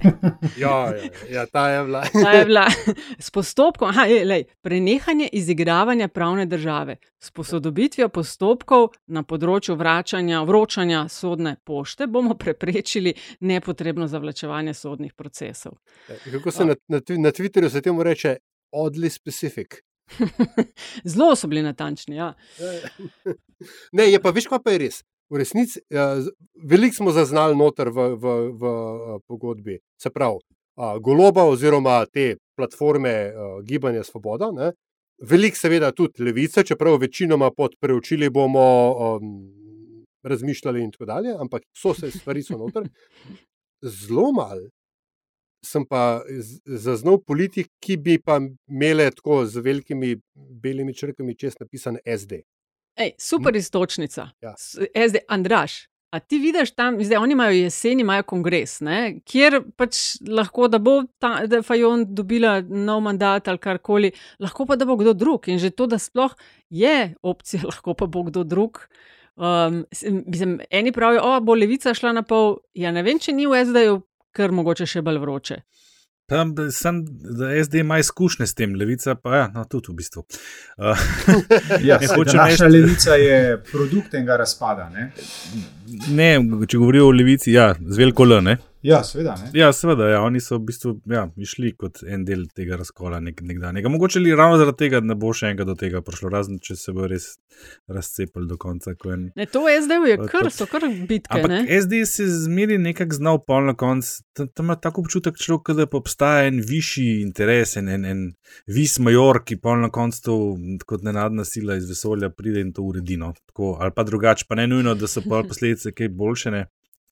Ja, 0.58 0.92
ja, 0.96 1.10
ja, 1.30 1.46
ta 1.46 1.70
je 1.70 1.84
bila. 1.84 2.02
Ta 2.24 2.32
je 2.32 2.46
bila 2.46 2.66
s 3.20 3.32
postopkom, 3.32 3.90
aha, 3.90 4.06
je, 4.10 4.24
lej, 4.26 4.44
prenehanje 4.62 5.28
izigravanja 5.34 6.08
pravne 6.08 6.46
države, 6.46 6.98
s 7.20 7.32
posodobitvijo 7.32 8.10
postopkov 8.10 8.90
na 9.08 9.24
področju 9.24 9.76
vračanja, 9.80 10.42
vročanja 10.48 11.06
sodne 11.12 11.56
pošte 11.64 12.08
bomo 12.08 12.36
preprečili 12.40 13.14
nepotrebno 13.40 14.08
zavlačevanje 14.08 14.74
sodnih 14.74 15.14
procesov. 15.14 15.78
Kako 16.08 16.52
se 16.52 16.66
na, 16.66 16.76
na, 16.88 17.02
na 17.18 17.32
Twitterju 17.32 17.70
se 17.70 17.82
temu 17.82 18.04
reče? 18.04 18.38
Oddly 18.72 19.10
specific. 19.10 19.80
Zelo 21.12 21.36
so 21.36 21.48
bili 21.48 21.62
natančni. 21.64 22.16
Ja. 22.16 22.34
Ne, 23.92 24.06
je 24.08 24.22
pa, 24.24 24.32
veš, 24.32 24.46
kaj 24.48 24.62
pa 24.64 24.72
je 24.72 24.80
res. 24.80 25.02
V 25.30 25.42
resnici, 25.42 25.82
z- 25.92 26.32
veliko 26.64 26.96
smo 26.96 27.12
zaznali 27.12 27.58
noter 27.60 27.90
v, 27.92 28.06
v, 28.16 28.36
v 28.56 28.70
eh, 28.72 29.18
pogodbi, 29.28 29.76
se 30.00 30.10
pravi, 30.10 30.40
a, 30.80 30.94
goloba 31.04 31.44
oziroma 31.44 32.06
te 32.08 32.38
platforme 32.56 33.12
a, 33.12 33.50
Gibanja 33.68 34.06
Svoboda. 34.08 34.48
Ne? 34.56 34.72
Veliko, 35.20 35.60
seveda, 35.60 35.92
tudi 35.92 36.24
levice, 36.24 36.64
čeprav 36.64 36.96
večinoma 37.04 37.52
pod 37.52 37.76
preučili 37.84 38.30
bomo 38.32 38.66
um, 38.96 39.36
razmišljali 40.24 40.84
in 40.84 40.92
tako 40.96 41.06
dalje, 41.06 41.36
ampak 41.36 41.68
so 41.76 41.94
se 41.94 42.12
stvari 42.12 42.44
so 42.44 42.58
noter. 42.58 42.88
Zelo 44.00 44.32
malo 44.32 44.72
sem 45.66 45.86
pa 45.86 46.22
zaznal 46.66 47.20
politik, 47.22 47.72
ki 47.84 47.98
bi 47.98 48.18
pa 48.22 48.40
imele 48.70 49.10
tako 49.12 49.44
z 49.46 49.64
velikimi 49.64 50.16
belimi 50.36 50.94
črkami 50.94 51.36
čez 51.36 51.60
napisan 51.60 52.00
SD. 52.06 52.44
Ej, 53.00 53.14
super 53.20 53.56
istočnica. 53.56 54.30
Ja. 54.42 54.56
SD, 55.08 55.24
Andraš. 55.28 55.86
A 56.10 56.20
ti 56.20 56.40
vidiš 56.42 56.72
tam, 56.72 56.98
zdaj 57.04 57.18
oni 57.22 57.34
imajo 57.34 57.52
jeseni, 57.52 58.02
imajo 58.02 58.24
kongres, 58.24 58.80
ne, 58.82 59.20
kjer 59.30 59.60
pač 59.78 60.18
lahko, 60.26 60.66
da 60.68 60.80
bo 60.82 61.04
ta, 61.22 61.46
da 61.46 61.60
je 61.60 61.66
Fajon 61.68 62.08
dobila 62.18 62.56
nov 62.66 63.04
mandat 63.06 63.48
ali 63.48 63.62
karkoli, 63.62 64.10
lahko 64.42 64.66
pa 64.66 64.76
da 64.76 64.88
bo 64.90 64.98
kdo 64.98 65.14
drug. 65.14 65.46
In 65.54 65.62
že 65.62 65.70
to, 65.70 65.86
da 65.86 66.00
sploh 66.02 66.34
je 66.74 67.14
opcija, 67.22 67.62
lahko 67.70 67.94
pa 67.94 68.10
bo 68.10 68.26
kdo 68.26 68.44
drug. 68.44 68.82
Um, 69.40 69.86
mislim, 70.26 70.58
eni 70.70 70.92
pravijo, 70.92 71.22
da 71.22 71.40
bo 71.46 71.54
levica 71.54 71.94
šla 71.94 72.12
na 72.18 72.26
pol. 72.26 72.58
Ja, 72.74 72.92
ne 72.92 73.06
vem, 73.06 73.22
če 73.22 73.38
ni 73.38 73.46
v 73.48 73.62
SD-ju, 73.70 74.02
ker 74.36 74.52
mogoče 74.52 74.86
še 74.86 75.02
bolj 75.02 75.20
vroče. 75.24 75.62
Tam, 76.30 76.52
da, 76.54 76.68
sem, 76.72 77.00
da 77.40 77.48
SD 77.58 77.82
ima 77.82 77.98
izkušnje 77.98 78.46
s 78.48 78.54
tem, 78.54 78.76
levica 78.78 79.16
pa 79.18 79.36
ja, 79.36 79.46
no, 79.50 79.64
tudi 79.66 79.90
v 79.90 79.96
bistvu. 79.98 80.22
Uh, 80.78 81.00
Ja, 81.88 81.98
današnja 82.02 82.46
reči- 82.46 82.72
levica 82.72 83.16
je 83.18 83.40
produkt 83.72 84.12
tega 84.14 84.38
razpada. 84.38 84.90
Ne? 84.94 85.08
ne, 86.14 86.30
če 86.68 86.78
govorijo 86.78 87.08
o 87.10 87.16
levici, 87.16 87.56
ja, 87.58 87.72
z 87.80 87.98
veliko 87.98 88.28
L. 88.30 88.44
Ne? 88.46 88.58
Ja, 88.82 89.02
seveda. 89.04 89.36
Ne? 89.36 89.50
Ja, 89.60 89.74
seveda, 89.76 90.08
ja, 90.08 90.22
oni 90.24 90.40
so 90.40 90.56
v 90.56 90.70
bistvu 90.70 90.94
ja, 91.12 91.26
išli 91.36 91.74
kot 91.76 92.00
en 92.08 92.24
del 92.24 92.46
tega 92.56 92.78
razkola 92.80 93.20
nek, 93.20 93.42
nekdanjega. 93.44 93.92
Mogoče 93.92 94.22
li 94.24 94.36
ravno 94.36 94.56
zaradi 94.62 94.86
tega 94.86 95.02
ne 95.04 95.18
bo 95.20 95.34
še 95.36 95.50
enega 95.50 95.66
do 95.68 95.76
tega 95.80 96.00
prišlo, 96.06 96.32
razen 96.32 96.62
če 96.64 96.78
se 96.80 96.96
bo 96.96 97.10
res 97.12 97.34
razcepili 97.92 98.48
do 98.48 98.56
konca. 98.62 98.94
ko 98.96 99.12
En... 99.18 99.26
Ne, 99.36 99.50
to 99.52 99.66
SD-ju 99.68 100.08
je 100.08 100.18
To- 100.22 100.30
kar, 100.32 100.48
so 100.56 100.70
kar 100.72 100.88
bitke. 100.88 101.28
Ampak 101.36 101.52
ne? 101.52 101.82
SD 101.82 102.02
se 102.08 102.30
zmeri 102.46 102.80
nekako 102.80 103.20
znal 103.20 103.42
pol 103.44 103.68
na 103.68 103.76
koncu. 103.76 104.24
Tam 104.40 104.48
tam 104.56 104.70
ima 104.70 104.80
tako 104.80 105.04
občutek 105.04 105.36
človek, 105.36 105.66
kot 105.68 105.82
da 105.82 105.90
pa 105.90 106.00
obstaja 106.00 106.48
en 106.48 106.64
višji 106.64 107.20
interes, 107.26 107.76
en, 107.76 107.92
en, 107.92 108.08
en 108.08 108.26
vis 108.72 108.96
major, 109.04 109.44
ki 109.44 109.60
pol 109.60 109.84
na 109.84 109.92
koncu 109.92 110.24
to 110.24 110.40
kot 110.88 111.04
nenadna 111.04 111.44
sila 111.44 111.76
iz 111.76 111.90
vesolja 111.92 112.32
pride 112.32 112.64
in 112.64 112.72
to 112.72 112.88
uredi. 112.88 113.20
No. 113.20 113.34
Tako, 113.52 113.76
ali 113.84 113.92
pa 113.92 114.08
drugače, 114.08 114.48
pa 114.48 114.56
ne 114.56 114.70
nujno, 114.72 114.96
da 114.96 115.08
so 115.12 115.20
posledice 115.28 115.92
kaj 115.92 116.16
boljše. 116.16 116.56
Ne. 116.56 116.68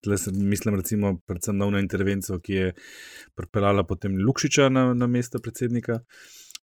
Mislim, 0.05 0.75
recimo, 0.75 1.17
predvsem 1.25 1.57
na 1.57 1.67
eno 1.67 1.79
intervencijo, 1.79 2.39
ki 2.39 2.53
je 2.53 2.73
pripeljala 3.35 3.83
potem 3.83 4.19
Lukšiča 4.27 4.69
na, 4.69 4.93
na 4.93 5.07
mesto 5.07 5.39
predsednika. 5.39 5.99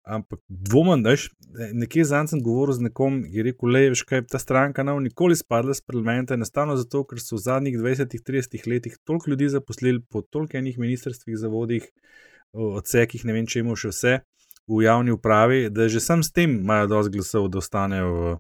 Ampak 0.05 0.41
dvomim, 0.49 1.03
da 1.03 1.15
je 1.15 1.71
nekje 1.73 2.05
zadnjič 2.05 2.35
sem 2.35 2.43
govoril 2.45 2.77
z 2.77 2.85
nekom, 2.85 3.23
ki 3.25 3.39
je 3.41 3.45
rekel: 3.47 3.71
Le, 3.73 3.87
veš 3.95 4.03
kaj, 4.05 4.27
ta 4.29 4.39
stranka 4.39 4.85
nam 4.85 5.01
nikoli 5.03 5.37
spadla 5.37 5.73
z 5.75 5.81
parlamenta, 5.81 6.37
enostavno 6.37 6.77
zato, 6.77 7.07
ker 7.09 7.23
so 7.25 7.39
v 7.39 7.45
zadnjih 7.47 7.79
20-30 7.81 8.69
letih 8.69 8.99
toliko 9.05 9.33
ljudi 9.33 9.49
zaposlili 9.49 10.05
po 10.05 10.21
toliko 10.21 10.61
enih 10.61 10.77
ministrstvih, 10.79 11.39
zavodih, 11.41 11.89
odsekih, 12.53 13.25
ne 13.25 13.33
vem 13.33 13.49
čemu 13.49 13.77
še 13.81 13.95
vse 13.95 14.15
v 14.69 14.83
javni 14.85 15.13
upravi, 15.13 15.71
da 15.71 15.89
že 15.89 16.01
sam 16.01 16.23
s 16.23 16.33
tem 16.33 16.59
imajo 16.61 16.87
dosti 16.87 17.17
glasov, 17.17 17.49
da 17.49 17.61
ostanejo 17.61 18.13
v, 18.13 18.37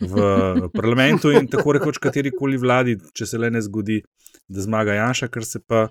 v 0.00 0.68
parlamentu 0.74 1.32
in 1.32 1.48
tako 1.50 1.76
rekoč 1.78 2.00
kateri 2.02 2.32
koli 2.34 2.60
vladi, 2.60 2.96
če 3.14 3.26
se 3.26 3.38
le 3.38 3.50
ne 3.50 3.62
zgodi, 3.62 4.00
da 4.48 4.64
zmaga 4.64 4.96
Janša, 4.98 5.28
kar 5.32 5.46
se 5.46 5.60
pa 5.60 5.86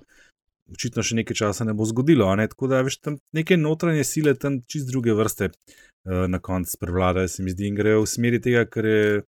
očitno 0.71 1.03
še 1.03 1.17
nekaj 1.19 1.37
časa 1.43 1.67
ne 1.67 1.75
bo 1.77 1.87
zgodilo. 1.87 2.29
Ne? 2.39 2.47
Tako 2.51 2.71
da 2.71 2.81
veš, 2.85 3.01
tam 3.03 3.17
neke 3.35 3.57
notranje 3.59 4.05
sile, 4.07 4.35
tam 4.39 4.61
čist 4.67 4.89
druge 4.91 5.15
vrste 5.17 5.51
uh, 5.51 6.27
na 6.31 6.39
koncu 6.39 6.77
prevladajo, 6.79 7.27
se 7.27 7.43
mi 7.43 7.53
zdi, 7.53 7.67
in 7.71 7.79
grejo 7.79 8.05
v 8.05 8.11
smeri 8.13 8.41
tega, 8.43 8.65
kar 8.69 8.87
je 8.87 9.21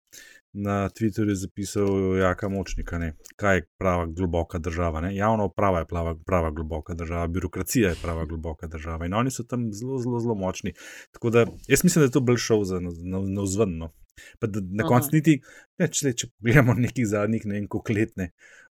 na 0.54 0.89
Twitterju 0.89 1.36
zapisal 1.36 2.18
Jaka 2.18 2.49
Močnika, 2.49 2.97
ne? 2.99 3.14
kaj 3.36 3.58
je 3.58 3.66
prava 3.80 4.06
globoka 4.06 4.60
država. 4.60 5.02
Ne? 5.02 5.16
Javna 5.16 5.43
uprava 5.47 5.80
je 5.80 5.88
prava, 5.88 6.16
prava 6.26 6.52
globoka 6.52 6.93
država, 6.93 7.28
birokracija 7.28 7.89
je 7.89 7.99
prava 8.02 8.26
globoka 8.26 8.68
država 8.68 9.06
in 9.06 9.14
oni 9.14 9.32
so 9.32 9.43
tam 9.43 9.70
zelo, 9.74 9.97
zelo, 9.97 10.20
zelo 10.20 10.36
močni. 10.36 10.74
Tako 11.12 11.30
da 11.30 11.45
jaz 11.68 11.84
mislim, 11.84 12.02
da 12.02 12.06
je 12.06 12.12
to 12.12 12.20
bolj 12.20 12.38
šov 12.38 12.64
za 12.64 12.80
navzven. 12.82 13.78
No. 13.78 13.91
Pa 14.39 14.49
na 14.51 14.88
koncu 14.88 15.15
niti, 15.15 15.38
ne, 15.80 15.88
če, 15.88 16.13
če 16.17 16.30
pogledamo 16.34 16.76
nekih 16.80 17.07
zadnjih, 17.07 17.47
ne 17.49 17.59
vem, 17.59 17.69
koliko 17.72 17.97
let, 17.97 18.13
ne, 18.22 18.32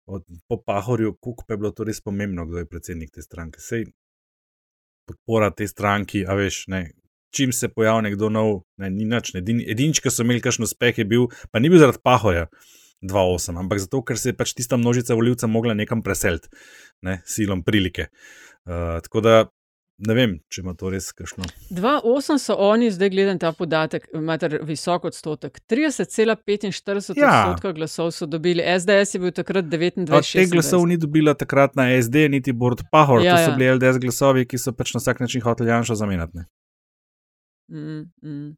od, 0.10 0.26
po 0.50 0.60
Pahorju, 0.66 1.16
kako 1.22 1.46
pa 1.48 1.56
je 1.56 1.64
bilo 1.64 1.72
to 1.76 1.88
res 1.88 2.02
pomembno, 2.02 2.48
kdo 2.50 2.64
je 2.64 2.70
predsednik 2.70 3.14
te 3.14 3.26
stranke. 3.26 3.62
Sej 3.64 3.88
podpora 5.10 5.50
te 5.50 5.68
stranki, 5.68 6.24
a 6.28 6.36
veš, 6.38 6.64
ne, 6.70 6.84
čim 7.36 7.54
se 7.54 7.70
pojavi 7.74 8.10
nekdo 8.10 8.30
nov, 8.34 8.64
ne, 8.82 8.90
ni 8.94 9.08
nič. 9.10 9.34
Edini, 9.38 9.94
ki 9.94 10.12
so 10.14 10.26
imeli 10.26 10.44
kakšen 10.44 10.68
uspeh, 10.68 11.02
je 11.02 11.08
bil, 11.10 11.30
pa 11.54 11.62
ni 11.62 11.72
bil 11.72 11.82
zaradi 11.82 12.02
Pahorja 12.06 12.48
2-8, 13.06 13.58
ampak 13.62 13.82
zato, 13.86 14.04
ker 14.06 14.20
se 14.20 14.34
je 14.34 14.38
pač 14.38 14.54
tista 14.58 14.78
množica 14.78 15.18
voljivcev 15.18 15.52
mogla 15.52 15.78
nekam 15.78 16.04
preseliti, 16.06 16.52
ne, 17.06 17.20
silom 17.30 17.64
prilike. 17.66 18.10
Uh, 18.70 19.00
tako 19.06 19.24
da 19.26 19.36
ne 20.00 20.14
vem, 20.14 20.40
če 20.48 20.62
ima 20.62 20.74
to 20.74 20.90
res 20.90 21.12
kakšno. 21.12 21.44
2,8 21.70 22.38
so 22.38 22.56
oni, 22.56 22.88
zdaj 22.92 23.10
gledam 23.10 23.40
ta 23.40 23.52
podatek, 23.52 24.08
imate 24.14 24.48
visok 24.62 25.06
odstotek. 25.06 25.60
30,45 25.68 27.18
Ja. 27.18 27.30
odstotka 27.46 27.72
glasov 27.72 28.12
so 28.12 28.26
dobili, 28.26 28.64
SDS 28.64 29.14
je 29.14 29.20
bil 29.20 29.32
takrat 29.32 29.66
29. 29.66 30.10
Od 30.10 30.24
teh 30.26 30.50
glasov 30.50 30.88
ni 30.88 30.98
dobila 30.98 31.34
takrat 31.34 31.76
na 31.76 31.90
SD, 31.94 32.30
niti 32.30 32.52
Bord 32.54 32.82
Pahor, 32.92 33.22
Ja, 33.22 33.36
to 33.36 33.44
so 33.44 33.52
ja. 33.52 33.56
bili 33.56 33.70
LDS 33.72 33.98
glasovi, 33.98 34.46
ki 34.46 34.58
so 34.58 34.72
pač 34.72 34.94
na 34.94 35.00
vsak 35.00 35.20
način 35.20 35.42
hoteli 35.42 35.70
Janša 35.70 35.96
zamenjati. 35.96 36.38
ne. 36.38 36.46
Mm, 37.70 38.04
mm. 38.24 38.56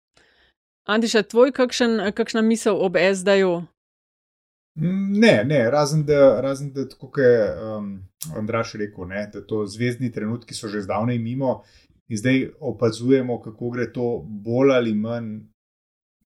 Antiša, 0.86 1.24
tvoj 1.24 1.52
kakšen, 1.52 2.12
kakšna 2.12 2.42
misel 2.42 2.76
ob 2.76 2.96
SD-ju? 2.98 3.64
Ne, 4.76 5.44
ne, 5.44 5.72
razen 5.72 6.06
da, 6.06 6.42
razen 6.42 6.72
da 6.74 6.88
tako 6.90 7.10
kot 7.10 7.24
je 7.24 7.56
um, 7.78 7.90
Andraš 8.38 8.74
rekel, 8.80 9.08
ne, 9.08 9.26
da 9.34 9.42
to 9.48 9.66
zvezdni 9.68 10.12
trenutki 10.12 10.56
so 10.56 10.68
že 10.68 10.82
zdavnaj 10.82 11.18
mimo 11.20 11.62
in 12.08 12.18
zdaj 12.18 12.50
opazujemo, 12.60 13.42
kako 13.42 13.70
gre 13.70 13.92
to 13.94 14.24
bolj 14.24 14.72
ali 14.76 14.94
manj 14.94 15.40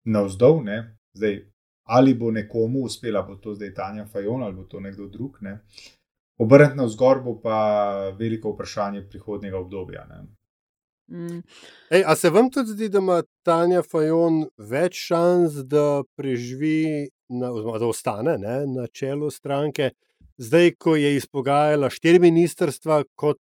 navzdol. 0.06 0.64
Ne. 0.64 0.98
Zdaj, 1.14 1.40
ali 1.84 2.14
bo 2.14 2.32
nekomu 2.32 2.86
uspela, 2.86 3.22
bo 3.22 3.36
to 3.36 3.54
zdaj 3.54 3.74
Tanja 3.74 4.06
Fajon 4.06 4.44
ali 4.44 4.56
bo 4.56 4.64
to 4.64 4.80
nekdo 4.80 5.08
drug. 5.08 5.38
Ne. 5.42 5.60
Obrniti 6.38 6.78
navzgor 6.78 7.22
bo 7.24 7.40
pa 7.42 7.60
veliko 8.20 8.52
vprašanje 8.54 9.08
prihodnega 9.10 9.58
obdobja. 9.58 10.06
Ne. 10.10 10.26
Mm. 11.08 11.42
Ej, 11.90 12.04
a 12.06 12.16
se 12.16 12.30
vam 12.30 12.50
tudi 12.52 12.72
zdi, 12.72 12.90
da 12.90 13.00
ima 13.00 13.22
Tanja 13.46 13.84
Fajon 13.86 14.46
več 14.58 14.98
šans, 15.08 15.62
da 15.70 16.04
preživi, 16.18 17.10
na, 17.30 17.52
oziroma 17.52 17.80
da 17.82 17.88
ostane 17.88 18.38
ne, 18.38 18.58
na 18.68 18.88
čelu 18.88 19.30
stranke, 19.32 19.92
zdaj, 20.38 20.72
ko 20.80 20.96
je 20.96 21.16
izpogajala 21.16 21.90
štiri 21.90 22.20
ministrstva, 22.20 23.04
kot 23.16 23.40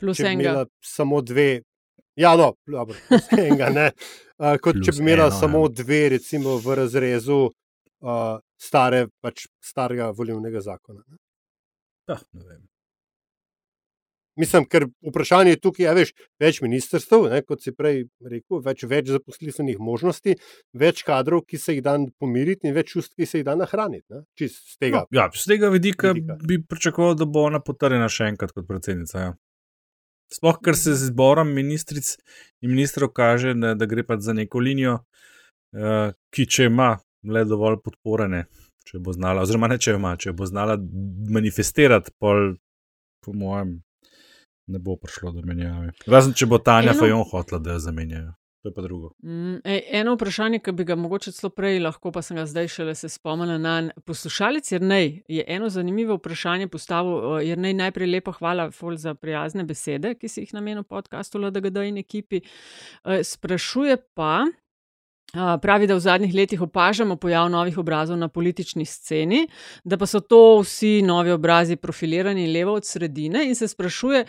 Plus 0.00 0.18
če 0.18 0.28
bi 0.28 0.42
imela 0.42 0.66
samo 0.84 1.20
dve. 1.22 1.62
Ja, 2.18 2.34
no, 2.38 2.52
dobro, 2.66 2.96
plus 3.08 3.30
enega, 3.38 3.70
ne. 3.74 3.90
Uh, 4.38 4.56
kot 4.62 4.78
Plus 4.78 4.86
če 4.86 4.96
bi 4.98 5.06
imela 5.06 5.28
eno, 5.28 5.32
ja. 5.32 5.40
samo 5.40 5.64
dve, 5.68 6.02
recimo 6.16 6.58
v 6.62 6.78
razrezu 6.82 7.40
uh, 7.48 8.36
stare, 8.60 9.06
pač 9.24 9.48
starega 9.64 10.12
volivnega 10.16 10.62
zakona. 10.64 11.02
Ne. 11.06 11.18
Ja, 12.10 12.20
ne 12.36 12.46
vem. 12.46 12.62
Mislim, 14.36 14.64
ker 14.66 14.88
vprašanje 15.06 15.54
je 15.54 15.60
tukaj, 15.62 15.86
a 15.86 15.94
veš, 15.94 16.10
več 16.42 16.58
ministrstv, 16.64 17.28
ne, 17.30 17.40
kot 17.46 17.62
si 17.62 17.70
prej 17.74 18.00
rekel, 18.18 18.58
več, 18.64 18.82
več 18.90 19.12
zaposlitvenih 19.14 19.78
možnosti, 19.78 20.34
več 20.74 21.04
kadrov, 21.06 21.44
ki 21.46 21.60
se 21.60 21.76
jih 21.76 21.84
da 21.86 21.94
pomiriti, 22.18 22.66
in 22.66 22.74
več 22.74 22.90
čustv, 22.96 23.14
ki 23.20 23.28
se 23.30 23.40
jih 23.40 23.46
da 23.46 23.54
nahraniti. 23.60 24.24
z 24.40 24.78
tega. 24.82 25.04
Ja, 25.14 25.28
z 25.30 25.46
tega 25.52 25.70
vidika, 25.70 26.12
vidika. 26.18 26.38
bi 26.42 26.58
pričakoval, 26.66 27.14
da 27.14 27.30
bo 27.30 27.46
ona 27.46 27.62
potrjena 27.62 28.10
še 28.10 28.32
enkrat 28.32 28.50
kot 28.56 28.66
predsednica. 28.66 29.20
Ja. 29.28 29.32
Sploh, 30.34 30.58
ker 30.58 30.74
se 30.74 30.96
z 30.96 31.10
izborom 31.10 31.54
ministric 31.54 32.16
in 32.64 32.74
ministrov 32.74 33.12
kaže, 33.14 33.54
da, 33.54 33.74
da 33.78 33.86
gre 33.86 34.02
pač 34.02 34.24
za 34.26 34.34
neko 34.34 34.58
linijo, 34.58 34.98
uh, 35.78 36.10
ki 36.34 36.50
če 36.50 36.70
ima 36.72 36.96
le 37.24 37.44
dovolj 37.46 37.78
podpore, 37.84 38.26
ne, 38.28 38.44
če 38.88 38.98
bo 38.98 39.14
znala, 39.14 39.44
oziroma 39.46 39.70
ne 39.70 39.78
če 39.78 39.94
ima, 39.94 40.16
če 40.18 40.34
bo 40.36 40.48
znala 40.48 40.76
manifestirati, 41.30 42.12
pol, 42.18 42.56
po 43.24 43.32
mojem, 43.36 43.78
ne 44.66 44.78
bo 44.78 44.96
prišlo 44.96 45.32
do 45.32 45.42
menjave. 45.42 45.92
Razen 46.06 46.32
če 46.32 46.46
bo 46.46 46.58
Tanja 46.58 46.90
Eno- 46.90 47.00
Fajon 47.00 47.24
hotla, 47.24 47.58
da 47.58 47.72
jo 47.72 47.78
zamenjajo. 47.80 48.32
To 48.62 48.70
je 48.70 48.74
pa 48.74 48.82
drugo. 48.82 49.10
Mm, 49.22 49.58
ej, 49.62 49.80
eno 49.92 50.14
vprašanje, 50.14 50.58
ki 50.58 50.72
bi 50.72 50.84
ga 50.84 50.94
mogoče 50.94 51.32
celo 51.32 51.50
prej 51.50 51.80
lahko, 51.80 52.08
pa 52.10 52.22
sem 52.22 52.32
ga 52.34 52.46
zdaj 52.46 52.68
šele 52.68 52.94
se 52.94 53.08
spomnila 53.08 53.58
na 53.58 53.74
poslušalec 54.06 54.72
Jrnej. 54.72 55.22
Je 55.28 55.44
eno 55.46 55.68
zanimivo 55.68 56.16
vprašanje 56.16 56.68
postavil. 56.68 57.12
eh, 57.36 57.46
Jrnej, 57.46 57.74
najprej 57.74 58.08
lepo 58.08 58.32
hvala 58.32 58.70
fol 58.70 58.96
za 58.96 59.12
prijazne 59.14 59.64
besede, 59.64 60.14
ki 60.14 60.28
si 60.28 60.40
jih 60.40 60.54
namenil 60.54 60.82
podkastu 60.82 61.38
LDGD 61.38 61.76
in 61.84 61.98
ekipi. 61.98 62.40
Eh, 63.04 63.20
Sprašuje 63.22 63.96
pa. 64.14 64.46
Pravi, 65.34 65.86
da 65.86 65.94
v 65.94 66.00
zadnjih 66.00 66.34
letih 66.34 66.60
opažamo 66.62 67.16
pojav 67.16 67.48
novih 67.50 67.78
obrazov 67.78 68.16
na 68.16 68.28
politični 68.28 68.84
sceni, 68.84 69.48
da 69.84 69.96
pa 69.98 70.06
so 70.06 70.20
to 70.20 70.60
vsi 70.62 71.02
novi 71.02 71.32
obrazi 71.34 71.76
profilirani 71.76 72.46
levo 72.52 72.72
od 72.78 72.86
sredine, 72.86 73.42
in 73.48 73.54
se 73.54 73.68
sprašuje, 73.68 74.24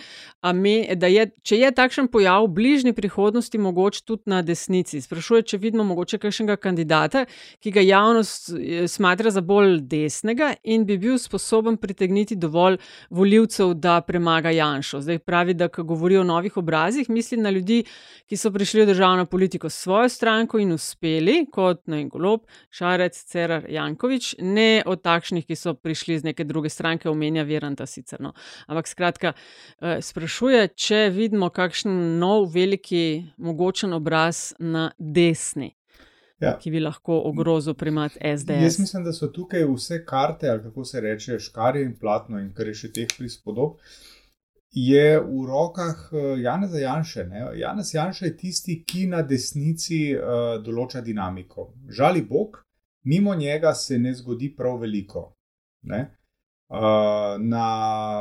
me, 0.54 0.72
je, 1.10 1.28
če 1.44 1.58
je 1.58 1.72
takšen 1.72 2.08
pojav 2.08 2.48
v 2.48 2.54
bližnji 2.58 2.94
prihodnosti 2.94 3.58
mogoč 3.58 4.02
tudi 4.02 4.24
na 4.26 4.42
desnici. 4.42 5.02
Sprašuje, 5.02 5.44
če 5.46 5.60
vidimo 5.62 5.84
mogoče 5.84 6.18
kakšnega 6.18 6.56
kandidata, 6.58 7.26
ki 7.62 7.72
ga 7.72 7.86
javnost 7.86 8.50
eh, 8.50 8.88
smatra 8.90 9.30
za 9.30 9.46
bolj 9.46 9.84
desnega 9.86 10.56
in 10.64 10.88
bi 10.90 10.98
bil 10.98 11.20
sposoben 11.22 11.78
pritegniti 11.78 12.36
dovolj 12.36 12.80
voljivcev, 13.10 13.76
da 13.78 14.00
premaga 14.02 14.50
Janšo. 14.50 15.04
Zdaj 15.06 15.20
pravi, 15.20 15.54
da 15.54 15.70
ko 15.70 15.84
govori 15.84 16.18
o 16.18 16.24
novih 16.24 16.58
obrazih, 16.58 17.10
misli 17.10 17.38
na 17.38 17.54
ljudi, 17.54 17.84
ki 18.26 18.38
so 18.38 18.50
prišli 18.52 18.82
v 18.82 18.90
državno 18.90 19.26
politiko 19.30 19.70
s 19.70 19.86
svojo 19.86 20.10
stranko 20.10 20.58
in 20.60 20.74
uspeli, 20.96 21.46
kot 21.52 21.88
ne 21.88 21.98
vem, 21.98 22.10
Golob, 22.10 22.46
Šarec, 22.72 23.16
Cerar, 23.26 23.66
Jankovič, 23.70 24.36
ne 24.40 24.84
od 24.86 25.02
takšnih, 25.02 25.46
ki 25.46 25.56
so 25.56 25.74
prišli 25.74 26.16
iz 26.16 26.24
neke 26.24 26.44
druge 26.44 26.70
stranke, 26.70 27.10
omenja 27.10 27.44
Viranta 27.44 27.86
sicer. 27.86 28.22
No. 28.22 28.34
Ampak 28.68 28.88
skratka, 28.88 29.34
eh, 29.82 30.02
sprašuje, 30.02 30.68
če 30.70 31.10
vidimo 31.12 31.50
kakšen 31.50 32.20
nov, 32.20 32.52
veliki, 32.52 33.26
mogočen 33.38 33.94
obraz 33.94 34.54
na 34.60 34.92
desni, 35.00 35.76
Ja. 36.42 36.58
ki 36.60 36.70
bi 36.70 36.80
lahko 36.80 37.22
ogrozil 37.26 37.74
primat 37.74 38.12
Jaz 38.14 38.42
SDS. 38.42 38.80
mislim, 38.80 39.04
da 39.04 39.14
so 39.14 39.28
tukaj 39.28 39.64
vse 39.66 40.06
karte, 40.06 40.50
ali 40.50 40.62
kako 40.62 40.84
se 40.86 41.02
reče, 41.02 41.40
škarje 41.40 41.84
in 41.84 41.96
platno, 41.96 42.40
in 42.40 42.54
kar 42.54 42.68
je 42.68 42.74
še 42.76 42.92
teh 42.92 43.08
prispodob, 43.08 43.78
je 44.76 45.20
v 45.20 45.46
rokah 45.48 46.10
eh, 46.12 46.42
Janeza 46.42 46.80
Janše. 46.80 47.24
Ne? 47.24 47.48
Janez 47.56 47.94
Janša 47.94 48.26
je 48.26 48.38
tisti, 48.38 48.84
ki 48.84 49.08
na 49.08 49.22
desnici 49.24 50.12
uh, 50.12 50.60
določa 50.64 51.02
dinamiko. 51.02 51.72
Žali 51.88 52.26
Bog, 52.28 52.60
mimo 53.08 53.36
njega 53.36 53.74
se 53.74 53.98
ne 54.00 54.12
zgodi 54.14 54.52
prav 54.56 54.82
veliko. 54.84 55.30
Ne? 55.88 56.02
Uh, 56.68 57.38
na, 57.40 57.68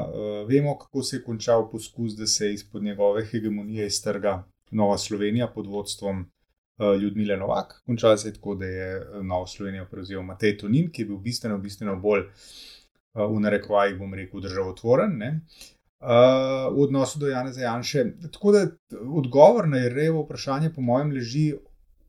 uh, 0.06 0.44
vemo, 0.46 0.76
kako 0.78 1.02
se 1.02 1.16
je 1.16 1.24
končal 1.24 1.66
poskus, 1.70 2.14
da 2.14 2.26
se 2.26 2.52
izpod 2.52 2.84
njegove 2.84 3.24
hegemonije 3.26 3.86
iztrga 3.90 4.44
Nova 4.70 4.98
Slovenija 4.98 5.48
pod 5.48 5.66
vodstvom 5.66 6.22
uh, 6.22 6.94
Ljudmile 7.02 7.36
Novak. 7.36 7.80
Končalo 7.86 8.16
se 8.16 8.28
je 8.28 8.38
tako, 8.38 8.54
da 8.54 8.66
je 8.66 8.90
Novo 9.22 9.46
Slovenijo 9.46 9.88
prevzel 9.90 10.22
Matej 10.22 10.58
Tonin, 10.60 10.92
ki 10.92 11.02
je 11.02 11.10
bil 11.10 11.18
bistveno, 11.24 11.58
bistveno 11.58 11.96
bolj 11.96 12.28
uh, 12.28 13.26
v 13.26 13.42
narekovajih, 13.42 13.98
bom 13.98 14.14
rekel, 14.14 14.44
državotvoren. 14.44 15.18
Uh, 15.22 15.72
v 16.04 16.82
odnosu 16.84 17.18
do 17.18 17.28
Jana 17.28 17.52
Zajanše. 17.52 18.04
Tako 18.32 18.52
da 18.52 18.66
odgovor 19.08 19.68
na 19.68 19.78
Jerevo 19.78 20.22
vprašanje, 20.22 20.72
po 20.74 20.84
mojem, 20.84 21.12
leži 21.16 21.54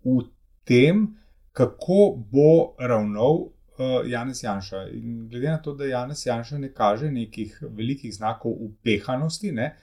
v 0.03 0.25
tem, 0.67 1.07
kako 1.55 2.17
bo 2.31 2.75
ravnal 2.79 3.55
uh, 3.77 4.03
Janez 4.05 4.43
Janša. 4.43 4.87
In 4.93 5.29
glede 5.29 5.49
na 5.49 5.57
to, 5.57 5.73
da 5.73 5.85
Janez 5.85 6.25
Janša 6.25 6.57
ne 6.57 6.73
kaže 6.73 7.11
nekih 7.11 7.63
velikih 7.69 8.13
znakov 8.15 8.51
upehanosti, 8.51 9.51
ne, 9.51 9.75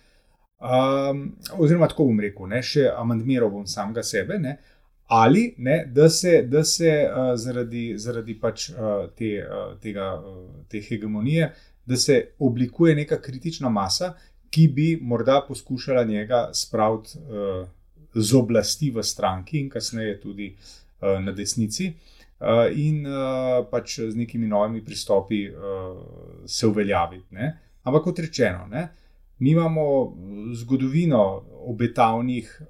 um, 0.61 1.25
oziroma 1.59 1.89
tako 1.89 2.11
bom 2.11 2.21
rekel, 2.21 2.47
ne, 2.47 2.63
še 2.63 2.91
amandmiral 2.97 3.51
bom 3.51 3.67
samega 3.67 4.03
sebe, 4.03 4.39
ne, 4.39 4.59
ali 5.13 5.55
ne, 5.59 5.83
da 5.87 6.09
se, 6.11 6.43
da 6.49 6.65
se 6.65 6.93
uh, 7.09 7.33
zaradi, 7.37 7.93
zaradi 7.99 8.37
pač, 8.41 8.71
uh, 8.71 9.09
te, 9.17 9.35
uh, 9.45 9.73
tega, 9.81 10.13
uh, 10.21 10.65
te 10.69 10.81
hegemonije, 10.81 11.53
da 11.87 11.97
se 11.97 12.29
oblikuje 12.39 12.95
neka 12.95 13.21
kritična 13.21 13.69
masa, 13.69 14.15
ki 14.51 14.69
bi 14.69 14.99
morda 15.03 15.41
poskušala 15.49 16.05
njega 16.05 16.51
spraviti 16.53 17.19
uh, 17.19 17.69
z 18.15 18.35
oblasti 18.37 18.91
v 18.91 19.03
stranki 19.03 19.61
in 19.61 19.71
kasneje 19.71 20.21
tudi 20.21 20.53
uh, 20.53 21.21
na 21.25 21.33
desnici. 21.33 21.93
Uh, 22.43 22.67
in 22.77 23.07
uh, 23.07 23.65
pač 23.71 24.01
z 24.01 24.17
nekimi 24.19 24.47
novimi 24.47 24.85
pristopi 24.85 25.47
uh, 25.49 25.57
se 26.47 26.67
uveljaviti. 26.67 27.35
Ne? 27.35 27.59
Ampak 27.83 28.03
kot 28.05 28.19
rečeno, 28.19 28.67
ne, 28.71 28.89
mi 29.39 29.51
imamo 29.51 29.85
zgodovino 30.55 31.43
obetavnih, 31.67 32.63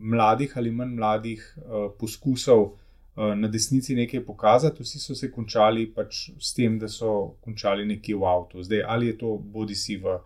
mladih 0.00 0.52
ali 0.56 0.70
manj 0.70 0.94
mladih 0.94 1.46
uh, 1.56 1.90
poskusov 1.98 2.62
uh, 2.62 2.85
na 3.16 3.48
desnici 3.48 3.94
nekaj 3.94 4.24
pokazati, 4.24 4.82
vsi 4.82 5.00
so 5.00 5.14
se 5.14 5.30
končali 5.32 5.86
pač 5.94 6.30
s 6.38 6.52
tem, 6.54 6.78
da 6.78 6.88
so 6.88 7.36
končali 7.40 7.86
nekje 7.86 8.16
v 8.16 8.28
avtu. 8.28 8.62
Zdaj, 8.62 8.82
ali 8.86 9.06
je 9.06 9.18
to 9.18 9.38
bodi 9.38 9.74
si 9.74 9.96
v, 9.96 10.18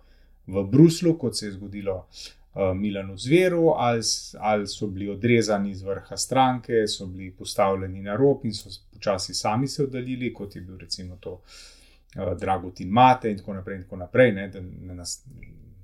v 0.46 0.64
Bruslu, 0.70 1.14
kot 1.18 1.38
se 1.38 1.46
je 1.46 1.52
zgodilo 1.52 1.94
uh, 1.96 2.74
Milanu 2.74 3.16
Zveru, 3.16 3.68
ali, 3.76 4.02
ali 4.38 4.66
so 4.66 4.86
bili 4.86 5.10
odrezani 5.10 5.70
iz 5.70 5.82
vrha 5.82 6.16
stranke, 6.16 6.86
so 6.88 7.06
bili 7.06 7.30
postavljeni 7.30 8.02
na 8.02 8.16
rob 8.16 8.44
in 8.44 8.54
so 8.54 8.70
počasi 8.92 9.34
sami 9.34 9.68
se 9.68 9.84
oddaljili, 9.84 10.34
kot 10.34 10.56
je 10.56 10.62
bil 10.62 10.78
recimo 10.78 11.16
to. 11.20 11.40
Uh, 12.16 12.34
Dragotin 12.40 12.90
Mate, 12.90 13.30
in 13.30 13.38
tako 13.38 13.54
naprej, 13.54 13.76
in 13.76 13.82
tako 13.82 13.96
naprej 13.96 14.32
ne, 14.32 14.48
da 14.48 14.60
ne 14.60 14.94
nas, 14.94 15.20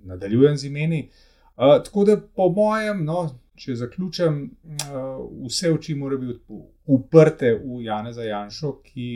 nadaljujem 0.04 0.56
z 0.56 0.66
imeni. 0.66 1.08
Uh, 1.56 1.78
tako 1.84 2.04
da, 2.04 2.16
po 2.18 2.48
mojem, 2.48 3.04
no, 3.04 3.28
če 3.54 3.76
zaključim, 3.78 4.50
uh, 4.64 5.22
vse 5.46 5.70
oči 5.72 5.94
morajo 5.94 6.18
biti 6.18 6.40
uprte 6.86 7.54
v 7.54 7.82
Janeza 7.84 8.24
Janša, 8.24 8.72
ki 8.86 9.08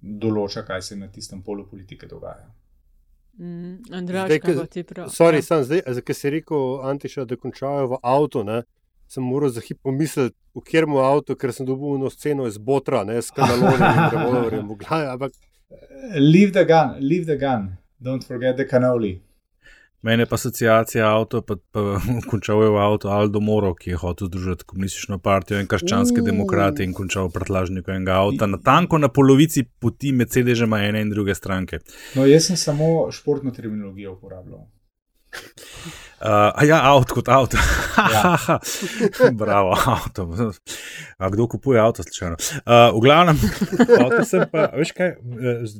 določa, 0.00 0.64
kaj 0.66 0.82
se 0.82 0.96
na 0.96 1.08
tistem 1.12 1.42
polu 1.42 1.66
politike 1.68 2.08
dogaja. 2.08 2.48
Mm, 3.38 3.82
Andrej, 3.90 4.38
kaj 4.38 4.66
ti 4.70 4.84
pravi? 4.86 5.10
Sorry, 5.10 5.40
ja. 5.42 5.48
sem 5.48 5.64
zdaj, 5.66 5.82
ker 6.06 6.16
si 6.16 6.30
rekel, 6.30 6.64
Antiša, 6.86 7.26
da 7.26 7.38
končajo 7.40 7.94
v 7.94 8.00
avtu. 8.02 8.44
Ne? 8.46 8.62
Sem 9.10 9.24
moral 9.26 9.50
za 9.52 9.62
hip 9.64 9.80
pomisliti, 9.84 10.36
v 10.54 10.62
katerem 10.62 10.96
avtu, 11.02 11.36
ker 11.36 11.52
sem 11.52 11.66
dobil 11.66 11.98
eno 11.98 12.10
sceno 12.12 12.46
iz 12.48 12.58
Botra, 12.58 13.02
ne 13.04 13.18
s 13.20 13.34
kanalom 13.34 13.74
revolverjem 14.14 14.70
v 14.70 14.78
glavi. 14.80 15.10
Ampak... 15.16 15.32
Leave 16.14 16.52
the 16.54 16.64
gun, 16.64 16.96
leave 17.00 17.26
the 17.26 17.36
gun, 17.36 17.74
don't 18.00 18.24
forget 18.24 18.56
the 18.56 18.68
cannoli. 18.68 19.18
Mene 20.04 20.26
pa 20.26 20.34
asociacija 20.34 21.06
avto, 21.08 21.40
pa, 21.42 21.56
pa 21.72 21.80
končal 22.30 22.62
je 22.62 22.70
v 22.74 22.80
avtu 22.80 23.08
Aldo 23.08 23.40
Moro, 23.40 23.72
ki 23.74 23.94
je 23.94 24.00
hotel 24.02 24.28
združiti 24.28 24.66
komunistično 24.68 25.18
partijo 25.18 25.60
in 25.60 25.70
krščanske 25.70 26.20
uh. 26.20 26.26
demokrate 26.26 26.84
in 26.84 26.92
končal 26.92 27.30
v 27.30 27.38
prtlažniku 27.38 27.94
enega 27.94 28.18
avta, 28.20 28.46
na 28.46 28.60
tanko 28.60 29.00
na 29.00 29.08
polovici 29.08 29.64
poti 29.64 30.12
med 30.12 30.32
sedežema 30.32 30.82
ene 30.84 31.00
in 31.06 31.12
druge 31.14 31.34
stranke. 31.34 31.80
No, 32.18 32.28
jaz 32.28 32.50
sem 32.50 32.60
samo 32.60 33.08
športno 33.16 33.54
terminologijo 33.56 34.12
uporabljal. 34.18 34.66
Uh, 36.24 36.30
a 36.56 36.64
ja, 36.64 36.78
avto 36.82 37.14
kot 37.14 37.28
avto. 37.28 37.56
Ja. 37.94 38.58
Bravo, 39.40 39.76
avto. 39.86 40.26
A 41.18 41.30
kdo 41.30 41.46
kupuje 41.46 41.80
avto, 41.80 42.02
slučajno. 42.02 42.36
Uh, 42.66 42.96
v 42.96 43.00
glavnem, 43.00 43.38
pa, 44.52 44.64
kaj, 44.96 45.12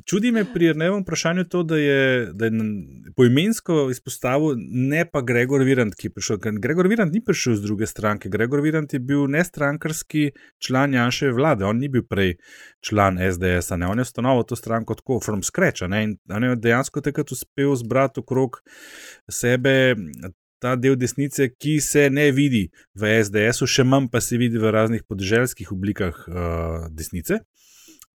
čudi 0.06 0.30
me 0.32 0.44
pri 0.44 0.74
nevem 0.78 1.02
vprašanju 1.02 1.44
to, 1.50 1.62
da 1.62 1.76
je, 1.76 2.26
da 2.32 2.46
je 2.46 2.52
poimensko 3.16 3.88
izpostavil 3.90 4.54
ne 4.58 5.04
pa 5.10 5.24
Gregor 5.26 5.64
Virant, 5.66 5.94
ki 5.94 6.06
je 6.06 6.12
prišel. 6.14 6.38
Gregor 6.62 6.88
Virant 6.88 7.12
ni 7.12 7.24
prišel 7.24 7.58
z 7.58 7.66
druge 7.66 7.86
stranke. 7.86 8.28
Gregor 8.28 8.62
Virant 8.62 8.92
je 8.92 9.02
bil 9.02 9.26
nestrankarski 9.30 10.30
član 10.62 10.94
Janševe 10.94 11.34
vlade, 11.34 11.66
on 11.66 11.82
ni 11.82 11.90
bil 11.90 12.06
prej 12.06 12.36
član 12.84 13.18
SDS, 13.18 13.74
ne? 13.80 13.88
on 13.90 13.98
je 13.98 14.06
ustanovil 14.06 14.44
to 14.44 14.56
stranko 14.56 14.94
tako, 14.94 15.18
from 15.24 15.42
scratch. 15.42 15.82
Ne? 15.88 16.04
In 16.04 16.16
on 16.30 16.44
je 16.44 16.56
dejansko 16.56 17.00
takrat 17.00 17.32
uspel 17.32 17.74
zbrati 17.76 18.20
okrog 18.20 18.60
sebe 19.30 19.93
ta 20.64 20.76
del 20.80 20.96
desnice, 20.96 21.50
ki 21.60 21.76
se 21.84 22.08
ne 22.10 22.30
vidi 22.32 22.68
v 22.96 23.18
SDS-u, 23.20 23.68
še 23.68 23.84
manj 23.84 24.08
pa 24.12 24.22
se 24.24 24.38
vidi 24.40 24.60
v 24.60 24.72
raznih 24.72 25.04
podeželskih 25.04 25.74
oblikah 25.74 26.22
uh, 26.30 26.86
desnice. 26.88 27.42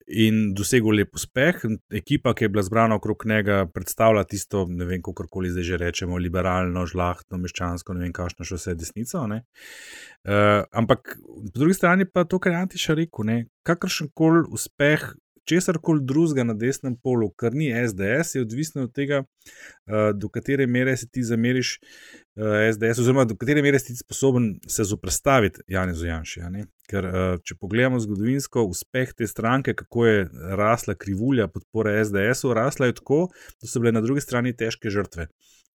In 0.10 0.56
dosegel 0.58 0.96
lep 0.98 1.14
uspeh. 1.14 1.60
Ekipa, 1.94 2.34
ki 2.34 2.48
je 2.48 2.50
bila 2.50 2.64
zbrana 2.66 2.98
okrog 2.98 3.28
njega, 3.30 3.60
predstavlja 3.70 4.24
tisto, 4.32 4.64
ne 4.66 4.88
vem, 4.90 5.04
kako 5.06 5.28
koli 5.30 5.52
zdaj 5.54 5.68
že 5.68 5.78
rečemo, 5.78 6.18
liberalno, 6.18 6.88
žlahtno, 6.90 7.38
meščansko, 7.44 7.94
ne 7.94 8.08
vem, 8.08 8.16
kakšno 8.18 8.48
še 8.50 8.58
vse 8.58 8.74
desnico. 8.80 9.22
Uh, 9.30 10.66
ampak 10.74 11.20
po 11.22 11.62
drugi 11.62 11.78
strani 11.78 12.10
pa 12.10 12.26
to, 12.26 12.42
kar 12.42 12.56
je 12.56 12.64
Antiša 12.64 12.98
rekel, 12.98 13.36
kakršen 13.70 14.10
koli 14.18 14.48
uspeh 14.50 15.12
česar 15.50 15.80
koli 15.82 16.06
drugega 16.06 16.44
na 16.46 16.54
desnem 16.54 16.96
polu, 16.96 17.30
kar 17.38 17.56
ni 17.58 17.70
SDS, 17.74 18.36
je 18.36 18.42
odvisno 18.46 18.86
od 18.86 18.94
tega, 18.94 19.24
uh, 19.24 20.10
do 20.16 20.30
katere 20.30 20.68
mere 20.68 20.96
si 20.98 21.10
ti 21.10 21.24
zameriš 21.26 21.76
uh, 21.80 22.44
eh, 22.46 22.74
SDS, 22.74 23.02
oziroma 23.04 23.26
do 23.30 23.38
katere 23.40 23.64
mere 23.66 23.80
si 23.82 23.94
ti 23.94 24.00
sposoben 24.04 24.52
se 24.68 24.86
zoprstaviti 24.92 25.66
Janezu 25.68 26.06
Janšu. 26.08 26.44
Ja, 26.44 26.52
Ker, 26.90 27.06
uh, 27.06 27.32
če 27.46 27.58
pogledamo 27.62 28.00
zgodovinsko 28.02 28.66
uspeh 28.70 29.14
te 29.18 29.28
stranke, 29.30 29.76
kako 29.78 30.06
je 30.08 30.28
rasla 30.58 30.96
krivulja 30.98 31.48
podpore 31.48 31.98
SDS-u, 32.06 32.54
rasla 32.58 32.90
je 32.90 32.98
tako, 33.02 33.28
da 33.62 33.70
so 33.70 33.82
bile 33.82 33.94
na 33.94 34.02
drugi 34.06 34.26
strani 34.26 34.56
težke 34.58 34.90
žrtve. 34.94 35.30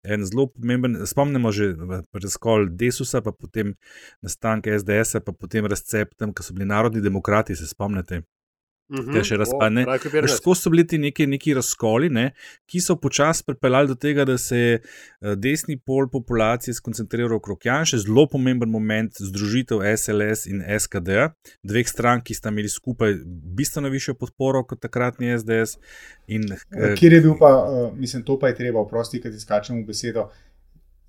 En 0.03 0.23
zelo 0.25 0.47
pomemben, 0.49 0.95
spomnimo 1.07 1.51
že 1.53 1.75
razkol 2.17 2.71
Desusa, 2.83 3.21
pa 3.21 3.35
potem 3.37 3.75
nastanek 4.25 4.71
SDS-a, 4.81 5.21
pa 5.21 5.35
potem 5.37 5.67
razceptem, 5.69 6.33
ki 6.33 6.47
so 6.47 6.57
bili 6.57 6.69
narodni 6.71 7.03
demokrati, 7.05 7.59
se 7.59 7.69
spomnite. 7.69 8.23
Te 8.91 9.23
še 9.27 9.37
razpadne. 9.39 9.85
Tako 9.87 10.55
so 10.59 10.71
bili 10.73 10.83
ti 10.89 10.99
neki, 10.99 11.27
neki 11.31 11.55
razkoli, 11.55 12.09
ne, 12.11 12.31
ki 12.71 12.83
so 12.83 12.97
počasi 12.99 13.45
pripeljali 13.47 13.93
do 13.93 13.95
tega, 13.95 14.27
da 14.27 14.35
se 14.39 14.59
je 14.59 14.73
eh, 14.81 15.37
desni 15.39 15.77
pol 15.79 16.09
populacije 16.11 16.75
skoncentriral 16.75 17.37
okrog 17.39 17.67
Janša, 17.67 18.03
zelo 18.03 18.27
pomemben 18.31 18.71
moment 18.71 19.23
združitev 19.23 19.85
SLS 19.95 20.51
in 20.51 20.65
SKD, 20.67 21.31
dveh 21.63 21.89
strank, 21.89 22.27
ki 22.27 22.35
sta 22.35 22.51
imeli 22.51 22.71
skupaj 22.73 23.21
bistveno 23.57 23.93
višjo 23.95 24.17
podporo 24.19 24.65
kot 24.67 24.83
takratni 24.83 25.31
SDS. 25.39 25.79
In, 26.27 26.51
eh, 26.51 26.95
Kjer 26.99 27.19
je 27.19 27.25
bil 27.29 27.39
pa, 27.39 27.55
uh, 27.63 27.91
mislim, 27.99 28.27
to 28.27 28.39
pa 28.39 28.51
je 28.51 28.59
treba, 28.59 28.83
oprosti, 28.83 29.23
kad 29.23 29.35
izkačemo 29.35 29.87
besedo. 29.87 30.31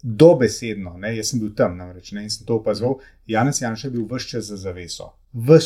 Dobesedno, 0.03 0.95
ne, 0.97 1.15
jaz 1.15 1.29
sem 1.29 1.39
bil 1.39 1.51
tam, 1.55 1.75
namreč, 1.77 2.11
ne, 2.17 2.23
in 2.25 2.31
sem 2.33 2.45
to 2.45 2.57
opazoval. 2.57 2.97
Janez 3.29 3.61
Janša 3.61 3.87
je 3.87 3.91
bil 3.91 4.07
vse 4.09 4.27
čas 4.27 4.49
za 4.49 4.57
zaveso. 4.57 5.11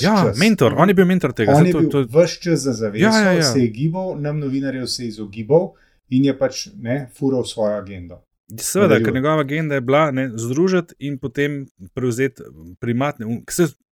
Ja, 0.01 0.33
mentor, 0.37 0.75
on 0.77 0.91
je 0.91 0.93
bil 0.93 1.05
mentor 1.05 1.33
tega. 1.33 1.55
On 1.55 1.65
je 1.65 1.73
bil 1.73 1.89
to... 1.89 2.03
vse 2.03 2.41
čas 2.43 2.67
za 2.67 2.73
zaveso, 2.73 3.05
ja, 3.05 3.31
ja, 3.31 3.31
ja. 3.39 3.47
se 3.47 3.63
je 3.63 3.67
gibal, 3.67 4.15
nam 4.21 4.39
novinarjev 4.39 4.85
se 4.91 5.03
je 5.03 5.13
izogibal 5.15 5.71
in 6.09 6.25
je 6.25 6.37
pač 6.37 6.67
ne 6.75 7.07
fural 7.17 7.45
svojo 7.47 7.77
agendo. 7.79 8.24
Seveda, 8.61 8.99
ker 9.01 9.13
njegova 9.13 9.41
agenda 9.41 9.75
je 9.75 9.81
bila 9.81 10.11
ne, 10.11 10.29
združiti 10.37 10.93
in 10.99 11.17
potem 11.17 11.65
prevzeti 11.93 12.43
primatne. 12.79 13.41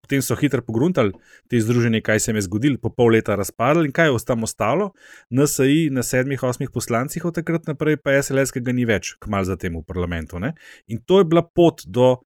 Potem 0.04 0.20
so 0.22 0.36
hitro 0.36 0.60
pogruntali 0.62 1.14
te 1.48 1.62
združenje, 1.64 2.02
kaj 2.04 2.20
se 2.20 2.32
jim 2.32 2.36
je 2.36 2.42
zgodilo, 2.44 2.78
po 2.78 2.90
pol 2.92 3.14
leta 3.16 3.38
razpadli 3.40 3.88
in 3.88 3.94
kaj 3.96 4.12
je 4.12 4.20
tam 4.28 4.44
ostalo. 4.44 4.90
NSI 5.32 5.88
na 5.96 6.04
sedmih, 6.04 6.44
osmih 6.44 6.70
poslancih 6.74 7.26
od 7.26 7.36
takrat 7.40 7.72
naprej, 7.72 8.02
pa 8.04 8.18
SLS, 8.20 8.52
ki 8.52 8.62
ga 8.68 8.76
ni 8.76 8.84
več, 8.86 9.14
kmalo 9.24 9.48
zatem 9.48 9.80
v 9.80 9.86
parlamentu. 9.88 10.44
Ne? 10.44 10.52
In 10.92 11.00
to 11.08 11.24
je 11.24 11.30
bila 11.32 11.42
pot 11.42 11.86
do 11.88 12.18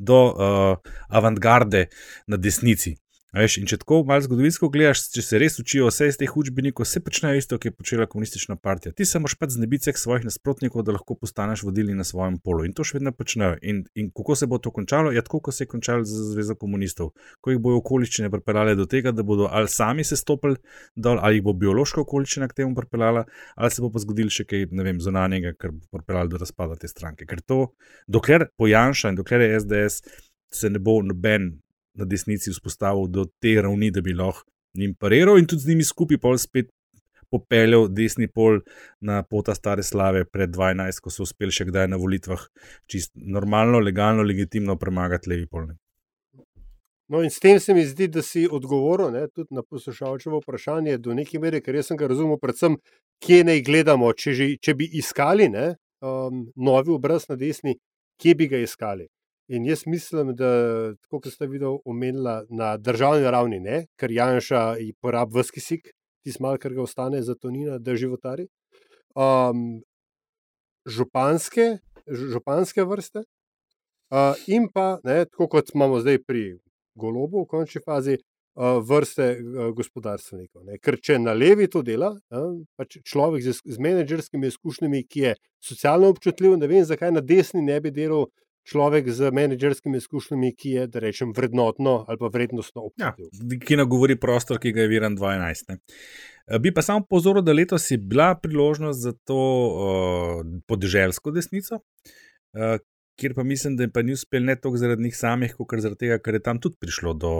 do 0.00 0.32
uh, 0.32 0.76
avantgarde 1.08 1.86
na 2.26 2.36
desnici. 2.36 2.96
Veš, 3.30 3.60
in 3.60 3.68
če 3.70 3.76
tako 3.84 4.00
malo 4.08 4.24
zgodovinsko 4.24 4.66
gledaš, 4.74 5.04
če 5.14 5.22
se 5.22 5.38
res 5.38 5.60
učijo 5.62 5.86
vse 5.86 6.08
iz 6.10 6.16
teh 6.18 6.32
učbenikov, 6.34 6.82
vse 6.82 6.98
počnejo 7.06 7.38
isto, 7.38 7.58
kot 7.60 7.68
je 7.68 7.70
počela 7.70 8.06
komunistična 8.10 8.56
partija. 8.58 8.90
Ti 8.90 9.06
se 9.06 9.20
moraš 9.22 9.36
pač 9.38 9.52
znebiti 9.54 9.94
svojih 9.94 10.26
nasprotnikov, 10.26 10.82
da 10.82 10.96
lahko 10.96 11.14
postaneš 11.14 11.62
vodilni 11.62 11.94
na 11.94 12.02
svojem 12.04 12.40
polu. 12.42 12.64
In 12.66 12.74
to 12.74 12.82
še 12.82 12.98
vedno 12.98 13.12
počnejo. 13.14 13.60
In, 13.62 13.84
in 13.94 14.08
kako 14.10 14.34
se 14.34 14.48
bo 14.50 14.58
to 14.58 14.72
končalo? 14.74 15.12
Ja, 15.14 15.22
tako 15.22 15.38
kot 15.46 15.54
se 15.54 15.62
je 15.62 15.70
končalo 15.70 16.02
z 16.02 16.26
Zvezo 16.32 16.58
komunistov. 16.58 17.12
Ko 17.38 17.54
jih 17.54 17.62
bojo 17.62 17.78
okoliščine 17.84 18.32
pripeljale 18.34 18.74
do 18.74 18.88
tega, 18.90 19.14
da 19.14 19.22
bodo 19.22 19.46
ali 19.46 19.70
sami 19.70 20.02
se 20.02 20.18
stopili 20.18 20.58
dol, 20.98 21.22
ali 21.22 21.38
jih 21.38 21.46
bo 21.46 21.54
biološka 21.54 22.02
okoliščina 22.02 22.50
k 22.50 22.64
temu 22.64 22.74
pripeljala, 22.74 23.28
ali 23.54 23.70
se 23.70 23.86
bo 23.86 23.94
pa 23.94 24.02
zgodilo 24.02 24.34
še 24.34 24.48
kaj, 24.50 24.72
ne 24.74 24.90
vem, 24.90 24.98
zunanjega, 24.98 25.54
kar 25.54 25.70
bo 25.70 25.86
pripeljalo 26.00 26.34
do 26.34 26.42
razpada 26.42 26.74
te 26.74 26.90
stranke. 26.90 27.30
Ker 27.30 27.46
to, 27.46 27.62
dokler 28.10 28.50
pojanša 28.58 29.14
in 29.14 29.22
dokler 29.22 29.46
je 29.46 29.58
SDS, 29.62 30.22
se 30.50 30.66
ne 30.66 30.82
bo 30.82 30.98
noben 31.06 31.52
na 32.00 32.08
desnici 32.08 32.52
vzpostavil 32.54 33.08
do 33.08 33.26
te 33.42 33.56
ravni, 33.62 33.90
da 33.90 34.00
bi 34.00 34.16
lahko 34.16 34.48
njim 34.78 34.94
pariral 34.94 35.38
in 35.38 35.46
tudi 35.46 35.64
z 35.64 35.72
njimi 35.72 35.84
skupaj 35.84 36.18
pol 36.22 36.38
spet 36.38 36.70
popeljal 37.30 37.88
desni 37.94 38.26
pol 38.28 38.60
na 39.00 39.22
pota 39.22 39.54
stare 39.54 39.82
slave 39.86 40.24
pred 40.26 40.50
12, 40.50 41.02
ko 41.02 41.12
so 41.14 41.22
uspeli 41.26 41.54
še 41.54 41.68
kdaj 41.68 41.86
na 41.90 41.98
volitvah 42.00 42.42
čist 42.90 43.12
normalno, 43.14 43.78
legalno, 43.78 44.26
legitimno 44.26 44.76
premagati 44.78 45.30
levi 45.30 45.46
pol. 45.46 45.70
No, 47.10 47.22
in 47.26 47.30
s 47.30 47.42
tem 47.42 47.58
se 47.58 47.74
mi 47.74 47.82
zdi, 47.86 48.06
da 48.06 48.22
si 48.22 48.44
odgovoril 48.46 49.10
ne, 49.10 49.24
tudi 49.34 49.54
na 49.54 49.64
poslušalčevo 49.66 50.38
vprašanje 50.44 50.98
do 51.02 51.14
neke 51.14 51.40
mere, 51.42 51.58
ker 51.62 51.74
jaz 51.74 51.90
sem 51.90 51.98
ga 51.98 52.06
razumel, 52.10 52.38
predvsem, 52.38 52.76
kje 53.22 53.40
naj 53.48 53.62
gledamo, 53.66 54.12
če, 54.14 54.34
že, 54.38 54.46
če 54.62 54.76
bi 54.78 54.86
iskali 55.00 55.48
ne, 55.50 55.72
um, 56.06 56.44
novi 56.54 56.94
obraz 56.94 57.26
na 57.30 57.34
desni, 57.40 57.74
kje 58.20 58.36
bi 58.38 58.46
ga 58.52 58.62
iskali. 58.62 59.08
In 59.50 59.64
jaz 59.66 59.82
mislim, 59.86 60.34
da, 60.38 60.48
tako 61.02 61.18
kot 61.24 61.32
ste 61.34 61.48
videli, 61.50 61.78
omenila 61.84 62.44
na 62.54 62.76
državni 62.78 63.26
ravni, 63.34 63.58
ne, 63.60 63.80
ker 63.98 64.12
Janša 64.14 64.60
porabi 65.02 65.42
vski 65.42 65.60
sik, 65.60 65.88
tisti 66.22 66.42
mal, 66.42 66.58
kar 66.62 66.70
ga 66.76 66.84
ostane 66.84 67.22
za 67.26 67.34
tonina, 67.34 67.78
da 67.82 67.96
životari. 67.98 68.46
Um, 69.18 69.80
županske, 70.86 71.80
županske 72.06 72.84
vrste, 72.86 73.24
uh, 74.14 74.38
in 74.46 74.68
pa, 74.70 75.00
ne, 75.04 75.24
tako 75.26 75.48
kot 75.56 75.74
imamo 75.74 75.98
zdaj 76.00 76.20
pri 76.22 76.44
Golobu, 76.94 77.42
v 77.42 77.50
končni 77.50 77.82
fazi, 77.82 78.20
uh, 78.54 78.78
vrste 78.86 79.32
uh, 79.34 79.72
gospodarstvenikov. 79.74 80.62
Ne. 80.68 80.78
Ker 80.78 81.00
če 81.02 81.18
na 81.18 81.34
levi 81.34 81.66
to 81.66 81.82
dela, 81.82 82.12
uh, 82.30 82.52
pač 82.78 83.00
človek 83.02 83.42
z, 83.42 83.56
z 83.66 83.82
menedžerskimi 83.82 84.46
izkušnjami, 84.46 85.02
ki 85.10 85.26
je 85.26 85.34
socialno 85.58 86.12
občutljiv, 86.14 86.54
ne 86.60 86.70
vem, 86.70 86.86
zakaj 86.86 87.10
na 87.18 87.24
desni 87.24 87.66
ne 87.66 87.80
bi 87.82 87.90
delal. 87.90 88.28
Človek 88.70 89.08
z 89.10 89.32
menedžerskimi 89.34 89.98
izkušnjami, 89.98 90.52
ki 90.54 90.74
je, 90.76 90.86
da 90.86 91.02
rečem, 91.02 91.32
vrednotno 91.36 92.04
ali 92.08 92.18
pa 92.20 92.30
vrednostno 92.30 92.84
občutljiv. 92.90 93.30
Ja, 93.34 93.58
ki 93.66 93.78
nagovori 93.80 94.14
prostor, 94.20 94.60
ki 94.62 94.72
ga 94.76 94.84
je 94.84 94.92
viran 94.92 95.16
12. 95.18 95.72
Ne. 95.72 95.80
Bi 96.62 96.70
pa 96.74 96.82
samo 96.82 97.02
pozoril, 97.06 97.42
da 97.42 97.54
letos 97.54 97.90
je 97.90 97.98
bila 97.98 98.34
priložnost 98.38 99.02
za 99.02 99.12
to 99.26 99.40
uh, 99.40 100.46
podeželsko 100.70 101.30
desnico, 101.34 101.80
uh, 101.80 102.78
kjer 103.20 103.34
pa 103.34 103.42
mislim, 103.42 103.76
da 103.76 103.84
jim 103.84 103.92
pa 103.94 104.02
ni 104.02 104.14
uspel 104.16 104.44
ne 104.44 104.56
toliko 104.56 104.80
zaradi 104.80 105.02
njih 105.02 105.16
samih, 105.16 105.54
kot 105.58 105.82
zaradi 105.82 106.06
tega, 106.06 106.18
ker 106.18 106.38
je 106.38 106.42
tam 106.42 106.60
tudi 106.60 106.78
prišlo 106.80 107.14
do 107.14 107.32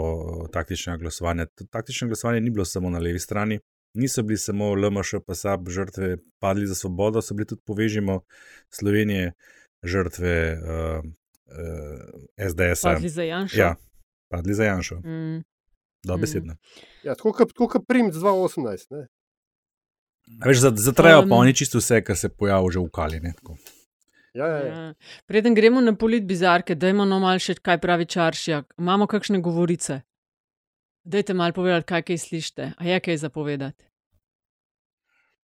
taktičnega 0.53 1.01
glasovanja. 1.01 1.47
Taktično 1.71 2.07
glasovanje 2.11 2.41
ni 2.41 2.51
bilo 2.51 2.65
samo 2.65 2.89
na 2.89 2.99
levi 2.99 3.19
strani, 3.19 3.59
niso 3.97 4.23
bili 4.23 4.37
samo 4.37 4.73
LMŠ, 4.75 5.23
pa 5.27 5.35
sab 5.35 5.69
žrtve 5.69 6.17
padli 6.39 6.67
za 6.67 6.75
svobodo, 6.75 7.21
so 7.21 7.35
bili 7.35 7.47
tudi 7.47 7.61
povežimo 7.65 8.21
Slovenije 8.69 9.33
žrtve 9.83 10.35
uh, 10.53 11.11
uh, 11.51 12.49
SDS. 12.49 12.81
Padli 12.83 13.09
za 13.09 13.23
Janša. 13.23 13.61
Ja, 13.61 13.75
padli 14.31 14.53
za 14.53 14.63
Janša. 14.63 14.95
Mm. 14.95 15.43
Dobesedno. 16.03 16.53
Mm. 16.53 16.85
Ja, 17.03 17.15
tako 17.15 17.33
kot 17.67 17.87
prim 17.87 18.11
2018. 18.11 19.05
Veš, 20.45 20.57
Zatrajo 20.59 21.25
pa 21.29 21.35
oni 21.35 21.53
čisto 21.53 21.77
vse, 21.77 22.01
kar 22.03 22.17
se 22.17 22.29
pojavi 22.29 22.71
že 22.71 22.79
v 22.79 22.89
kali. 22.93 23.19
Ne, 23.19 23.33
Ja, 24.33 24.47
ja, 24.47 24.57
ja. 24.57 24.67
Ja. 24.67 24.93
Preden 25.27 25.55
gremo 25.55 25.81
na 25.81 25.91
polit 25.95 26.23
bizarke, 26.23 26.75
dajmo 26.75 27.05
no 27.05 27.19
mal 27.19 27.39
še 27.43 27.57
kaj 27.59 27.81
pravi 27.83 28.05
čaršjak. 28.07 28.77
Imamo 28.79 29.07
kakšne 29.07 29.41
govorice? 29.43 30.01
Dajte 31.03 31.33
mal 31.35 31.51
povedati, 31.51 31.87
kaj 31.89 32.05
kaj 32.07 32.17
slišite. 32.17 32.73
A 32.77 32.85
je 32.87 32.99
kaj 33.03 33.17
zapovedati? 33.25 33.90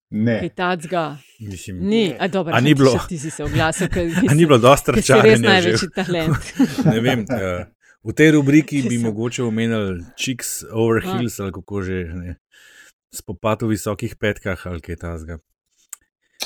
Ne. 0.09 0.39
Kaj 0.39 0.49
tacga? 0.49 1.17
Mislim, 1.39 1.77
Ni, 1.81 2.15
a 2.19 2.27
dobro, 2.27 2.53
A 2.55 2.59
ni 2.59 2.73
bilo- 2.73 2.99
Ti 3.07 3.17
si 3.19 3.29
se 3.29 3.43
oglasil, 3.43 3.87
ker 3.87 4.07
A 4.29 4.33
ni 4.33 4.45
bilo 4.45 4.57
dosti 4.57 4.91
ker 4.93 5.03
si 5.03 5.13
res 5.13 5.39
največji 5.39 5.89
talent. 5.95 6.53
ne 6.93 6.99
vem. 6.99 7.19
Uh, 7.21 7.65
v 8.03 8.13
tej 8.13 8.31
rubriki 8.31 8.81
bi 8.81 8.97
mogoče 8.97 9.43
omenili 9.43 10.03
Chicks 10.15 10.63
over 10.71 11.03
A. 11.03 11.11
Hills 11.11 11.39
ali 11.39 11.51
kako 11.51 11.81
že. 11.81 12.03
Ne. 12.13 12.35
Spopad 13.11 13.61
v 13.61 13.67
visokih 13.67 14.15
petkah 14.15 14.59
ali 14.65 14.81
kaj 14.81 14.95
tasga. 14.95 15.37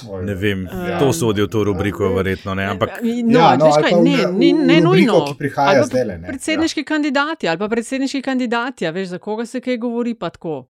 Oj, 0.09 0.25
Ne 0.25 0.33
vem, 0.33 0.65
Ja. 0.65 0.97
to 0.97 1.13
sodi 1.13 1.41
v 1.41 1.47
to 1.47 1.63
rubriko, 1.63 2.09
verjetno 2.09 2.55
ne. 2.55 2.65
Ampak 2.65 2.89
no, 3.03 3.39
Ja, 3.39 3.53
no, 3.57 3.65
veš 3.65 3.75
ali 3.75 3.83
kaj, 3.83 3.93
ne, 3.93 4.53
ne 4.65 4.77
rubriko, 4.81 5.17
nujno. 5.29 5.85
zdajle, 5.85 6.17
ne. 6.17 6.27
Predsedniški 6.27 6.83
kandidati 6.83 7.47
ali 7.47 7.57
pa 7.57 7.67
predsedniški 7.67 8.21
kandidati, 8.21 8.87
a 8.87 8.91
veš, 8.91 9.07
za 9.07 9.17
koga 9.19 9.45
se 9.45 9.61
kaj 9.61 9.77
govori, 9.77 10.15
pa 10.15 10.29
tako. 10.29 10.65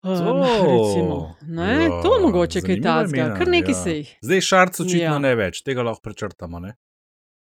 Um, 0.00 0.12
recimo, 0.12 1.16
ne, 1.42 1.72
Ja, 1.84 2.02
to 2.02 2.18
mogoče 2.22 2.60
kaj 2.60 2.76
imena, 2.76 3.02
kar 3.34 3.48
nekaj 3.48 3.70
ja. 3.70 3.74
se 3.76 3.92
jih. 3.92 4.12
Zdaj 4.22 4.40
šarc 4.42 4.80
očitno 4.80 4.98
Ja. 5.02 5.18
ne 5.18 5.34
več, 5.34 5.62
tega 5.62 5.82
lahko 5.82 6.00
prečrtamo. 6.02 6.60
Ne? 6.60 6.76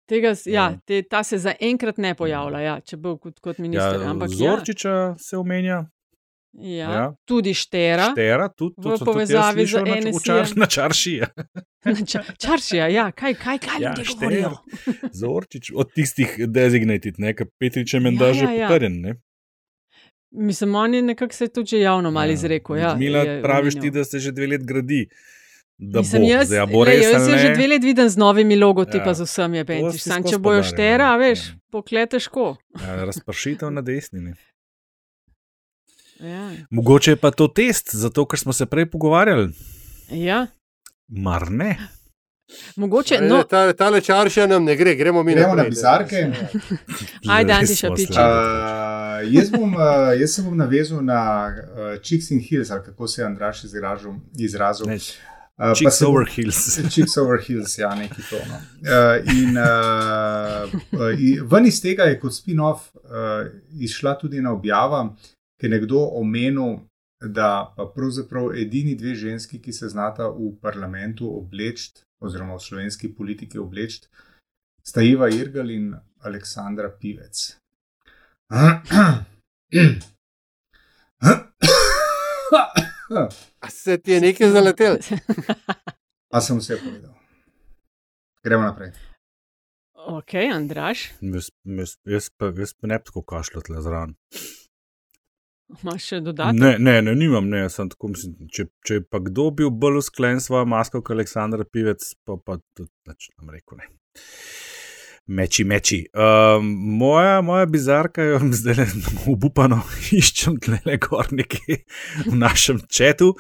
Tega, 0.05 0.35
ja, 0.45 0.53
Ja. 0.53 0.79
te, 0.85 1.03
ta 1.03 1.23
se 1.23 1.39
zaenkrat 1.39 1.97
ne 1.99 2.15
pojavlja, 2.15 2.61
ja, 2.61 2.81
če 2.83 2.97
bo 2.99 3.17
kot, 3.17 3.41
kot 3.41 3.59
minister. 3.59 3.97
Ja, 3.97 4.11
ampak 4.11 4.29
ja, 4.31 4.37
Zorčiča 4.37 4.95
se 5.19 5.37
omenja, 5.37 5.87
ja, 6.53 6.91
ja. 6.91 7.07
tudi 7.25 7.55
Štera. 7.55 8.11
Štera, 8.13 8.51
tudi 8.51 8.75
v 8.75 8.83
tudi 8.83 8.93
jaz 8.93 9.01
povezavi 9.03 9.65
z 9.65 9.73
na, 9.73 9.81
v 9.81 9.97
NSI-jem. 9.97 10.21
čar, 10.21 10.53
na 10.55 10.67
čarši. 10.69 11.15
Ja. 11.15 11.29
Ča- 12.05 12.37
Čaršija, 12.39 12.87
ja, 12.89 13.09
kaj, 13.11 13.35
kaj, 13.37 13.59
kaj 13.59 13.79
Ja, 13.79 13.91
ljudje 13.91 14.05
govorijo. 14.13 14.53
Zorčič, 15.15 15.73
od 15.75 15.89
tistih 15.91 16.37
designated, 16.47 17.17
ne, 17.19 17.33
ki 17.33 17.49
Petrič 17.57 17.89
je 17.91 18.01
menda 18.03 18.27
Ja, 18.27 18.33
že 18.35 18.45
ja, 18.45 18.53
ja. 18.53 18.69
potrjen. 18.69 19.01
Ne? 19.01 19.17
Mislim, 20.35 20.75
on 20.75 20.95
je 20.95 21.03
nekako 21.03 21.35
se 21.35 21.49
tudi 21.49 21.77
javno 21.77 22.11
malo 22.11 22.33
izrekel. 22.33 22.77
Ja, 22.77 22.95
Mila, 22.95 23.25
praviš 23.43 23.75
ti, 23.81 23.91
da 23.91 24.05
se 24.05 24.19
že 24.19 24.33
dve 24.33 24.47
leti 24.47 24.65
gradi. 24.65 25.09
Mislim, 25.79 26.23
bo, 26.23 26.29
jaz, 26.29 26.47
zdaj, 26.47 26.67
bo 26.67 26.85
res 26.85 27.05
jaz 27.05 27.29
ali 27.29 27.39
že, 27.39 27.53
dve 27.55 27.67
leti 27.69 27.87
vidim 27.87 28.09
z 28.09 28.17
novimi 28.17 28.57
logotipi, 28.57 29.09
Ja. 29.09 29.15
z 29.15 29.23
vsem 29.23 29.55
je 29.55 29.65
bentiš. 29.65 30.03
si 30.03 30.09
Sam, 30.09 30.23
če 30.23 30.39
bojo 30.39 30.63
štera, 30.63 31.17
veš, 31.17 31.49
ja. 31.49 31.55
pokle 31.71 32.07
težko. 32.07 32.57
Ja, 32.81 33.05
razpršitev 33.05 33.71
na 33.71 33.83
desni. 33.83 34.21
Ne. 34.21 34.35
Ja. 36.21 36.51
Mogoče 36.71 37.11
je 37.11 37.17
pa 37.17 37.31
to 37.31 37.49
test, 37.49 37.91
zato 37.93 38.23
ker 38.27 38.39
smo 38.39 38.53
se 38.53 38.67
prej 38.67 38.87
pogovarjali. 38.87 39.51
ja. 40.11 40.47
Mar 41.09 41.51
ne? 41.51 41.77
Mogoče, 42.77 43.19
No, 43.23 43.43
ta, 43.45 43.73
ta 43.73 43.91
lečarša 43.91 44.47
nam 44.47 44.65
ne 44.65 44.77
gre, 44.77 44.95
gremo 44.95 45.23
mi 45.23 45.35
Gremo 45.35 45.55
na 45.55 45.65
bizarke. 45.65 46.17
Ajde, 47.29 47.53
Res 47.53 47.61
Antiša, 47.61 47.87
smo 47.87 47.97
piči. 47.97 48.13
Uh, 48.13 48.27
jaz, 49.31 49.51
bom, 49.51 49.75
uh, 49.75 49.81
jaz 50.15 50.31
se 50.31 50.43
bom 50.43 50.57
navezal 50.57 51.03
na 51.03 51.21
uh, 51.49 51.55
Chicks 52.01 52.31
in 52.31 52.41
Hills, 52.41 52.71
ali 52.71 52.83
kako 52.85 53.09
se 53.09 53.23
je 53.23 53.27
Andraš 53.27 53.65
izražal. 53.65 54.15
izrazil. 54.39 54.87
Ne, 54.87 54.99
Uh, 55.57 55.73
Chicks 55.73 56.01
bom- 56.01 56.09
over 56.09 56.27
hills. 56.27 56.57
Chicks 56.91 57.17
over 57.17 57.39
Hills, 57.41 57.79
ja, 57.79 57.95
neki 57.95 58.23
to. 58.23 58.37
No. 58.45 58.57
Uh, 58.83 59.35
in 59.35 59.57
uh, 59.57 60.67
uh, 60.93 61.21
i- 61.21 61.39
ven 61.43 61.67
iz 61.67 61.79
tega 61.81 62.03
je 62.05 62.17
kot 62.21 62.33
spin-off 62.33 62.81
uh, 62.95 63.47
izšla 63.73 64.19
tudi 64.19 64.39
ena 64.39 64.53
objava, 64.53 65.15
ki 65.57 65.67
je 65.67 65.71
nekdo 65.71 66.09
omenil, 66.13 66.75
da 67.23 67.73
pa 67.77 67.87
pravzaprav 67.87 68.51
edini 68.57 68.97
dve 68.97 69.15
ženski, 69.15 69.61
ki 69.61 69.73
se 69.73 69.89
znata 69.89 70.27
v 70.29 70.51
parlamentu 70.61 71.31
obleči, 71.39 71.93
oziroma 72.25 72.57
v 72.57 72.65
slovenski 72.65 73.13
politiki 73.15 73.59
obleči, 73.59 74.05
sta 74.83 75.03
Iva 75.03 75.29
Irgal 75.29 75.71
in 75.71 75.93
Aleksandra 76.25 76.91
Pivec. 77.01 77.57
A 83.61 83.69
se 83.71 83.99
ti 83.99 84.13
je 84.13 84.21
nekaj 84.21 84.51
zaletel? 84.51 84.99
A 86.35 86.41
sem 86.41 86.59
vse 86.59 86.79
povedal. 86.83 87.15
Gremo 88.45 88.63
naprej. 88.63 88.93
ok, 89.95 90.35
Andraš, 90.53 91.13
Jaz, 91.21 91.49
jaz, 91.65 91.97
jaz, 92.05 92.31
pa, 92.37 92.53
jaz 92.57 92.75
pa 92.75 92.87
ne 92.87 92.99
bi 92.99 93.05
tako 93.05 93.23
kašljal 93.23 93.63
zraven. 93.81 94.15
Imaš 95.73 96.09
še 96.11 96.21
dodatek? 96.25 96.61
Ne, 96.61 96.75
ne, 96.79 96.97
ne, 97.03 97.15
nimam, 97.19 97.49
ne, 97.51 97.65
sem 97.73 97.89
tako 97.93 98.13
mislim. 98.13 98.37
Če, 98.53 98.69
če 98.87 99.01
pa 99.09 99.21
kdo 99.25 99.51
bil 99.57 99.73
bolj 99.73 100.03
usklen 100.03 100.41
s 100.41 100.51
svojo 100.51 100.69
masko 100.71 101.03
kot 101.03 101.17
Aleksandr 101.17 101.65
Pivec, 101.69 102.05
pa 102.27 102.39
pa 102.41 102.59
tudi 102.77 102.91
nič 103.09 103.31
nam 103.39 103.55
rekel 103.55 103.81
ne. 103.81 103.91
Meči, 105.27 105.65
meči. 105.65 106.03
Um, 106.13 106.67
moja, 107.01 107.41
moja 107.41 107.67
bizarka 107.67 108.23
je 108.23 108.39
zdaj 108.61 108.75
le 108.77 108.85
obupano 109.33 109.79
iščem 110.21 110.59
tle 110.61 110.99
gor 111.01 111.31
nekje 111.33 111.79
v 112.27 112.35
našem 112.37 112.83
četu. 112.93 113.31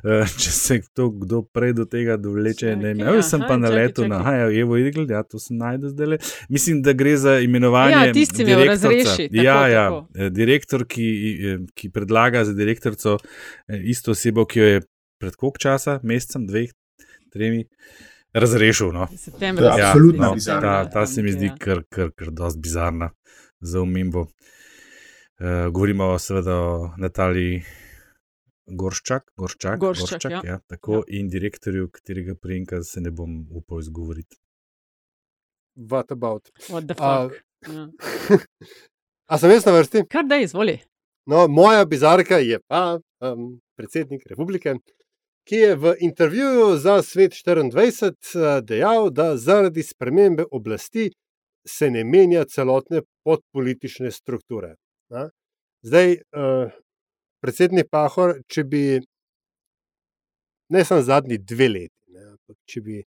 Uh, 0.00 0.24
če 0.24 0.52
se 0.56 0.78
kdo, 0.86 1.10
kdo 1.10 1.42
prej 1.44 1.74
do 1.76 1.84
tega 1.84 2.16
dovleče, 2.16 2.72
ne 2.80 2.94
vem. 2.94 3.02
Jaz 3.04 3.28
sem 3.34 3.44
aha, 3.44 3.50
pa 3.52 3.58
na 3.60 3.68
letu 3.68 4.06
na 4.08 4.22
čakaj. 4.22 4.40
Haja, 4.40 4.48
Evo 4.62 4.80
Igl, 4.80 5.04
ja, 5.12 5.20
to 5.28 5.36
sem 5.42 5.60
najdel 5.60 5.92
zdaj 5.92 6.10
le. 6.14 6.18
Mislim, 6.48 6.80
da 6.80 6.96
gre 6.96 7.12
za 7.20 7.36
imenovanje. 7.44 8.00
Ja, 8.08 8.16
tisti 8.16 8.44
mi 8.44 8.56
jo 8.56 8.64
razreši, 8.64 9.28
tako, 9.28 9.44
Ja, 9.44 9.58
ja, 9.68 9.84
tako. 9.90 10.06
eh, 10.16 10.30
direktor, 10.32 10.86
ki, 10.88 11.06
eh, 11.36 11.60
ki 11.76 11.92
predlaga 11.92 12.46
za 12.48 12.56
direktorico 12.56 13.18
eh, 13.20 13.84
isto 13.84 14.16
osebo, 14.16 14.48
ki 14.48 14.58
jo 14.58 14.72
je 14.72 14.80
pred 15.20 15.36
koliko 15.36 15.60
časa, 15.60 16.00
mesecem, 16.02 16.48
dveh, 16.48 16.72
tremi, 17.32 17.66
razrešil. 18.40 18.92
No. 18.92 19.08
Septembra. 19.16 19.74
Ja, 19.78 19.90
absolutna 19.90 20.26
no, 20.26 20.34
bizarna. 20.34 20.84
ta, 20.84 20.90
ta 20.90 21.06
se 21.06 21.22
mi 21.22 21.32
zdi 21.32 21.46
Ja. 21.46 21.56
kar, 21.60 21.82
kar, 21.88 22.12
kar 22.16 22.30
dosti 22.30 22.60
bizarna 22.60 23.10
za 23.60 23.80
umembo. 23.80 24.26
Uh, 25.40 25.72
govorimo 25.72 26.18
seveda 26.18 26.54
o 26.56 26.94
Nataliji 26.98 27.62
Gorščak, 28.66 29.28
Gorščak, 29.36 29.78
Gorščak, 29.78 30.24
ja. 30.30 30.40
ja, 30.44 30.56
tako 30.66 31.04
in 31.08 31.28
direktorju, 31.30 31.90
katerega 31.92 32.34
priimka 32.34 32.80
se 32.82 33.00
ne 33.00 33.12
bom 33.14 33.44
upal 33.54 33.82
izgovoriti. 33.84 34.38
What 35.76 36.10
about? 36.10 36.50
What 36.70 36.88
the 36.88 36.96
fuck. 36.98 37.36
Ja. 37.68 37.86
a 39.30 39.38
sem 39.38 39.52
jaz 39.52 39.68
na 39.68 39.76
vrsti? 39.76 40.06
Kar 40.10 40.26
da 40.26 40.40
izvoli. 40.42 40.80
No, 41.30 41.46
moja 41.48 41.84
bizarka 41.84 42.40
je 42.42 42.58
pa 42.66 42.98
um, 43.20 43.60
predsednik 43.78 44.26
republike, 44.30 44.74
ki 45.46 45.56
je 45.56 45.76
v 45.76 45.94
intervjuju 46.00 46.76
za 46.78 47.02
Svet 47.02 47.32
24 47.32 48.10
uh, 48.10 48.64
dejal, 48.64 49.10
da 49.10 49.36
zaradi 49.36 49.82
spremembe 49.82 50.44
oblasti 50.50 51.10
se 51.66 51.90
ne 51.90 52.04
menja 52.04 52.44
celotne 52.44 53.02
podpolitične 53.24 54.10
strukture. 54.10 54.74
Ne? 55.10 55.28
Zdaj, 55.82 56.12
uh, 56.12 56.70
predsednik 57.42 57.90
Pahor, 57.90 58.40
če 58.50 58.64
bi 58.64 58.82
ne 60.68 60.84
samo 60.84 61.02
zadnji 61.02 61.38
dve 61.38 61.68
leti, 61.68 62.02
ne, 62.10 62.24
ampak 62.34 62.56
če 62.66 62.82
bi 62.82 63.02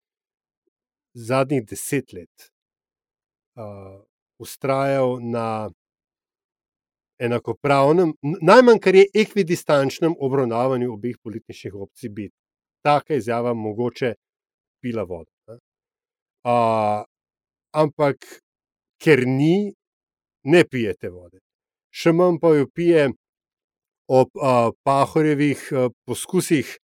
zadnjih 1.18 1.64
deset 1.66 2.12
let 2.14 2.50
uh, 3.58 3.98
ustrajal 4.38 5.18
na 5.22 5.70
enakopravnem, 7.18 8.12
najmanj 8.22 8.78
kar 8.82 8.94
je 8.94 9.06
ekvidistančnem 9.14 10.14
obravnavanju 10.18 10.92
obeh 10.92 11.16
političnih 11.22 11.74
opcij, 11.74 12.10
bi 12.10 12.28
taka 12.84 13.18
izjava 13.18 13.54
mogoče 13.54 14.14
pila 14.82 15.02
vodo. 15.02 15.30
Uh, 16.46 17.02
ampak 17.74 18.24
ker 19.02 19.26
ni, 19.26 19.72
ne 20.44 20.64
pijete 20.64 21.10
vode. 21.10 21.40
Še 21.90 22.12
manj 22.14 22.38
pa 22.40 22.54
jo 22.54 22.68
pije 22.74 23.08
ob 24.08 24.30
uh, 24.38 24.70
Pahorjevih 24.86 25.64
uh, 25.72 25.90
poskusih 26.06 26.76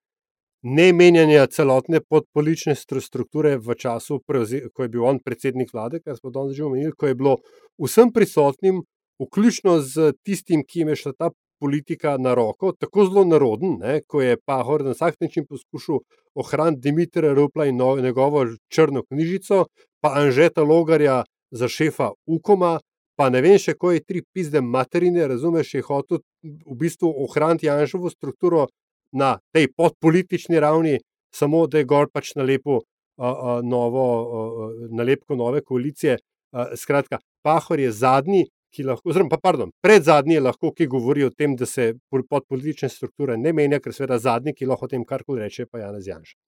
ne 0.63 0.93
menjanja 0.93 1.47
celotne 1.51 2.01
podpolične 2.01 2.75
strukture 2.75 3.57
v 3.59 3.75
času, 3.75 4.21
ko 4.23 4.83
je 4.83 4.89
bil 4.89 5.05
on 5.05 5.19
predsednik 5.19 5.73
vlade, 5.75 6.01
kar 6.01 6.17
smo 6.17 6.31
danes 6.31 6.57
že 6.57 6.65
omenili, 6.65 6.95
ko 6.95 7.11
je 7.11 7.19
bilo 7.19 7.37
vsem 7.83 8.13
prisotnim, 8.15 8.83
vključno 9.25 9.79
z 9.81 10.13
tistim, 10.25 10.65
ki 10.67 10.83
jim 10.83 10.93
je 10.93 10.97
šla 11.05 11.13
ta 11.19 11.31
politika 11.63 12.17
na 12.19 12.35
roko, 12.35 12.73
tako 12.73 13.07
zelo 13.07 13.25
naroden, 13.25 13.77
ne, 13.81 14.01
ko 14.07 14.23
je 14.23 14.37
Pahor 14.37 14.83
na 14.85 14.97
vsak 14.97 15.21
način 15.21 15.47
poskušal 15.47 16.01
ohraniti 16.35 16.81
Dimitra 16.89 17.35
Rupla 17.35 17.67
in 17.71 17.77
no, 17.77 17.97
njegovo 17.97 18.47
črno 18.69 19.03
knjižico, 19.03 19.67
pa 20.03 20.13
Anžeta 20.19 20.63
Logarja 20.63 21.23
za 21.51 21.69
šefa 21.69 22.11
Ukoma. 22.27 22.81
Pa 23.17 23.29
ne 23.31 23.43
vem, 23.45 23.59
še 23.61 23.75
ko 23.77 23.93
je 23.93 24.01
tri 24.01 24.23
pizde 24.35 24.63
materine, 24.65 25.27
razumeš, 25.29 25.75
je 25.75 25.83
hotel 25.87 26.23
v 26.43 26.77
bistvu 26.81 27.11
ohraniti 27.27 27.69
Janšovo 27.69 28.11
strukturo 28.11 28.67
na 29.13 29.37
tej 29.53 29.69
podpolitični 29.77 30.61
ravni, 30.61 30.97
samo 31.35 31.67
da 31.69 31.79
je 31.79 31.89
gor 31.89 32.09
pač 32.09 32.33
nalepil 32.35 32.81
uh, 32.81 32.83
uh, 33.21 33.61
novo, 33.63 34.07
uh, 34.23 34.73
nalepko 34.91 35.37
nove 35.37 35.61
koalicije. 35.61 36.17
Uh, 36.53 36.73
skratka, 36.77 37.21
Pahor 37.45 37.81
je 37.81 37.93
zadnji, 37.93 38.47
ki 38.73 38.87
lahko, 38.89 39.11
oziroma, 39.13 39.39
pardon, 39.43 39.73
pred 39.85 40.05
zadnji 40.05 40.39
je 40.39 40.45
lahko, 40.47 40.73
ki 40.77 40.89
govori 40.91 41.27
o 41.27 41.31
tem, 41.31 41.57
da 41.57 41.69
se 41.69 41.93
podpolitične 42.11 42.89
strukture 42.89 43.37
ne 43.37 43.53
menja, 43.53 43.81
ker 43.85 43.95
seveda 43.95 44.19
zadnji, 44.23 44.57
ki 44.57 44.71
lahko 44.71 44.89
o 44.89 44.93
tem 44.93 45.05
karkoli 45.05 45.45
reče, 45.45 45.69
pa 45.69 45.85
Janez 45.85 46.09
Janša. 46.09 46.39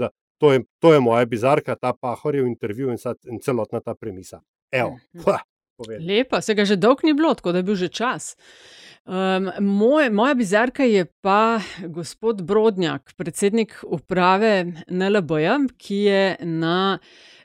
Da, 0.00 0.10
to, 0.42 0.52
je, 0.52 0.64
to 0.82 0.92
je 0.94 1.00
moja 1.00 1.24
bizarka, 1.30 1.76
ta 1.76 1.92
Pahor 1.92 2.36
je 2.36 2.44
v 2.44 2.52
intervjuju 2.52 2.94
in, 2.94 3.02
in 3.32 3.40
celotna 3.40 3.80
ta 3.80 3.94
premisa. 3.94 4.42
Evo, 4.72 4.96
mhm. 5.14 5.42
Lepa, 5.98 6.38
se 6.40 6.54
ga 6.54 6.64
že 6.64 6.76
dolgo 6.78 7.02
ni 7.02 7.14
bilo, 7.14 7.32
tako 7.34 7.52
da 7.52 7.58
je 7.58 7.66
bil 7.66 7.74
že 7.74 7.88
čas. 7.88 8.36
Um, 9.04 9.50
moj, 9.60 10.06
moja 10.10 10.34
bizarka 10.34 10.84
je 10.86 11.04
pa 11.20 11.60
gospod 11.82 12.42
Brodnjak, 12.46 13.12
predsednik 13.18 13.74
uprave 13.82 14.64
NLB-ja, 14.88 15.58
ki 15.76 15.98
je 16.06 16.36
na 16.40 16.98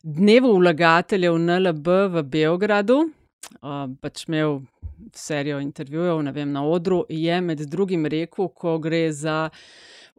dnevu 0.03 0.53
vlagateljev 0.59 1.39
NLB 1.41 1.87
v 2.13 2.23
Beogradu 2.23 3.01
pač 4.01 4.25
imel 4.27 4.59
serijo 5.15 5.59
intervjujev 5.59 6.21
vem, 6.33 6.51
na 6.51 6.63
odru, 6.65 7.05
je 7.09 7.41
med 7.41 7.59
drugim 7.59 8.05
rekel, 8.05 8.47
ko 8.47 8.77
gre 8.79 9.11
za. 9.11 9.49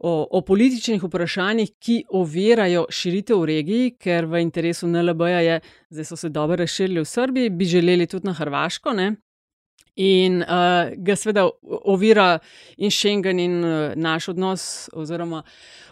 O, 0.03 0.25
o 0.31 0.39
političnih 0.41 1.03
vprašanjih, 1.03 1.75
ki 1.77 1.95
ovirajo 2.17 2.87
širitev 2.89 3.37
v 3.37 3.45
regiji, 3.45 3.91
ker 4.01 4.25
v 4.25 4.39
interesu 4.41 4.87
NLB-ja 4.89 5.43
je, 5.45 5.57
zdaj 5.93 6.07
so 6.09 6.17
se 6.17 6.29
dobro 6.33 6.57
razširili 6.57 7.03
v 7.03 7.05
Srbiji, 7.05 7.51
bi 7.53 7.65
želeli 7.69 8.07
tudi 8.09 8.25
na 8.25 8.33
Hrvaško, 8.33 8.95
ne? 8.97 9.11
In 9.99 10.39
uh, 10.41 10.93
ga 10.95 11.15
seveda 11.19 11.49
ovira 11.83 12.39
in 12.77 12.91
Schengen 12.91 13.39
in 13.39 13.57
uh, 13.63 13.93
naš 13.95 14.29
odnos, 14.31 14.89
oziroma 14.95 15.41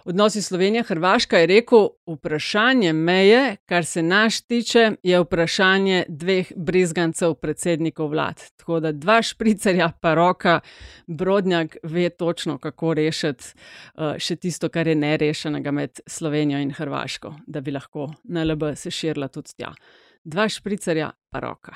odnosi 0.06 0.42
Slovenija-Hrvaška, 0.42 1.38
je 1.38 1.48
rekel: 1.48 1.90
vprašanje 2.08 2.94
meje, 2.94 3.58
kar 3.66 3.86
se 3.86 4.04
naš 4.04 4.42
tiče, 4.42 4.92
je 5.04 5.20
vprašanje 5.20 6.06
dveh 6.08 6.52
brezgancev, 6.56 7.34
predsednikov 7.34 8.10
vlad. 8.10 8.40
Tako 8.56 8.80
da 8.80 8.92
dva 8.92 9.22
špricerja, 9.22 9.92
pa 10.02 10.14
roka, 10.14 10.60
Brodnjak 11.08 11.78
ve 11.84 12.10
točno, 12.10 12.58
kako 12.58 12.94
rešiti 12.94 13.52
uh, 13.96 14.16
še 14.18 14.36
tisto, 14.36 14.70
kar 14.70 14.88
je 14.88 14.96
nerešenega 14.96 15.72
med 15.72 16.00
Slovenijo 16.08 16.64
in 16.64 16.72
Hrvaško, 16.72 17.36
da 17.48 17.62
bi 17.62 17.76
lahko 17.76 18.08
NLB 18.24 18.74
se 18.76 18.92
širila 18.92 19.28
tudi 19.28 19.60
tja. 19.60 19.76
Dva 20.24 20.50
špricerja, 20.50 21.12
pa 21.30 21.40
roka 21.44 21.76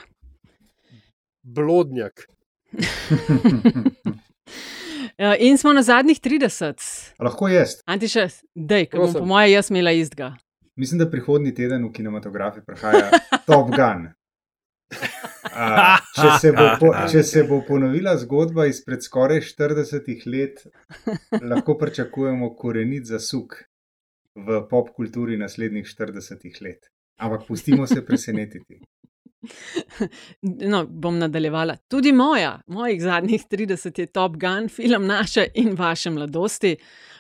blodnjak. 1.44 2.28
Ja, 5.18 5.36
in 5.38 5.58
smo 5.58 5.74
na 5.74 5.84
zadnjih 5.84 6.20
30. 6.20 7.14
Lahko 7.20 7.48
jaz. 7.48 7.76
Antiša, 7.86 8.28
dej, 8.56 8.88
ker 8.90 9.04
bom 9.04 9.14
po 9.14 9.26
mojem 9.30 9.52
jaz 9.54 9.70
imela 9.70 9.92
istega. 9.94 10.32
Mislim, 10.76 11.04
da 11.04 11.10
prihodnji 11.10 11.54
teden 11.54 11.86
v 11.86 11.92
kinematografiji 11.94 12.66
prihaja 12.66 13.12
Top 13.46 13.70
Gun. 13.76 14.10
Uh, 15.54 16.00
če, 16.16 16.30
se 16.42 16.52
po, 16.80 16.88
če 17.12 17.22
se 17.28 17.42
bo 17.46 17.60
ponovila 17.68 18.16
zgodba 18.18 18.64
izpred 18.66 19.04
skoraj 19.06 19.42
40 19.46 20.24
let, 20.32 20.64
lahko 21.44 21.76
pričakujemo 21.78 22.50
korenit 22.58 23.06
zasuk 23.06 23.60
v 24.34 24.62
pop 24.70 24.90
kulturi 24.96 25.38
naslednjih 25.38 25.86
40 25.86 26.62
let. 26.66 26.90
Ampak 27.22 27.46
pustimo 27.48 27.86
se 27.88 28.02
presenetiti. 28.06 28.80
No, 30.42 30.86
bom 30.88 31.18
nadaljevala. 31.20 31.76
Tudi 31.88 32.12
moja, 32.12 32.62
mojih 32.68 33.02
zadnjih 33.02 33.46
30 33.52 34.00
je 34.00 34.06
Top 34.06 34.38
Gun, 34.38 34.70
film 34.70 35.08
naše 35.08 35.48
in 35.54 35.76
vaše 35.78 36.10
mladosti. 36.10 36.76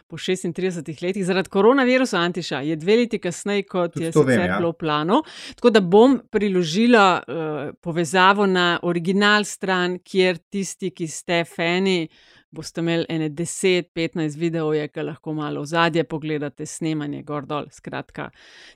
Po 0.08 0.18
36 0.18 1.04
letih, 1.04 1.26
zaradi 1.26 1.50
koronavirusa, 1.50 2.18
Antiša, 2.18 2.60
je 2.60 2.76
dve 2.76 2.96
leti 2.96 3.20
kasneje, 3.20 3.64
kot 3.64 3.94
Tudi 3.94 4.06
je 4.06 4.12
sicer 4.12 4.28
vem, 4.28 4.46
ja. 4.46 4.58
bilo 4.58 4.70
v 4.70 4.78
planu. 4.80 5.22
Tako 5.56 5.70
da 5.70 5.82
bom 5.82 6.20
priložila 6.32 7.24
uh, 7.28 7.74
povezavo 7.82 8.46
na 8.46 8.80
original 8.84 9.44
stran, 9.44 9.98
kjer 10.04 10.38
tisti, 10.38 10.92
ki 10.92 11.08
ste 11.08 11.44
fani, 11.56 12.08
boste 12.52 12.84
imeli 12.84 13.06
ene 13.10 13.30
10-15 13.30 14.38
videoje, 14.38 14.88
ki 14.88 15.08
lahko 15.08 15.34
malo 15.34 15.64
v 15.64 15.72
zadje 15.72 16.04
pogledate, 16.04 16.66
snemanje 16.66 17.24
gor 17.24 17.48
dol. 17.50 17.72
Skratka, 17.72 18.30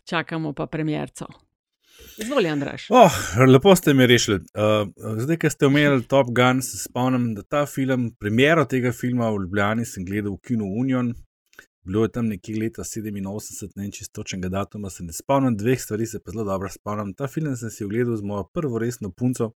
čakamo 0.05 0.53
pa 0.53 0.65
premjerco. 0.65 1.27
Izvoli, 2.17 2.49
Andraš. 2.49 2.87
Oh, 2.89 3.13
lepo 3.47 3.75
ste 3.75 3.93
mi 3.93 4.07
rešili. 4.07 4.37
Uh, 4.37 4.89
zdaj, 5.21 5.37
ki 5.37 5.49
ste 5.49 5.67
omenili 5.67 6.03
Top 6.07 6.27
Gun, 6.35 6.61
se 6.61 6.77
spomnim, 6.81 7.31
da 7.35 7.43
ta 7.43 7.65
film, 7.65 8.09
premjero 8.19 8.65
tega 8.65 8.91
filma 8.91 9.29
v 9.29 9.43
Ljubljani, 9.43 9.85
sem 9.85 10.05
gledal 10.05 10.33
v 10.33 10.41
Kinu 10.47 10.65
Union. 10.81 11.13
Bilo 11.87 12.03
je 12.03 12.11
tam 12.11 12.27
nekje 12.27 12.57
leta 12.59 12.83
87, 12.83 13.77
ne 13.79 13.91
če 13.95 14.09
točnega 14.11 14.49
datuma 14.51 14.89
se 14.91 15.05
ne 15.07 15.13
spomnim, 15.15 15.55
dveh 15.57 15.79
stvari 15.79 16.05
se 16.05 16.19
pa 16.19 16.33
zelo 16.33 16.43
dobro 16.49 16.69
spomnim. 16.73 17.13
Ta 17.15 17.29
film 17.31 17.55
sem 17.55 17.71
si 17.71 17.85
ogledal 17.85 18.17
z 18.19 18.27
mojo 18.27 18.49
prvo 18.53 18.81
resno 18.81 19.13
punco, 19.13 19.53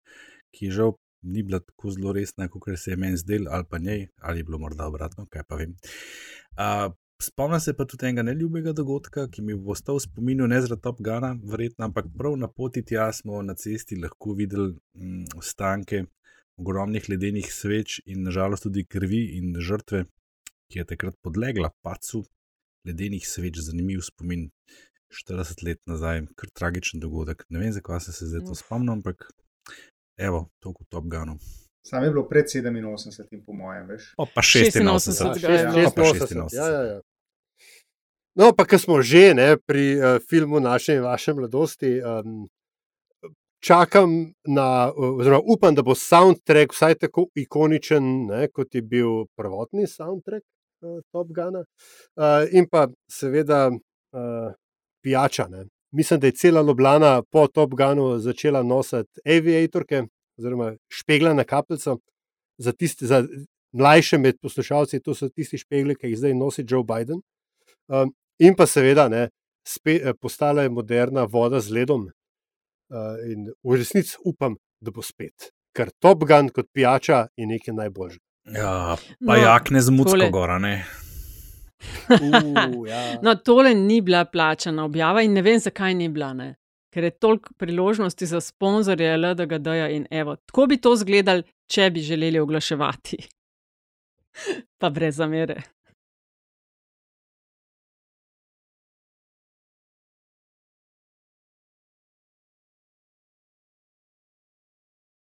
ki 0.52 0.68
žal 0.74 0.96
ni 1.22 1.42
bila 1.42 1.60
tako 1.64 1.90
zelo 1.94 2.12
resna, 2.12 2.48
kot 2.52 2.68
se 2.76 2.92
je 2.92 2.96
meni 2.96 3.16
zdel, 3.16 3.48
ali 3.50 3.64
pa 3.70 3.78
njej, 3.78 4.08
ali 4.22 4.40
je 4.40 4.44
bilo 4.44 4.58
morda 4.58 4.86
obratno, 4.86 5.26
kaj 5.30 5.46
pa 5.48 5.56
vem. 5.56 5.72
Uh, 6.58 6.92
Spomnim 7.22 7.60
se 7.60 7.72
pa 7.74 7.84
tudi 7.84 8.06
enega 8.06 8.22
neljubega 8.22 8.72
dogodka, 8.72 9.24
ki 9.26 9.42
mi 9.42 9.54
bo 9.58 9.72
ostal 9.74 9.96
v 9.98 10.04
spominu, 10.04 10.46
ne 10.46 10.60
zaradi 10.62 10.84
Top 10.84 11.00
Gana, 11.02 11.32
verjetno, 11.52 11.88
ampak 11.88 12.06
prav 12.18 12.36
na 12.38 12.46
poti 12.46 12.84
tja 12.86 13.08
smo 13.12 13.40
na 13.42 13.56
cesti 13.58 13.98
lahko 13.98 14.36
videli 14.38 14.76
mm, 14.94 15.24
ostanke 15.40 16.04
ogromnih 16.58 17.08
ledenih 17.10 17.50
sveč 17.54 17.98
in 18.06 18.22
nažalost 18.26 18.68
tudi 18.68 18.86
krvi 18.86 19.22
in 19.38 19.58
žrtve, 19.70 20.04
ki 20.70 20.78
je 20.78 20.86
takrat 20.92 21.18
podlegla 21.22 21.72
pacu 21.82 22.22
ledenih 22.86 23.26
sveč. 23.26 23.58
Zanimiv 23.66 24.06
spomin 24.06 24.48
40 25.10 25.64
let 25.66 25.82
nazaj, 25.90 26.22
kar 26.38 26.54
tragičen 26.54 27.02
dogodek. 27.02 27.46
Ne 27.50 27.62
vem, 27.62 27.74
zakaj 27.74 28.04
sem 28.06 28.14
se 28.14 28.30
zdaj 28.30 28.46
to 28.46 28.58
spomnil, 28.58 28.98
ampak 28.98 29.30
evo, 30.18 30.46
to 30.62 30.74
kot 30.74 30.86
Top 30.94 31.10
Ganu. 31.10 31.38
Sam 31.86 32.04
je 32.04 32.10
bilo 32.10 32.28
pred 32.28 32.44
87, 32.44 33.44
po 33.46 33.52
mojem, 33.52 33.86
veš. 33.88 34.14
O, 34.16 34.26
pa 34.34 34.40
86, 34.40 35.22
86, 35.24 35.96
86. 35.96 36.56
Ja, 36.56 36.68
ja, 36.68 36.82
ja. 36.82 37.00
No, 38.38 38.52
pa 38.54 38.66
ki 38.70 38.78
smo 38.78 39.00
že 39.02 39.34
ne, 39.34 39.56
pri 39.58 39.98
uh, 39.98 40.18
filmu 40.30 40.60
naše 40.60 40.94
in 40.94 41.02
vaše 41.02 41.34
mladosti, 41.34 41.98
um, 41.98 42.46
čakam 43.58 44.32
na, 44.46 44.92
oziroma 44.94 45.42
upam, 45.46 45.74
da 45.74 45.82
bo 45.82 45.94
soundtrack 45.94 46.72
vsaj 46.72 46.94
tako 47.02 47.26
ikoničen, 47.34 48.04
ne, 48.30 48.46
kot 48.54 48.74
je 48.74 48.82
bil 48.82 49.26
prvotni 49.36 49.86
soundtrack 49.90 50.44
uh, 50.44 51.00
Top 51.12 51.32
Gana. 51.34 51.64
Uh, 52.14 52.46
in 52.52 52.68
pa 52.70 52.86
seveda 53.10 53.70
uh, 53.72 54.52
pijača. 55.02 55.48
Ne. 55.50 55.64
Mislim, 55.92 56.20
da 56.20 56.26
je 56.26 56.38
cela 56.38 56.62
Ljubljana 56.62 57.22
po 57.30 57.46
Top 57.46 57.74
Ganu 57.74 58.18
začela 58.18 58.62
nositi 58.62 59.20
aviatorke, 59.26 60.02
oziroma 60.38 60.72
špegla 60.88 61.34
na 61.34 61.44
kapljico. 61.44 61.98
Za, 62.58 62.72
tiste, 62.72 63.06
za 63.06 63.22
mlajše 63.72 64.18
med 64.18 64.38
poslušalci, 64.42 65.00
to 65.00 65.14
so 65.14 65.28
tisti 65.28 65.58
špegli, 65.58 65.94
ki 65.94 66.10
jih 66.10 66.18
zdaj 66.18 66.34
nosi 66.34 66.64
Joe 66.68 66.84
Biden. 66.84 67.20
Um, 67.88 68.12
in 68.38 68.56
pa 68.58 68.66
seveda, 68.66 69.08
ne, 69.08 69.28
spe, 69.66 69.98
eh, 70.02 70.14
postala 70.14 70.62
je 70.62 70.72
moderna 70.72 71.24
voda 71.24 71.60
z 71.60 71.70
ledom. 71.70 72.08
Uh, 72.88 73.18
in 73.28 73.50
v 73.62 73.76
resnici 73.76 74.16
upam, 74.24 74.56
da 74.80 74.90
bo 74.90 75.02
spet, 75.04 75.50
ker 75.76 75.90
Top 76.00 76.24
Gun 76.24 76.48
kot 76.48 76.70
pijača 76.72 77.26
je 77.36 77.46
nekaj 77.46 77.74
najboljšega. 77.76 78.24
Ja, 78.54 78.96
pa 78.96 79.34
no, 79.34 79.36
jak 79.36 79.70
ne 79.70 79.82
zmudsko 79.84 80.16
tole. 80.16 80.30
gora, 80.30 80.58
ne. 80.58 80.78
Uh, 82.08 82.88
ja. 82.88 83.20
No, 83.22 83.34
tole 83.34 83.74
ni 83.74 84.00
bila 84.02 84.24
plačana 84.24 84.82
objava 84.84 85.22
in 85.22 85.36
ne 85.36 85.42
vem, 85.46 85.60
zakaj 85.62 85.94
ni 85.94 86.08
bila. 86.08 86.32
Ne? 86.34 86.56
Ker 86.98 87.04
je 87.04 87.10
toliko 87.10 87.54
priložnosti 87.54 88.26
za 88.26 88.40
sponzorje 88.40 89.16
LDGD-ja 89.16 89.88
in 89.88 90.06
evo, 90.10 90.36
tako 90.36 90.66
bi 90.66 90.80
to 90.82 90.96
izgledali, 90.98 91.44
če 91.70 91.90
bi 91.94 92.00
želeli 92.02 92.40
oglaševati. 92.42 93.18
pa 94.80 94.90
brez 94.90 95.14
zamere. 95.16 95.62